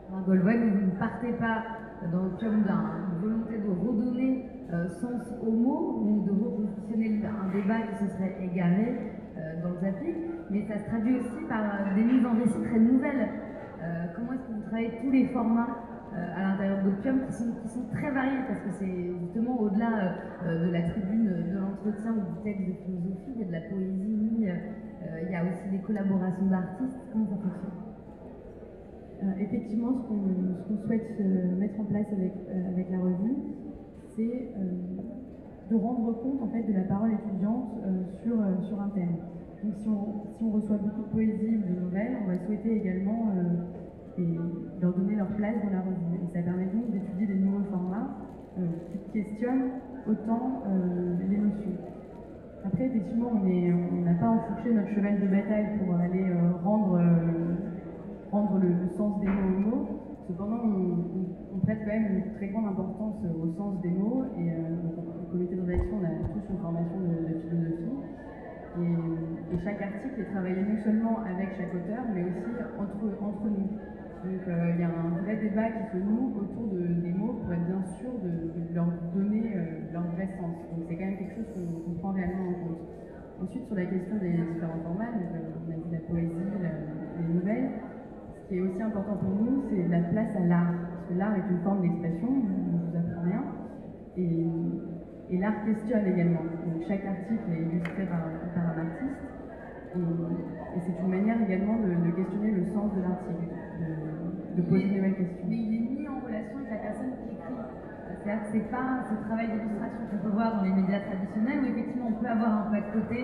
vous 0.10 0.34
ne 0.34 1.00
partez 1.00 1.34
pas 1.34 1.64
dans 2.12 2.28
d'une 2.38 3.22
volonté 3.22 3.58
de 3.58 3.70
redonner 3.70 4.46
euh, 4.74 4.88
sens 5.00 5.34
aux 5.42 5.52
mots 5.52 6.04
ou 6.04 6.26
de 6.26 6.32
repositionner 6.32 7.22
un 7.26 7.52
débat 7.54 7.82
qui 7.88 8.06
se 8.06 8.12
serait 8.14 8.36
égaré 8.44 8.98
euh, 9.38 9.64
dans 9.64 9.70
le 9.70 9.80
zapping, 9.80 10.16
mais 10.50 10.68
ça 10.68 10.78
se 10.78 10.86
traduit 10.86 11.16
aussi 11.16 11.44
par 11.48 11.64
euh, 11.64 11.96
des 11.96 12.04
mises 12.04 12.26
en 12.26 12.34
récit 12.34 12.62
très 12.64 12.80
nouvelles. 12.80 13.30
comment 14.16 14.34
est-ce 14.34 14.48
que 14.48 14.54
vous 14.54 14.62
travaillez 14.64 14.92
tous 15.02 15.12
les 15.12 15.28
formats 15.30 15.87
à 16.36 16.42
l'intérieur 16.42 16.84
d'Opium 16.84 17.26
qui 17.26 17.34
sont, 17.34 17.52
qui 17.62 17.68
sont, 17.70 17.86
très 17.92 18.12
variés 18.12 18.42
parce 18.48 18.60
que 18.62 18.72
c'est 18.80 19.20
justement 19.22 19.60
au-delà 19.62 20.16
de 20.46 20.72
la 20.72 20.82
tribune 20.82 21.26
de 21.26 21.58
l'entretien 21.60 22.14
ou 22.14 22.36
du 22.36 22.44
texte 22.44 22.68
de 22.68 22.74
philosophie, 22.74 23.32
il 23.36 23.40
y 23.40 23.44
a 23.44 23.48
de 23.48 23.52
la 23.52 23.62
poésie, 23.62 24.48
il 25.22 25.32
y 25.32 25.36
a 25.36 25.44
aussi 25.44 25.70
des 25.72 25.80
collaborations 25.80 26.46
d'artistes. 26.48 26.98
Comment 27.12 27.26
ça 27.28 27.38
fonctionne? 27.38 27.72
Effectivement, 29.40 29.94
ce 29.96 30.02
qu'on 30.08 30.78
souhaite 30.86 31.20
mettre 31.58 31.80
en 31.80 31.86
place 31.86 32.08
avec, 32.12 32.90
la 32.92 33.00
revue, 33.00 33.36
c'est 34.16 34.54
de 35.70 35.76
rendre 35.76 36.14
compte 36.22 36.42
en 36.42 36.48
fait 36.48 36.64
de 36.64 36.74
la 36.74 36.84
parole 36.84 37.12
étudiante 37.14 37.74
sur, 38.24 38.38
sur 38.68 38.82
un 38.82 38.90
thème. 38.90 39.18
Donc 39.64 39.74
si 39.76 39.90
on, 39.90 40.34
si 40.38 40.44
on, 40.44 40.52
reçoit 40.52 40.78
beaucoup 40.78 41.02
de 41.02 41.10
poésie 41.10 41.58
ou 41.58 41.74
de 41.74 41.80
nouvelles, 41.82 42.18
on 42.24 42.28
va 42.28 42.38
souhaiter 42.38 42.78
également 42.78 43.34
et 44.18 44.82
leur 44.82 44.94
donner 44.94 45.16
leur 45.16 45.28
place 45.28 45.56
dans 45.64 45.72
la 45.72 45.82
revue. 45.82 46.16
Et 46.16 46.34
ça 46.34 46.42
permet 46.42 46.66
donc 46.66 46.92
d'étudier 46.92 47.28
des 47.28 47.36
nouveaux 47.36 47.66
formats 47.70 48.18
euh, 48.58 48.66
qui 48.92 49.12
questionnent 49.12 49.70
autant 50.08 50.64
euh, 50.68 51.16
les. 51.30 51.38
Après, 52.66 52.86
effectivement, 52.86 53.32
on 53.32 54.02
n'a 54.02 54.14
pas 54.16 54.30
enfourché 54.30 54.74
notre 54.74 54.90
cheval 54.90 55.22
de 55.22 55.28
bataille 55.28 55.78
pour 55.80 55.96
aller 55.96 56.30
euh, 56.32 56.52
rendre, 56.64 57.00
le, 58.60 58.90
sens 58.98 59.22
des 59.22 59.28
mots 59.28 59.48
aux 59.48 59.60
mots. 59.60 59.88
Cependant, 60.28 60.60
on, 60.66 61.60
prête 61.60 61.80
quand 61.80 61.92
même 61.92 62.18
une 62.18 62.34
très 62.34 62.48
grande 62.48 62.66
importance 62.68 63.16
au 63.24 63.48
sens 63.58 63.82
des 63.82 63.90
mots. 63.90 64.26
Et 64.38 64.52
au 64.52 65.32
comité 65.32 65.56
de 65.56 65.62
rédaction, 65.62 65.98
on 66.02 66.06
a 66.06 66.10
tous 66.34 66.50
une 66.50 66.60
formation 66.60 67.00
de, 67.00 67.40
philosophie. 67.48 67.98
Et, 69.54 69.58
chaque 69.64 69.82
article 69.82 70.22
est 70.22 70.32
travaillé 70.32 70.62
non 70.62 70.84
seulement 70.84 71.20
avec 71.20 71.54
chaque 71.58 71.74
auteur, 71.74 72.04
mais 72.14 72.24
aussi 72.24 72.42
entre 72.80 73.46
nous. 73.46 73.70
Donc 74.24 74.42
euh, 74.48 74.72
il 74.74 74.80
y 74.80 74.84
a 74.84 74.90
un 74.90 75.10
vrai 75.22 75.36
débat 75.38 75.70
qui 75.70 75.84
se 75.92 75.98
noue 75.98 76.34
autour 76.36 76.68
des 76.74 77.14
mots 77.14 77.34
pour 77.34 77.54
être 77.54 77.66
bien 77.66 77.84
sûr 78.00 78.10
de, 78.18 78.74
leur 78.74 78.88
donner 79.14 79.54
euh, 79.56 79.94
leur 79.94 80.04
vrai 80.14 80.28
sens. 80.40 80.56
Donc 80.74 80.86
c'est 80.88 80.96
quand 80.96 81.06
même 81.06 81.18
quelque 81.18 81.36
chose 81.36 81.46
qu'on 81.54 81.94
prend 82.00 82.12
réellement 82.12 82.50
en 82.50 82.54
compte. 82.54 82.82
Ensuite, 83.42 83.68
sur 83.68 83.76
la 83.76 83.86
question 83.86 84.18
des 84.18 84.32
différents 84.32 84.82
formats, 84.82 85.14
donc, 85.14 85.30
euh, 85.36 85.62
on 85.62 85.72
a 85.72 85.76
dit 85.76 85.92
la 85.92 86.00
poésie, 86.10 86.34
les 86.34 87.34
nouvelles, 87.34 87.70
ce 88.34 88.50
qui 88.50 88.58
est 88.58 88.62
aussi 88.62 88.82
important 88.82 89.18
pour 89.18 89.30
nous, 89.30 89.64
c'est 89.70 89.88
la 89.88 90.02
place 90.10 90.36
à 90.36 90.46
l'art. 90.48 90.74
Parce 90.74 91.06
que 91.10 91.14
l'art 91.14 91.36
est 91.38 91.52
une 91.52 91.62
forme 91.62 91.82
d'expression, 91.82 92.28
je 92.28 92.74
ne 92.74 92.82
vous 92.82 92.98
apprends 92.98 93.24
rien. 93.24 93.44
Et, 94.18 95.38
l'art 95.38 95.64
questionne 95.66 96.08
également. 96.08 96.42
Donc 96.66 96.82
chaque 96.88 97.06
article 97.06 97.46
est 97.52 97.62
illustré 97.62 98.06
par, 98.10 98.26
un 98.26 98.80
artiste. 98.82 99.22
Et, 99.96 100.80
c'est 100.80 101.04
une 101.04 101.12
manière 101.12 101.40
également 101.42 101.78
de, 101.78 101.90
de 101.94 102.12
questionner 102.16 102.52
le 102.52 102.66
sens 102.74 102.92
de 102.96 103.02
l'article 103.02 103.57
de 104.58 104.62
poser 104.62 104.90
des 104.90 105.14
questions. 105.14 105.46
Mais 105.48 105.58
il 105.58 105.76
est 105.76 106.02
mis 106.02 106.08
en 106.08 106.20
relation 106.20 106.58
avec 106.58 106.70
la 106.70 106.78
personne 106.78 107.14
qui 107.22 107.36
écrit. 107.36 107.54
C'est-à-dire 108.08 108.44
que 108.44 108.50
c'est 108.52 108.72
pas 108.72 109.04
ce 109.08 109.16
travail 109.28 109.48
d'illustration 109.52 110.02
qu'on 110.10 110.22
peut 110.24 110.36
voir 110.36 110.58
dans 110.58 110.64
les 110.64 110.74
médias 110.74 111.00
traditionnels 111.00 111.60
où 111.62 111.68
effectivement 111.68 112.08
on 112.10 112.20
peut 112.20 112.28
avoir 112.28 112.68
un 112.68 112.72
peu 112.72 112.80
de 112.80 112.92
côté, 113.04 113.20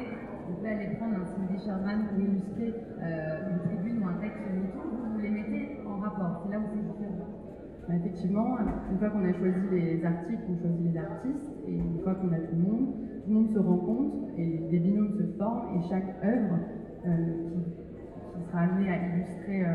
on 0.48 0.56
peut 0.62 0.68
aller 0.68 0.96
prendre 0.96 1.16
un 1.18 1.26
Cindy 1.26 1.58
Sherman 1.60 2.08
pour 2.08 2.20
illustrer 2.20 2.72
euh, 3.02 3.52
une 3.52 3.60
tribune 3.68 4.04
ou 4.04 4.08
un 4.08 4.18
texte 4.22 4.44
sur 4.44 4.54
YouTube, 4.54 4.88
vous, 4.92 5.14
vous 5.14 5.20
les 5.20 5.30
mettez 5.30 5.80
en 5.88 5.98
rapport. 6.00 6.44
C'est 6.44 6.52
là 6.52 6.60
où 6.60 6.68
c'est 6.72 6.84
différent. 6.84 7.32
Bah, 7.88 7.96
effectivement, 7.96 8.58
une 8.92 9.00
fois 9.00 9.10
qu'on 9.10 9.26
a 9.26 9.34
choisi 9.34 9.60
les 9.72 10.06
articles, 10.06 10.44
on 10.48 10.58
choisit 10.62 10.94
les 10.94 10.98
artistes, 10.98 11.52
et 11.68 11.76
une 11.76 12.00
fois 12.00 12.16
qu'on 12.16 12.32
a 12.32 12.40
tout 12.40 12.56
le 12.56 12.64
monde, 12.64 12.88
tout 13.24 13.30
le 13.30 13.36
monde 13.36 13.54
se 13.54 13.60
rencontre 13.60 14.16
et 14.38 14.68
des 14.72 14.80
binômes 14.80 15.18
se 15.18 15.38
forment 15.38 15.76
et 15.76 15.90
chaque 15.90 16.16
œuvre 16.24 16.60
euh, 17.06 17.50
qui 17.52 17.83
amené 18.60 18.90
à 18.90 18.98
illustrer 18.98 19.66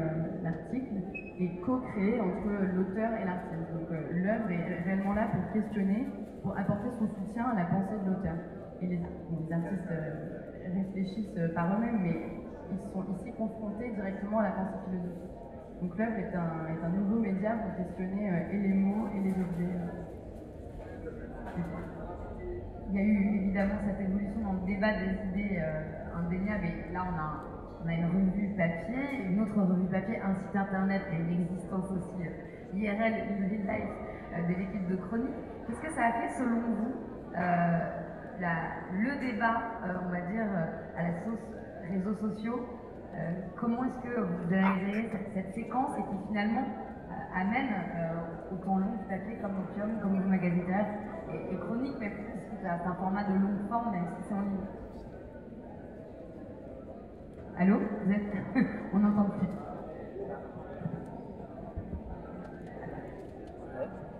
l'article 0.43 0.95
est 1.41 1.61
co-créé 1.61 2.20
entre 2.20 2.49
l'auteur 2.74 3.11
et 3.20 3.24
l'artiste. 3.24 3.72
Donc 3.72 3.91
l'œuvre 3.91 4.51
est 4.51 4.83
réellement 4.85 5.14
là 5.14 5.29
pour 5.33 5.53
questionner, 5.53 6.07
pour 6.43 6.57
apporter 6.57 6.89
son 6.99 7.09
soutien 7.09 7.45
à 7.47 7.55
la 7.55 7.64
pensée 7.66 7.99
de 8.05 8.11
l'auteur. 8.11 8.35
Et 8.83 8.87
les, 8.87 9.01
artistes 9.53 9.93
réfléchissent 10.74 11.41
par 11.55 11.76
eux-mêmes, 11.76 12.01
mais 12.03 12.16
ils 12.70 12.93
sont 12.93 13.05
ici 13.14 13.33
confrontés 13.37 13.91
directement 13.91 14.39
à 14.39 14.43
la 14.45 14.51
pensée 14.51 14.79
philosophique. 14.87 15.39
Donc 15.81 15.97
l'œuvre 15.97 16.18
est 16.18 16.35
un, 16.35 16.74
est 16.74 16.85
un, 16.85 16.89
nouveau 16.91 17.20
média 17.20 17.55
pour 17.55 17.76
questionner 17.76 18.31
et 18.53 18.59
les 18.59 18.74
mots 18.74 19.09
et 19.14 19.20
les 19.20 19.31
objets. 19.31 19.79
Il 22.91 22.95
y 22.95 22.99
a 22.99 23.03
eu 23.03 23.37
évidemment 23.37 23.74
cette 23.87 24.01
évolution 24.01 24.41
dans 24.43 24.53
le 24.55 24.66
débat 24.66 24.93
des 24.95 25.12
idées 25.31 25.61
euh, 25.61 26.18
indéniable 26.18 26.64
et 26.64 26.93
là 26.93 27.05
on 27.05 27.16
a, 27.18 27.58
on 27.85 27.89
a 27.89 27.93
une 27.93 28.07
revue 28.07 28.49
papier, 28.57 29.24
une 29.29 29.41
autre 29.41 29.61
revue 29.61 29.89
papier, 29.89 30.20
un 30.20 30.35
site 30.35 30.57
internet 30.57 31.03
et 31.12 31.16
une 31.16 31.43
existence 31.43 31.91
aussi 31.93 32.26
euh, 32.26 32.76
IRL, 32.76 33.14
real 33.14 33.62
life 33.62 33.91
euh, 34.33 34.43
de 34.49 34.55
l'équipe 34.59 34.89
de 34.89 34.97
chronique. 34.97 35.35
Qu'est-ce 35.66 35.81
que 35.81 35.93
ça 35.95 36.07
a 36.07 36.12
fait 36.12 36.39
selon 36.39 36.61
vous 36.61 36.95
le 38.93 39.20
débat, 39.20 39.62
on 40.07 40.11
va 40.11 40.20
dire, 40.33 40.47
à 40.97 41.03
la 41.03 41.12
sauce 41.24 41.55
réseaux 41.91 42.14
sociaux 42.14 42.66
Comment 43.57 43.85
est-ce 43.85 44.09
que 44.09 44.20
vous 44.20 44.53
avez 44.53 45.11
cette, 45.11 45.35
cette 45.35 45.55
séquence 45.55 45.99
et 45.99 46.03
qui 46.03 46.29
finalement 46.29 46.64
amène 47.35 47.68
au 48.53 48.57
temps 48.64 48.79
long 48.79 48.93
du 48.97 49.05
papier 49.09 49.39
comme 49.43 49.59
Opium, 49.59 50.01
comme 50.01 50.20
le 50.20 50.26
magazine 50.26 50.64
et, 51.33 51.55
et 51.55 51.59
chronique, 51.59 51.97
mais 52.01 52.11
plus 52.11 52.39
c'est 52.61 52.68
un 52.68 52.95
format 52.95 53.24
de 53.24 53.35
longue 53.35 53.68
forme, 53.68 53.93
même 53.93 54.07
si 54.16 54.29
c'est 54.29 54.35
en 54.35 54.41
ligne. 54.41 54.88
Allô 57.59 57.81
Vous 58.05 58.13
êtes 58.13 58.23
On 58.95 58.99
n'entend 59.01 59.31
plus. 59.31 59.49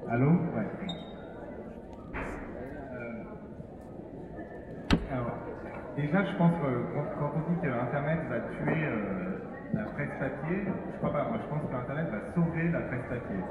Allô 0.09 0.31
Ouais. 0.31 0.67
Euh, 2.93 3.23
alors, 5.13 5.39
déjà, 5.95 6.25
je 6.25 6.37
pense 6.37 6.53
que 6.55 6.95
quand, 7.21 7.31
on 7.37 7.53
dit 7.53 7.61
que 7.63 7.69
Internet 7.69 8.19
va 8.29 8.41
tuer 8.41 8.87
euh, 8.87 9.39
la 9.75 9.85
presse 9.85 10.11
papier, 10.19 10.65
je 10.93 10.97
crois 10.99 11.13
pas. 11.13 11.29
Moi, 11.29 11.39
je 11.41 11.49
pense 11.49 11.71
que 11.71 11.77
Internet 11.77 12.09
va 12.11 12.35
sauver 12.35 12.69
la 12.71 12.81
presse 12.81 13.05
papier. 13.09 13.45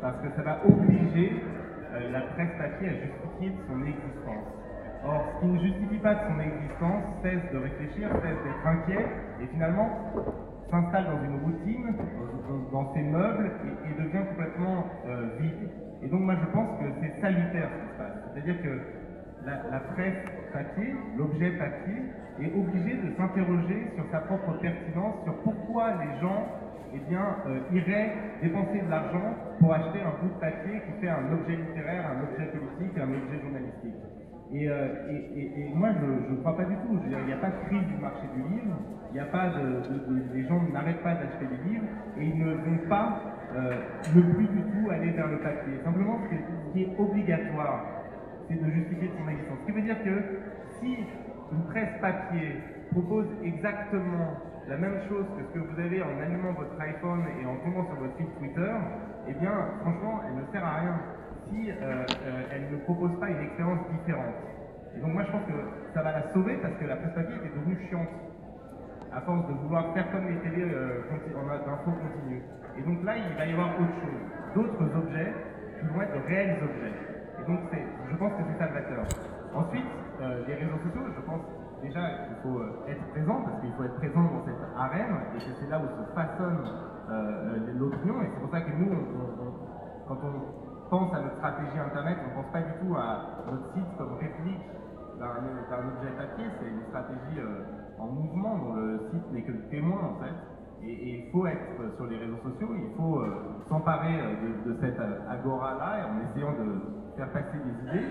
Parce 0.00 0.22
que 0.22 0.28
ça 0.36 0.42
va 0.42 0.60
obliger 0.64 1.42
euh, 1.92 2.10
la 2.12 2.20
presse 2.20 2.56
papier 2.56 2.88
a 2.88 2.92
justifié 2.92 3.50
de 3.50 3.66
son 3.66 3.82
existence. 3.82 4.67
Or, 5.04 5.22
ce 5.34 5.40
qui 5.40 5.52
ne 5.52 5.58
justifie 5.60 5.98
pas 5.98 6.14
de 6.14 6.20
son 6.26 6.40
existence 6.40 7.04
cesse 7.22 7.52
de 7.52 7.58
réfléchir, 7.58 8.08
cesse 8.10 8.40
d'être 8.42 8.66
inquiet, 8.66 9.06
et 9.42 9.46
finalement 9.46 9.88
s'installe 10.70 11.04
dans 11.04 11.24
une 11.24 11.40
routine, 11.44 11.94
dans, 12.72 12.92
ses 12.92 13.02
meubles, 13.02 13.50
et, 13.86 14.02
devient 14.02 14.26
complètement 14.28 14.84
euh, 15.06 15.28
vide. 15.40 15.70
Et 16.02 16.08
donc 16.08 16.20
moi 16.22 16.34
je 16.40 16.52
pense 16.52 16.78
que 16.80 16.84
c'est 17.00 17.20
salutaire 17.20 17.68
ce 17.72 17.82
qui 17.82 17.92
se 17.92 17.98
passe. 17.98 18.16
C'est-à-dire 18.34 18.62
que 18.62 18.80
la, 19.46 19.80
presse 19.94 20.24
papier, 20.52 20.94
l'objet 21.16 21.50
papier, 21.52 22.02
est 22.40 22.52
obligé 22.54 22.94
de 22.96 23.16
s'interroger 23.16 23.90
sur 23.94 24.04
sa 24.10 24.20
propre 24.20 24.52
pertinence, 24.60 25.14
sur 25.24 25.34
pourquoi 25.42 25.92
les 25.92 26.20
gens 26.20 26.46
eh 26.94 26.98
bien, 27.10 27.36
euh, 27.46 27.60
irait 27.72 28.12
dépenser 28.42 28.80
de 28.80 28.90
l'argent 28.90 29.34
pour 29.60 29.72
acheter 29.74 30.00
un 30.00 30.22
bout 30.22 30.34
de 30.34 30.40
papier 30.40 30.80
qui 30.86 31.00
fait 31.00 31.08
un 31.08 31.32
objet 31.32 31.56
littéraire, 31.56 32.04
un 32.10 32.22
objet 32.22 32.46
politique, 32.46 32.96
un 32.98 33.12
objet 33.12 33.40
journalistique. 33.42 34.17
Et, 34.52 34.68
euh, 34.68 34.88
et, 35.10 35.70
moi, 35.74 35.90
je 36.00 36.32
ne 36.32 36.36
crois 36.40 36.56
pas 36.56 36.64
du 36.64 36.74
tout. 36.76 36.98
il 37.04 37.26
n'y 37.26 37.32
a 37.32 37.36
pas 37.36 37.50
de 37.50 37.66
crise 37.66 37.86
du 37.86 38.00
marché 38.00 38.26
du 38.34 38.42
livre, 38.54 38.76
il 39.10 39.14
n'y 39.14 39.20
a 39.20 39.26
pas 39.26 39.50
de, 39.50 39.82
les 40.34 40.46
gens 40.46 40.62
n'arrêtent 40.72 41.02
pas 41.02 41.14
d'acheter 41.14 41.46
des 41.46 41.70
livres 41.70 41.84
et 42.16 42.24
ils 42.24 42.38
ne 42.38 42.54
vont 42.54 42.88
pas 42.88 43.20
euh, 43.56 43.74
ne 44.14 44.22
plus 44.22 44.48
du 44.48 44.62
tout 44.62 44.90
aller 44.90 45.10
vers 45.10 45.28
le 45.28 45.38
papier. 45.38 45.74
Simplement, 45.84 46.18
ce 46.30 46.72
qui 46.72 46.82
est 46.82 46.98
obligatoire, 46.98 47.84
c'est 48.48 48.62
de 48.62 48.70
justifier 48.70 49.10
son 49.18 49.28
existence. 49.28 49.58
Ce 49.60 49.66
qui 49.66 49.72
veut 49.72 49.82
dire 49.82 50.02
que 50.02 50.22
si 50.80 50.96
une 51.52 51.64
presse 51.64 52.00
papier 52.00 52.56
propose 52.92 53.26
exactement 53.44 54.32
la 54.68 54.76
même 54.76 55.00
chose 55.08 55.24
que 55.36 55.44
ce 55.44 55.58
que 55.58 55.64
vous 55.64 55.80
avez 55.80 56.02
en 56.02 56.20
allumant 56.20 56.52
votre 56.52 56.78
iPhone 56.80 57.24
et 57.40 57.46
en 57.46 57.56
tombant 57.64 57.86
sur 57.88 57.96
votre 57.96 58.16
feed 58.16 58.28
Twitter, 58.38 58.72
eh 59.28 59.32
bien, 59.34 59.52
franchement, 59.80 60.20
elle 60.26 60.36
ne 60.36 60.52
sert 60.52 60.64
à 60.64 60.80
rien 60.80 61.00
euh, 61.52 61.74
euh, 61.82 62.52
elle 62.52 62.70
ne 62.70 62.78
propose 62.84 63.18
pas 63.20 63.30
une 63.30 63.40
expérience 63.40 63.80
différente. 63.90 64.34
Et 64.96 65.00
donc 65.00 65.12
moi, 65.12 65.22
je 65.24 65.32
pense 65.32 65.44
que 65.46 65.58
ça 65.94 66.02
va 66.02 66.12
la 66.12 66.32
sauver 66.32 66.56
parce 66.62 66.74
que 66.74 66.84
la 66.84 66.96
presse 66.96 67.14
papier 67.14 67.36
est 67.44 67.54
devenue 67.56 67.78
chiante 67.88 68.08
à 69.12 69.20
force 69.22 69.46
de 69.48 69.54
vouloir 69.54 69.92
faire 69.94 70.10
comme 70.12 70.28
les 70.28 70.38
télés 70.40 70.68
euh, 70.72 71.02
en 71.36 71.48
info 71.48 71.90
continue. 71.90 72.42
Et 72.76 72.82
donc 72.82 73.04
là, 73.04 73.14
il 73.16 73.36
va 73.36 73.46
y 73.46 73.52
avoir 73.52 73.68
autre 73.80 73.96
chose, 74.02 74.22
d'autres 74.54 74.96
objets 74.96 75.34
qui 75.80 75.86
vont 75.86 76.02
être 76.02 76.14
de 76.14 76.26
réels 76.26 76.58
objets. 76.62 76.94
Et 77.40 77.44
donc, 77.46 77.60
je 78.10 78.16
pense 78.16 78.32
que 78.32 78.42
c'est 78.50 78.58
salvateur. 78.58 79.04
Ensuite, 79.54 79.86
les 80.46 80.54
réseaux 80.54 80.78
sociaux, 80.84 81.06
je 81.16 81.20
pense 81.22 81.42
déjà, 81.82 82.00
il 82.30 82.36
faut 82.42 82.58
euh, 82.58 82.88
être 82.88 83.04
présent, 83.10 83.42
parce 83.42 83.60
qu'il 83.60 83.72
faut 83.72 83.84
être 83.84 83.96
présent 83.96 84.22
dans 84.22 84.44
cette 84.44 84.62
arène, 84.76 85.16
et 85.34 85.38
que 85.38 85.52
c'est 85.60 85.68
là 85.68 85.80
où 85.80 85.86
se 85.86 86.14
façonne 86.14 86.64
euh, 87.10 87.72
l'opinion, 87.78 88.22
et 88.22 88.30
c'est 88.34 88.40
pour 88.40 88.50
ça 88.50 88.60
que 88.60 88.70
nous, 88.72 88.90
quand 90.06 90.18
on 90.22 90.67
pense 90.88 91.12
à 91.14 91.20
notre 91.20 91.36
stratégie 91.36 91.78
Internet, 91.78 92.18
on 92.24 92.28
ne 92.30 92.42
pense 92.42 92.52
pas 92.52 92.62
du 92.62 92.72
tout 92.80 92.94
à 92.96 93.50
notre 93.50 93.72
site 93.74 93.96
comme 93.96 94.14
réplique 94.18 94.64
d'un 95.18 95.88
objet 95.88 96.12
papier, 96.16 96.46
c'est 96.60 96.68
une 96.68 96.86
stratégie 96.88 97.40
euh, 97.40 97.98
en 97.98 98.06
mouvement 98.06 98.58
dont 98.58 98.74
le 98.74 99.00
site 99.10 99.32
n'est 99.32 99.42
que 99.42 99.52
le 99.52 99.68
témoin 99.68 99.98
en 99.98 100.22
fait. 100.22 100.34
Et 100.80 101.26
il 101.26 101.32
faut 101.32 101.44
être 101.46 101.96
sur 101.96 102.06
les 102.06 102.18
réseaux 102.18 102.38
sociaux, 102.44 102.68
il 102.72 102.94
faut 102.96 103.20
s'emparer 103.68 104.14
de, 104.14 104.70
de, 104.70 104.80
cette 104.80 105.00
agora-là 105.28 106.06
en 106.06 106.30
essayant 106.30 106.52
de 106.52 107.16
faire 107.16 107.32
passer 107.32 107.58
des 107.58 107.88
idées, 107.88 108.06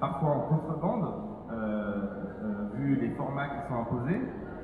parfois 0.00 0.30
en 0.30 0.40
contrebande, 0.48 1.34
euh, 1.52 1.54
euh, 1.54 2.76
vu 2.76 2.96
les 2.96 3.10
formats 3.10 3.46
qui 3.46 3.68
sont 3.68 3.80
imposés, 3.80 4.20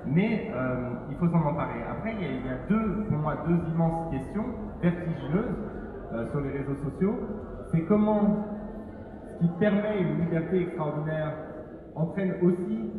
mais 0.06 0.50
euh, 0.54 0.92
il 1.10 1.16
faut 1.16 1.28
s'en 1.28 1.44
emparer. 1.44 1.82
Après, 1.88 2.14
il 2.18 2.46
y, 2.46 2.48
a, 2.48 2.56
deux, 2.68 3.04
pour 3.08 3.18
moi, 3.18 3.36
deux 3.46 3.58
immenses 3.72 4.10
questions 4.10 4.44
vertigineuses 4.82 5.56
sur 6.30 6.40
les 6.40 6.50
réseaux 6.50 6.76
sociaux. 6.76 7.14
C'est 7.70 7.82
comment 7.82 8.44
ce 9.26 9.38
qui 9.38 9.48
permet 9.58 10.02
une 10.02 10.20
liberté 10.20 10.62
extraordinaire 10.62 11.34
entraîne 11.94 12.34
aussi 12.42 12.90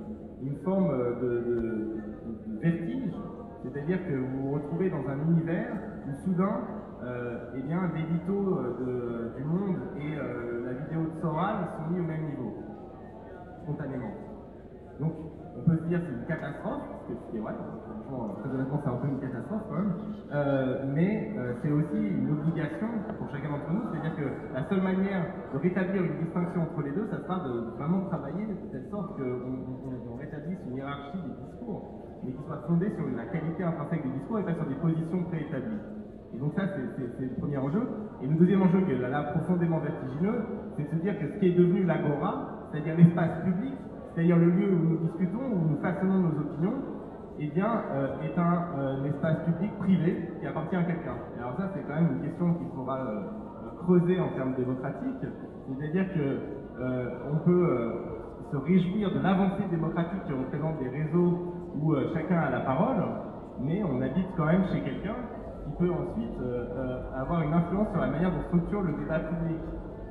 une 0.42 0.56
forme 0.64 0.90
de, 1.22 1.98
vertige, 2.62 3.14
c'est-à-dire 3.64 4.00
que 4.08 4.14
vous 4.14 4.42
vous 4.42 4.52
retrouvez 4.54 4.90
dans 4.90 5.08
un 5.08 5.20
univers 5.32 5.74
où 6.08 6.24
soudain, 6.24 6.62
eh 7.56 7.62
bien, 7.62 7.92
l'édito 7.96 8.60
du 9.38 9.44
monde 9.44 9.78
et 9.98 10.16
la 10.66 10.74
vidéo 10.74 11.14
de 11.14 11.22
Soral 11.22 11.68
sont 11.78 11.94
mis 11.94 12.00
au 12.00 12.04
même 12.04 12.26
niveau 12.26 12.54
spontanément. 13.64 14.12
Donc, 15.00 15.14
on 15.58 15.70
peut 15.70 15.78
se 15.78 15.84
dire 15.86 16.00
c'est 16.06 16.14
une 16.14 16.26
catastrophe, 16.26 16.84
ce 17.10 17.32
qui 17.32 17.38
est 17.38 17.40
vrai, 17.40 17.54
franchement, 18.12 18.36
très 18.42 18.50
honnêtement, 18.54 18.82
c'est 18.84 18.90
un 18.90 18.98
peu 18.98 19.08
une 19.08 19.20
catastrophe 19.20 19.62
quand 19.70 19.76
même, 19.76 19.94
euh, 20.34 20.86
mais 20.94 21.34
euh, 21.38 21.54
c'est 21.62 21.72
aussi 21.72 22.08
une 22.08 22.32
obligation 22.32 22.88
pour 23.18 23.30
chacun 23.32 23.50
d'entre 23.50 23.72
nous, 23.72 23.84
c'est-à-dire 23.92 24.16
que 24.16 24.54
la 24.54 24.68
seule 24.70 24.82
manière 24.82 25.26
de 25.54 25.58
rétablir 25.60 26.04
une 26.04 26.18
distinction 26.24 26.62
entre 26.64 26.82
les 26.84 26.92
deux, 26.92 27.08
ça 27.10 27.22
sera 27.24 27.40
de, 27.48 27.78
vraiment 27.78 28.06
travailler 28.10 28.46
de 28.46 28.56
telle 28.72 28.88
sorte 28.90 29.18
qu'on 29.18 30.16
rétablisse 30.18 30.60
une 30.68 30.76
hiérarchie 30.76 31.20
des 31.24 31.36
discours, 31.48 32.04
mais 32.24 32.32
qui 32.32 32.44
soit 32.44 32.64
fondée 32.68 32.92
sur 32.96 33.06
la 33.16 33.26
qualité 33.26 33.64
intrinsèque 33.64 34.04
des 34.04 34.20
discours 34.20 34.40
et 34.40 34.44
pas 34.44 34.56
sur 34.56 34.68
des 34.68 34.76
positions 34.76 35.24
préétablies. 35.26 35.82
Et 36.34 36.38
donc 36.38 36.54
ça, 36.56 36.64
c'est 36.68 37.24
le 37.24 37.36
premier 37.40 37.58
enjeu. 37.58 37.84
Et 38.24 38.28
le 38.28 38.36
deuxième 38.36 38.62
enjeu, 38.62 38.82
qui 38.86 38.92
est 38.92 39.00
là, 39.00 39.36
profondément 39.36 39.80
vertigineux, 39.80 40.46
c'est 40.78 40.84
de 40.84 40.90
se 40.90 41.04
dire 41.04 41.20
que 41.20 41.28
ce 41.28 41.40
qui 41.40 41.48
est 41.48 41.58
devenu 41.58 41.84
l'agora, 41.84 42.70
c'est-à-dire 42.72 42.96
l'espace 42.96 43.44
public, 43.44 43.74
c'est-à-dire 44.14 44.38
le 44.38 44.50
lieu 44.50 44.72
où 44.72 44.80
nous 44.80 44.98
discutons, 45.08 45.44
où 45.44 45.72
nous 45.72 45.82
façonnons 45.82 46.20
nos 46.20 46.40
opinions, 46.40 46.76
eh 47.40 47.48
bien, 47.48 47.70
euh, 47.94 48.22
est 48.22 48.38
un, 48.38 48.80
euh, 48.80 49.06
espace 49.06 49.38
public 49.46 49.72
privé 49.80 50.30
qui 50.40 50.48
appartient 50.48 50.76
à 50.76 50.84
quelqu'un. 50.84 51.16
Et 51.36 51.40
alors 51.40 51.58
ça, 51.58 51.70
c'est 51.74 51.82
quand 51.88 51.96
même 51.96 52.18
une 52.18 52.28
question 52.28 52.54
qu'il 52.56 52.68
faudra 52.76 53.00
euh, 53.00 53.22
creuser 53.84 54.20
en 54.20 54.30
termes 54.30 54.54
démocratiques, 54.56 55.26
c'est-à-dire 55.80 56.14
que 56.14 56.38
on 57.32 57.38
peut 57.46 57.94
se 58.52 58.58
réjouir 58.58 59.12
de 59.14 59.20
l'avancée 59.20 59.66
démocratique 59.70 60.24
qui 60.26 60.34
représente 60.34 60.80
des 60.80 60.90
réseaux 60.90 61.54
où 61.76 61.94
chacun 62.14 62.40
a 62.40 62.50
la 62.50 62.62
parole, 62.62 63.04
mais 63.60 63.84
on 63.84 64.02
habite 64.02 64.26
quand 64.36 64.46
même 64.46 64.64
chez 64.74 64.82
quelqu'un 64.82 65.16
qui 65.66 65.72
peut 65.78 65.92
ensuite 65.92 66.40
avoir 67.16 67.42
une 67.44 67.54
influence 67.54 67.88
sur 67.92 68.02
la 68.02 68.08
manière 68.08 68.32
dont 68.32 68.42
structure 68.48 68.82
le 68.82 68.94
débat 68.94 69.20
public. 69.20 69.60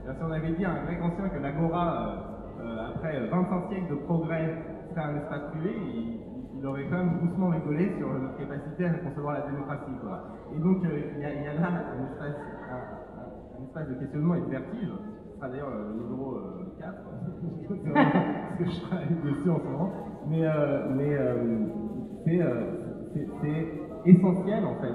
Si 0.04 0.22
on 0.22 0.30
avait 0.30 0.52
dit 0.52 0.64
à 0.64 0.70
un 0.70 0.84
grec 0.84 0.98
ancien 1.02 1.28
que 1.28 1.42
l'agora 1.42 2.30
euh, 2.62 2.88
après 2.94 3.26
25 3.26 3.68
siècles 3.70 3.90
de 3.90 3.94
progrès, 4.04 4.54
serait 4.90 5.00
un 5.00 5.16
espace 5.16 5.50
privé, 5.52 5.70
aurait 6.66 6.84
quand 6.84 6.98
même 6.98 7.18
doucement 7.22 7.48
rigolé 7.48 7.92
sur 7.96 8.08
notre 8.12 8.36
capacité 8.36 8.86
à 8.86 8.94
concevoir 8.94 9.34
la 9.34 9.50
démocratie. 9.50 9.92
Et 10.54 10.58
donc, 10.60 10.84
euh, 10.84 11.00
il 11.16 11.22
y, 11.22 11.24
a 11.24 11.54
là 11.54 11.68
un 11.68 12.04
espace, 13.64 13.88
de 13.88 13.94
questionnement 13.94 14.34
et 14.34 14.40
de 14.40 14.50
vertige. 14.50 14.88
Ce 15.30 15.36
sera 15.36 15.48
d'ailleurs 15.48 15.70
le 15.70 15.94
numéro 15.94 16.36
4, 16.78 16.88
euh, 16.90 17.94
parce 17.94 18.58
que 18.58 18.64
je 18.64 18.80
travaille 18.82 19.08
dessus 19.24 19.50
en 19.50 19.58
ce 19.58 19.64
moment. 19.64 19.92
Mais, 20.28 20.44
mais 20.96 22.40
c'est 23.42 23.66
essentiel 24.04 24.64
en 24.64 24.74
fait 24.80 24.94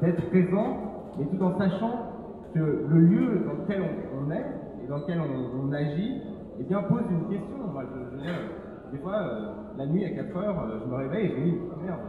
d'être 0.00 0.28
présent, 0.28 0.76
mais 1.18 1.24
tout 1.26 1.42
en 1.42 1.58
sachant 1.58 2.16
que 2.54 2.60
le 2.60 3.00
lieu 3.00 3.44
dans 3.46 3.62
lequel 3.62 3.82
on, 4.14 4.30
est 4.30 4.46
et 4.82 4.88
dans 4.88 4.98
lequel 4.98 5.20
on, 5.20 5.72
agit, 5.72 6.22
eh 6.58 6.64
bien, 6.64 6.82
pose 6.82 7.02
une 7.10 7.28
question. 7.28 7.56
Moi, 7.72 7.84
je, 7.84 8.16
je 8.16 8.65
des 8.92 8.98
fois, 8.98 9.14
euh, 9.14 9.52
la 9.76 9.86
nuit 9.86 10.04
à 10.04 10.10
4 10.10 10.36
heures, 10.36 10.60
euh, 10.60 10.80
je 10.84 10.90
me 10.90 10.94
réveille 10.96 11.26
et 11.26 11.30
je 11.30 11.40
me 11.40 11.44
dis, 11.44 11.58
oh, 11.72 11.82
merde, 11.82 12.00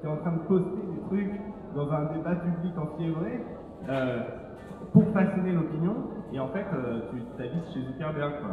tu 0.00 0.06
es 0.06 0.10
en 0.10 0.16
train 0.16 0.32
de 0.32 0.42
poster 0.46 0.82
des 0.92 1.00
trucs 1.06 1.40
dans 1.74 1.90
un 1.92 2.12
débat 2.12 2.36
public 2.36 2.74
en 2.78 3.90
euh, 3.90 4.20
pour 4.92 5.04
façonner 5.12 5.52
l'opinion, 5.52 5.94
et 6.32 6.38
en 6.38 6.48
fait, 6.48 6.64
tu 7.10 7.22
t'habites 7.36 7.66
chez 7.72 7.80
Zuckerberg. 7.80 8.34
Quoi. 8.40 8.50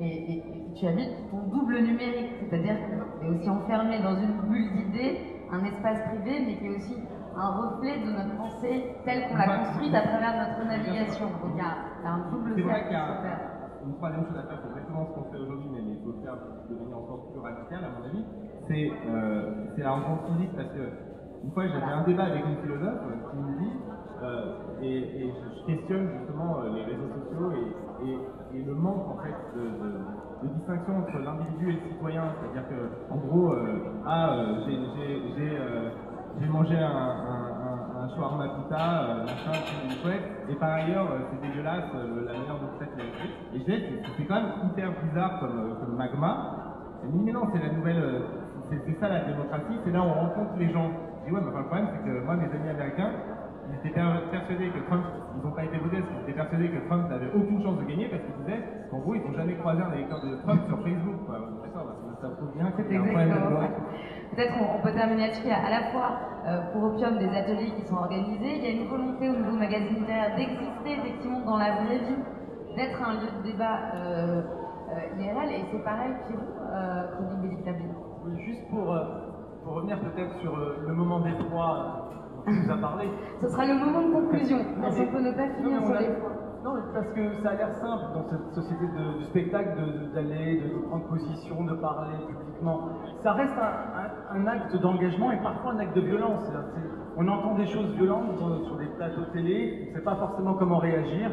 Et, 0.00 0.42
tu 0.78 0.86
habites 0.86 1.30
ton 1.30 1.48
double 1.48 1.80
numérique, 1.80 2.32
c'est-à-dire 2.40 2.76
que 2.76 3.20
tu 3.20 3.26
es 3.26 3.30
aussi 3.30 3.50
enfermé 3.50 4.00
dans 4.00 4.16
une 4.16 4.40
bulle 4.48 4.70
d'idées, 4.72 5.18
un 5.50 5.64
espace 5.64 5.98
privé, 6.08 6.44
mais 6.46 6.56
qui 6.56 6.66
est 6.66 6.76
aussi 6.76 6.94
un 7.36 7.50
reflet 7.50 7.98
de 7.98 8.10
notre 8.10 8.36
pensée 8.36 8.96
telle 9.04 9.28
qu'on 9.28 9.36
l'a 9.36 9.58
construite 9.58 9.94
à 9.94 10.02
travers 10.02 10.34
notre 10.36 10.68
navigation. 10.68 11.26
Donc 11.26 11.52
il 11.54 11.58
y 11.58 11.60
a, 11.60 12.08
un 12.08 12.30
double 12.30 12.54
cercle 12.62 12.94
à 12.94 13.22
faire. 13.22 13.40
Une 13.88 13.96
troisième 13.96 14.26
chose 14.28 14.36
à 14.36 14.42
faire, 14.42 14.60
c'est 14.60 14.68
exactement 14.68 15.08
ce 15.08 15.12
qu'on 15.16 15.32
fait 15.32 15.38
aujourd'hui, 15.40 15.68
mais 15.72 15.80
il 15.80 15.98
faut 16.04 16.12
le 16.12 16.20
faire 16.20 16.36
de 16.36 16.74
manière 16.76 16.98
encore 16.98 17.32
plus 17.32 17.40
radicale, 17.40 17.84
à 17.84 17.90
mon 17.96 18.04
avis, 18.04 18.24
c'est 18.68 18.92
euh, 19.08 19.64
la 19.78 19.90
rencontre 19.92 20.28
physique, 20.28 20.52
parce 20.54 20.68
que 20.76 20.84
une 21.42 21.52
fois 21.52 21.64
j'avais 21.68 21.92
un 21.92 22.04
débat 22.04 22.24
avec 22.24 22.44
une 22.44 22.60
philosophe 22.60 23.00
qui 23.30 23.36
me 23.38 23.58
dit, 23.64 23.72
euh, 24.22 24.82
et, 24.82 25.32
je 25.32 25.72
questionne 25.72 26.10
justement 26.18 26.60
euh, 26.60 26.74
les 26.74 26.84
réseaux 26.84 27.08
sociaux 27.16 27.52
et, 28.04 28.60
le 28.60 28.74
manque 28.74 29.08
en 29.08 29.22
fait 29.22 29.36
de, 29.56 30.48
distinction 30.48 30.98
entre 30.98 31.18
l'individu 31.18 31.70
et 31.70 31.72
le 31.72 31.92
citoyen, 31.92 32.24
c'est-à-dire 32.40 32.68
que 32.68 33.12
en 33.12 33.16
gros, 33.16 33.52
euh, 33.52 34.02
ah, 34.06 34.36
j'ai 34.66 36.46
mangé 36.48 36.76
un, 36.76 36.84
un, 36.84 37.48
un, 38.02 38.08
euh, 38.08 39.24
machin, 39.24 39.52
tout 39.52 40.02
chouette, 40.02 40.37
et 40.50 40.54
par 40.54 40.72
ailleurs, 40.72 41.06
euh, 41.12 41.18
c'est 41.30 41.46
dégueulasse 41.46 41.92
euh, 41.94 42.24
la 42.24 42.32
manière 42.32 42.56
dont 42.56 42.72
c'est 42.78 42.88
Et 42.88 43.58
je 43.58 43.64
disais, 43.64 44.02
c'est 44.16 44.24
quand 44.24 44.40
même 44.40 44.52
hyper 44.64 44.90
bizarre 45.04 45.40
comme, 45.40 45.76
comme 45.78 45.96
magma. 45.96 47.00
Elle 47.02 47.10
me 47.10 47.18
dit, 47.18 47.24
mais 47.24 47.32
non, 47.32 47.48
c'est 47.52 47.60
la 47.60 47.72
nouvelle, 47.72 48.22
c'est 48.70 48.98
ça 48.98 49.08
la 49.08 49.24
démocratie, 49.24 49.76
c'est 49.84 49.92
là 49.92 50.00
où 50.00 50.08
on 50.08 50.14
rencontre 50.14 50.56
les 50.58 50.72
gens. 50.72 50.90
Je 51.20 51.28
dis, 51.28 51.34
ouais, 51.34 51.40
mais 51.42 51.48
enfin, 51.48 51.60
le 51.60 51.66
problème, 51.66 51.88
c'est 51.92 52.04
que 52.04 52.24
moi, 52.24 52.36
mes 52.36 52.48
amis 52.48 52.68
américains, 52.70 53.12
ils 53.68 53.90
étaient 53.90 54.00
persuadés 54.30 54.70
que 54.70 54.80
Trump, 54.88 55.04
ils 55.36 55.44
n'ont 55.44 55.54
pas 55.54 55.64
été 55.64 55.76
votés 55.76 56.00
parce 56.00 56.08
qu'ils 56.08 56.22
étaient 56.22 56.40
persuadés 56.40 56.68
que 56.70 56.80
Trump 56.88 57.10
n'avait 57.10 57.30
aucune 57.36 57.62
chance 57.62 57.78
de 57.78 57.84
gagner 57.84 58.08
parce 58.08 58.22
qu'ils 58.24 58.44
disaient 58.44 58.64
qu'en 58.90 58.98
gros, 59.00 59.14
ils 59.14 59.22
n'ont 59.22 59.36
jamais 59.36 59.54
croisé 59.60 59.82
un 59.82 59.92
électeur 59.92 60.24
de 60.24 60.36
Trump 60.40 60.60
sur 60.66 60.78
Facebook. 60.80 61.18
D'accord, 61.28 61.92
ça 62.22 62.28
prouve 62.40 62.56
bien 62.56 62.72
y 62.72 62.96
a 62.96 63.00
un 63.00 63.04
problème 63.04 63.28
de 63.28 64.17
Peut-être 64.34 64.54
on, 64.60 64.82
peut 64.82 64.92
terminer 64.92 65.28
là-dessus. 65.28 65.48
À 65.50 65.70
la 65.70 65.90
fois, 65.90 66.20
euh, 66.46 66.60
pour 66.72 66.84
Opium, 66.84 67.18
des 67.18 67.28
ateliers 67.28 67.72
qui 67.76 67.86
sont 67.86 67.96
organisés. 67.96 68.56
Il 68.56 68.64
y 68.64 68.66
a 68.66 68.82
une 68.82 68.88
volonté 68.88 69.28
au 69.28 69.36
niveau 69.36 69.56
magazine 69.56 70.00
littéraire 70.00 70.36
d'exister 70.36 70.92
effectivement 70.98 71.40
dans 71.40 71.58
la 71.58 71.82
vraie 71.82 71.98
vie, 71.98 72.22
d'être 72.76 73.02
un 73.02 73.14
lieu 73.14 73.28
de 73.38 73.50
débat 73.50 73.78
euh, 73.94 74.42
euh 74.92 75.22
IRL. 75.22 75.50
Et 75.50 75.64
c'est 75.70 75.84
pareil 75.84 76.12
pour 76.26 76.38
euh, 76.38 77.02
Chronique 77.16 77.58
Oui, 78.24 78.40
juste 78.44 78.68
pour, 78.70 78.96
pour 79.64 79.72
revenir 79.74 79.98
peut-être 80.00 80.38
sur 80.40 80.56
le 80.56 80.94
moment 80.94 81.20
d'effroi 81.20 82.10
dont 82.36 82.42
tu 82.52 82.58
nous 82.60 82.70
as 82.70 82.78
parlé. 82.78 83.08
Ce 83.40 83.48
sera 83.48 83.66
le 83.66 83.74
moment 83.74 84.08
de 84.08 84.12
conclusion, 84.12 84.58
parce 84.80 84.96
qu'on 84.96 85.06
peut 85.06 85.20
ne 85.20 85.32
pas 85.32 85.48
finir 85.56 85.84
sur 85.84 85.94
l'effroi. 85.94 86.30
Non, 86.64 86.74
parce 86.92 87.08
que 87.12 87.34
ça 87.42 87.50
a 87.50 87.54
l'air 87.54 87.72
simple 87.74 88.04
dans 88.14 88.28
cette 88.28 88.52
société 88.52 88.84
de, 88.86 89.24
spectacle 89.26 89.78
d'aller, 90.12 90.60
de, 90.60 90.78
prendre 90.88 91.06
position, 91.06 91.64
de 91.64 91.74
parler 91.74 92.16
publiquement. 92.18 92.47
Ça 93.22 93.32
reste 93.32 93.54
un, 94.30 94.46
acte 94.46 94.76
d'engagement 94.76 95.30
et 95.32 95.36
parfois 95.42 95.72
un 95.72 95.78
acte 95.78 95.96
de 95.96 96.02
violence. 96.02 96.44
On 97.16 97.26
entend 97.28 97.54
des 97.54 97.66
choses 97.66 97.90
violentes 97.94 98.38
sur 98.66 98.76
des 98.76 98.86
plateaux 98.96 99.24
télé, 99.32 99.86
on 99.86 99.90
ne 99.90 99.94
sait 99.96 100.04
pas 100.04 100.16
forcément 100.16 100.54
comment 100.54 100.78
réagir, 100.78 101.30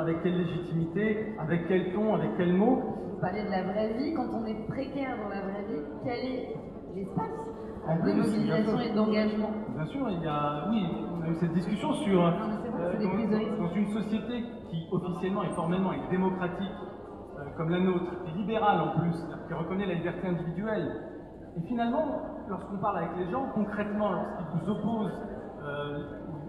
avec 0.00 0.22
quelle 0.22 0.38
légitimité, 0.38 1.34
avec 1.38 1.66
quel 1.68 1.92
ton, 1.92 2.14
avec 2.14 2.30
quel 2.36 2.52
mot. 2.54 2.82
Vous 3.10 3.20
parlez 3.20 3.44
de 3.44 3.50
la 3.50 3.62
vraie 3.62 3.92
vie, 3.94 4.14
quand 4.14 4.26
on 4.32 4.44
est 4.46 4.66
précaire 4.68 5.16
dans 5.22 5.28
la 5.28 5.40
vraie 5.40 5.64
vie, 5.68 5.82
quel 6.04 6.18
est 6.18 6.56
l'espace 6.94 8.04
de 8.04 8.12
mobilisation 8.12 8.80
et 8.80 8.94
d'engagement? 8.94 9.50
Bien 9.74 9.86
sûr, 9.86 10.10
il 10.10 10.22
y 10.22 10.26
a, 10.26 10.68
oui, 10.70 10.84
on 11.16 11.22
a 11.22 11.28
eu 11.28 11.34
cette 11.36 11.52
discussion 11.52 11.92
sur 11.94 12.26
euh, 12.26 12.32
dans, 13.58 13.74
une 13.74 13.88
société 13.88 14.44
qui 14.70 14.88
officiellement 14.92 15.42
et 15.42 15.50
formellement 15.54 15.92
est 15.92 16.10
démocratique, 16.10 16.72
comme 17.56 17.70
la 17.70 17.80
nôtre, 17.80 18.12
et 18.26 18.38
libérale 18.38 18.80
en 18.80 19.00
plus, 19.00 19.26
qui 19.46 19.54
reconnaît 19.54 19.86
la 19.86 19.94
liberté 19.94 20.28
individuelle, 20.28 21.08
et 21.56 21.66
finalement, 21.66 22.22
lorsqu'on 22.48 22.78
parle 22.78 22.98
avec 22.98 23.10
les 23.18 23.30
gens, 23.30 23.46
concrètement, 23.54 24.12
lorsqu'ils 24.12 24.60
vous 24.60 24.70
opposent, 24.70 25.20
euh, 25.62 25.98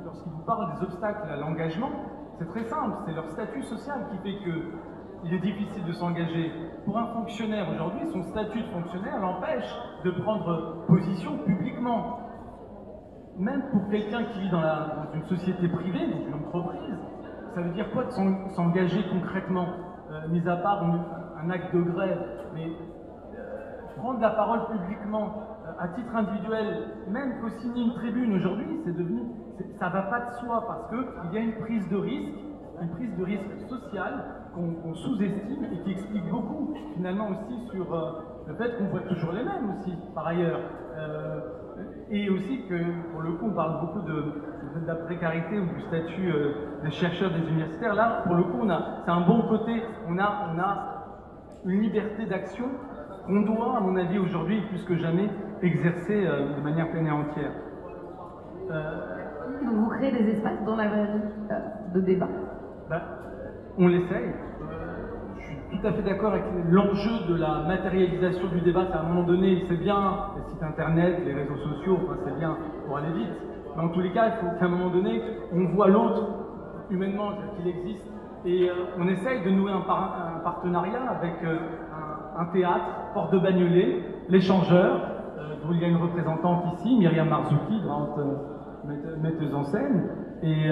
lorsqu'ils 0.03 0.31
vous 0.31 0.45
parlent 0.45 0.75
des 0.75 0.83
obstacles 0.83 1.29
à 1.29 1.37
l'engagement, 1.37 1.89
c'est 2.37 2.47
très 2.47 2.63
simple, 2.65 2.97
c'est 3.05 3.13
leur 3.13 3.29
statut 3.31 3.63
social 3.63 4.07
qui 4.11 4.17
fait 4.17 4.43
que 4.43 4.71
il 5.23 5.33
est 5.33 5.39
difficile 5.39 5.83
de 5.85 5.91
s'engager. 5.93 6.51
Pour 6.85 6.97
un 6.97 7.07
fonctionnaire 7.07 7.67
aujourd'hui, 7.73 8.07
son 8.13 8.23
statut 8.23 8.61
de 8.61 8.67
fonctionnaire 8.67 9.19
l'empêche 9.19 9.69
de 10.05 10.11
prendre 10.11 10.85
position 10.87 11.37
publiquement. 11.39 12.19
Même 13.37 13.63
pour 13.71 13.89
quelqu'un 13.89 14.23
qui 14.23 14.39
vit 14.39 14.49
dans, 14.49 14.61
une 15.13 15.25
société 15.25 15.67
privée, 15.67 16.07
dans 16.07 16.27
une 16.27 16.33
entreprise, 16.35 16.97
ça 17.53 17.61
veut 17.61 17.71
dire 17.71 17.91
quoi 17.91 18.05
de 18.05 18.11
s'engager 18.55 19.03
concrètement, 19.11 19.67
euh, 20.11 20.27
mis 20.29 20.47
à 20.47 20.55
part 20.57 20.83
un, 20.83 21.49
acte 21.51 21.75
de 21.75 21.81
grève, 21.81 22.19
mais 22.55 22.65
euh, 22.65 23.97
prendre 23.97 24.19
la 24.19 24.31
parole 24.31 24.61
publiquement 24.71 25.33
euh, 25.67 25.83
à 25.83 25.87
titre 25.89 26.15
individuel, 26.15 26.87
même 27.09 27.39
co-signer 27.41 27.83
une 27.83 27.93
tribune 27.93 28.35
aujourd'hui, 28.35 28.81
c'est 28.85 28.97
devenu, 28.97 29.21
ça 29.79 29.89
va 29.89 30.01
pas 30.03 30.19
de 30.21 30.31
soi 30.39 30.65
parce 30.67 30.89
qu'il 30.89 31.33
y 31.33 31.37
a 31.37 31.41
une 31.41 31.59
prise 31.59 31.87
de 31.89 31.97
risque, 31.97 32.39
une 32.81 32.89
prise 32.89 33.15
de 33.17 33.23
risque 33.23 33.69
sociale 33.69 34.23
qu'on 34.55 34.95
sous-estime 34.95 35.65
et 35.65 35.83
qui 35.83 35.91
explique 35.91 36.27
beaucoup 36.31 36.73
finalement 36.95 37.27
aussi 37.29 37.67
sur 37.71 37.85
le 38.47 38.55
fait 38.55 38.77
qu'on 38.77 38.85
voit 38.85 39.01
toujours 39.01 39.31
les 39.31 39.43
mêmes 39.43 39.75
aussi 39.77 39.93
par 40.15 40.27
ailleurs. 40.27 40.59
Et 42.09 42.29
aussi 42.29 42.65
que, 42.67 43.11
pour 43.11 43.21
le 43.21 43.33
coup, 43.33 43.47
on 43.47 43.53
parle 43.53 43.81
beaucoup 43.81 44.01
de, 44.01 44.23
la 44.85 44.95
précarité 44.95 45.59
ou 45.59 45.65
du 45.65 45.81
statut 45.81 46.31
euh, 46.31 46.51
des 46.83 46.91
chercheurs 46.91 47.31
des 47.31 47.39
universitaires. 47.39 47.93
Là, 47.93 48.23
pour 48.25 48.35
le 48.35 48.43
coup, 48.43 48.67
c'est 49.05 49.11
un 49.11 49.21
bon 49.21 49.41
côté. 49.47 49.83
On 50.07 50.17
a, 50.17 50.51
on 50.53 50.59
a 50.59 51.05
une 51.65 51.81
liberté 51.81 52.25
d'action 52.25 52.65
qu'on 53.25 53.41
doit, 53.41 53.77
à 53.77 53.81
mon 53.81 53.95
avis, 53.95 54.17
aujourd'hui, 54.17 54.61
plus 54.69 54.83
que 54.83 54.97
jamais, 54.97 55.29
exercer 55.61 56.25
euh, 56.25 56.55
de 56.55 56.61
manière 56.61 56.89
pleine 56.91 57.07
et 57.07 57.11
entière. 57.11 57.51
Euh, 58.71 59.15
vous 59.63 59.89
créez 59.89 60.11
des 60.11 60.31
espaces 60.31 60.63
dans 60.65 60.75
la 60.75 60.87
vraie 60.87 61.05
vie 61.05 61.53
de 61.93 62.01
débat 62.01 62.29
ben, 62.89 63.01
On 63.77 63.87
l'essaye 63.87 64.31
tout 65.71 65.87
à 65.87 65.93
fait 65.93 66.01
d'accord 66.01 66.33
avec 66.33 66.43
l'enjeu 66.69 67.25
de 67.27 67.35
la 67.35 67.59
matérialisation 67.59 68.47
du 68.49 68.61
débat. 68.61 68.87
C'est 68.89 68.97
à 68.97 69.01
un 69.01 69.03
moment 69.03 69.23
donné, 69.23 69.63
c'est 69.67 69.77
bien 69.77 70.17
les 70.35 70.51
sites 70.51 70.63
internet, 70.63 71.21
les 71.25 71.33
réseaux 71.33 71.57
sociaux, 71.57 71.99
enfin, 72.03 72.17
c'est 72.25 72.37
bien 72.37 72.57
pour 72.85 72.97
aller 72.97 73.11
vite. 73.11 73.29
Mais 73.79 73.85
en 73.85 73.89
tous 73.89 74.01
les 74.01 74.11
cas, 74.11 74.27
il 74.27 74.33
faut 74.33 74.59
qu'à 74.59 74.65
un 74.65 74.69
moment 74.69 74.89
donné, 74.89 75.21
on 75.53 75.73
voit 75.73 75.87
l'autre 75.87 76.27
humainement 76.89 77.29
qu'il 77.55 77.67
existe. 77.67 78.03
Et 78.45 78.69
euh, 78.69 78.73
on 78.97 79.07
essaye 79.07 79.43
de 79.43 79.49
nouer 79.51 79.71
un, 79.71 79.81
partenariat 80.43 81.09
avec 81.09 81.35
euh, 81.43 81.57
un, 82.37 82.45
théâtre, 82.47 82.85
Porte 83.13 83.33
de 83.33 83.39
Bagnolet, 83.39 84.03
l'échangeur, 84.27 85.01
euh, 85.37 85.71
il 85.71 85.79
y 85.79 85.85
a 85.85 85.87
une 85.87 85.97
représentante 85.97 86.73
ici, 86.73 86.97
Myriam 86.97 87.29
Marzouki, 87.29 87.81
grande 87.81 88.37
metteuse 89.21 89.53
en 89.53 89.63
scène. 89.63 90.09
Et, 90.41 90.69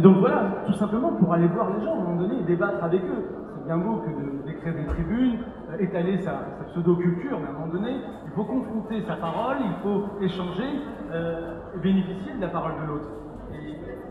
donc 0.00 0.18
voilà, 0.18 0.62
tout 0.66 0.74
simplement 0.74 1.12
pour 1.12 1.32
aller 1.32 1.48
voir 1.48 1.70
les 1.76 1.84
gens, 1.84 1.92
à 1.92 1.96
un 1.96 2.02
moment 2.02 2.20
donné, 2.20 2.40
et 2.40 2.44
débattre 2.44 2.84
avec 2.84 3.02
eux 3.02 3.24
bien 3.66 3.78
beau 3.78 3.96
que 3.96 4.46
d'écrire 4.46 4.74
des 4.74 4.86
tribunes, 4.86 5.38
euh, 5.70 5.78
étaler 5.80 6.18
sa, 6.18 6.32
pseudo-culture, 6.68 7.38
mais 7.40 7.46
à 7.46 7.50
un 7.50 7.52
moment 7.52 7.72
donné, 7.72 7.96
il 8.24 8.32
faut 8.32 8.44
confronter 8.44 9.02
sa 9.02 9.16
parole, 9.16 9.56
il 9.60 9.82
faut 9.82 10.04
échanger 10.20 10.82
euh, 11.12 11.54
bénéficier 11.82 12.34
de 12.34 12.40
la 12.40 12.48
parole 12.48 12.72
de 12.82 12.86
l'autre. 12.86 13.08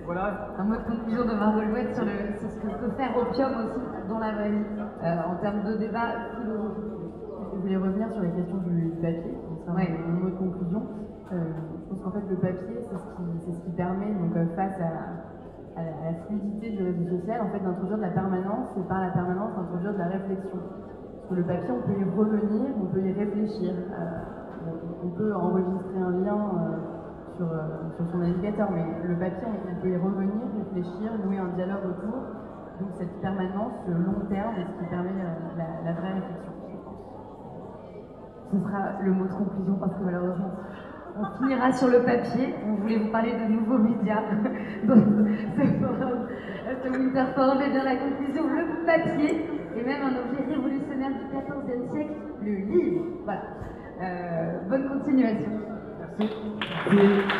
Voilà. 0.05 0.53
Un 0.57 0.63
mot 0.65 0.75
de 0.75 0.83
conclusion 0.83 1.25
de 1.25 1.33
Margot 1.33 1.61
Louette 1.61 1.95
sur, 1.95 2.05
ce 2.05 2.59
que 2.59 2.67
peut 2.79 2.91
faire 2.91 3.17
Opium 3.17 3.51
aussi 3.65 3.79
dans 4.07 4.19
la 4.19 4.33
vraie 4.33 4.51
vie, 4.51 4.65
euh, 5.03 5.31
en 5.31 5.35
termes 5.41 5.63
de 5.63 5.77
débat 5.77 6.35
philosophique. 6.37 6.93
Je 7.53 7.59
voulais 7.61 7.77
revenir 7.77 8.11
sur 8.11 8.21
les 8.21 8.31
questions 8.31 8.57
du, 8.57 8.91
papier, 9.01 9.37
c'est 9.65 9.69
un, 9.69 10.11
mot 10.11 10.29
de 10.29 10.35
conclusion. 10.35 10.83
je 11.31 11.89
pense 11.89 12.01
qu'en 12.03 12.11
fait, 12.11 12.29
le 12.29 12.35
papier, 12.35 12.77
c'est 12.81 12.97
ce, 12.97 13.51
ce, 13.51 13.65
qui 13.65 13.71
permet, 13.71 14.13
donc, 14.13 14.33
face 14.55 14.79
à 14.79 15.25
à 15.75 15.83
la, 15.83 16.13
fluidité 16.25 16.71
du 16.71 16.83
réseau 16.83 17.19
social, 17.19 17.41
en 17.41 17.49
fait, 17.51 17.59
d'introduire 17.59 17.97
de 17.97 18.03
la 18.03 18.09
permanence 18.09 18.69
et 18.77 18.87
par 18.87 19.01
la 19.01 19.11
permanence 19.11 19.55
d'introduire 19.55 19.93
de 19.93 19.97
la 19.97 20.07
réflexion. 20.07 20.59
Parce 20.59 21.29
que 21.29 21.35
le 21.35 21.43
papier, 21.43 21.71
on 21.71 21.81
peut 21.81 21.99
y 21.99 22.03
revenir, 22.03 22.75
on 22.81 22.85
peut 22.85 23.01
y 23.01 23.11
réfléchir. 23.11 23.73
Euh, 23.73 24.71
on 25.03 25.09
peut 25.09 25.35
enregistrer 25.35 25.99
un 25.99 26.11
lien 26.11 26.37
euh, 26.37 26.94
sur, 27.37 27.51
euh, 27.51 27.89
sur, 27.95 28.05
son 28.11 28.17
navigateur, 28.17 28.69
mais 28.71 28.85
le 29.03 29.15
papier, 29.15 29.47
on, 29.47 29.81
peut 29.81 29.89
y 29.89 29.97
revenir, 29.97 30.41
réfléchir, 30.57 31.11
nouer 31.23 31.37
un 31.37 31.49
dialogue 31.55 31.85
autour. 31.85 32.15
Donc 32.79 32.89
cette 32.97 33.21
permanence, 33.21 33.73
ce 33.85 33.91
long 33.91 34.25
terme, 34.29 34.55
est 34.55 34.65
ce 34.65 34.83
qui 34.83 34.89
permet 34.89 35.11
la, 35.57 35.93
vraie 35.93 36.13
réflexion. 36.13 36.51
Ce 38.51 38.59
sera 38.59 39.01
le 39.01 39.11
mot 39.11 39.25
de 39.25 39.33
conclusion 39.33 39.75
parce 39.79 39.93
que 39.95 40.03
malheureusement, 40.03 40.51
on 41.17 41.37
finira 41.37 41.71
sur 41.71 41.87
le 41.87 41.99
papier. 42.03 42.55
On 42.67 42.75
voulait 42.75 42.99
vous 42.99 43.11
parler 43.11 43.33
de 43.33 43.53
nouveaux 43.53 43.77
médias. 43.77 44.21
Donc, 44.87 45.03
ce 46.83 46.89
Winter 46.89 47.25
Forum 47.35 47.61
est 47.61 47.69
bien 47.69 47.83
la 47.83 47.95
conclusion, 47.95 48.43
le 48.47 48.85
papier, 48.85 49.45
et 49.75 49.83
même 49.83 50.01
un 50.03 50.15
objet 50.19 50.43
révolutionnaire 50.53 51.11
du 51.11 51.25
XIVe 51.29 51.91
siècle, 51.91 52.13
le 52.41 52.51
livre. 52.51 53.05
Voilà. 53.23 53.41
Euh, 54.01 54.59
bonne 54.69 54.89
continuation. 54.89 55.51
Vielen, 56.17 56.81
vielen 56.87 57.33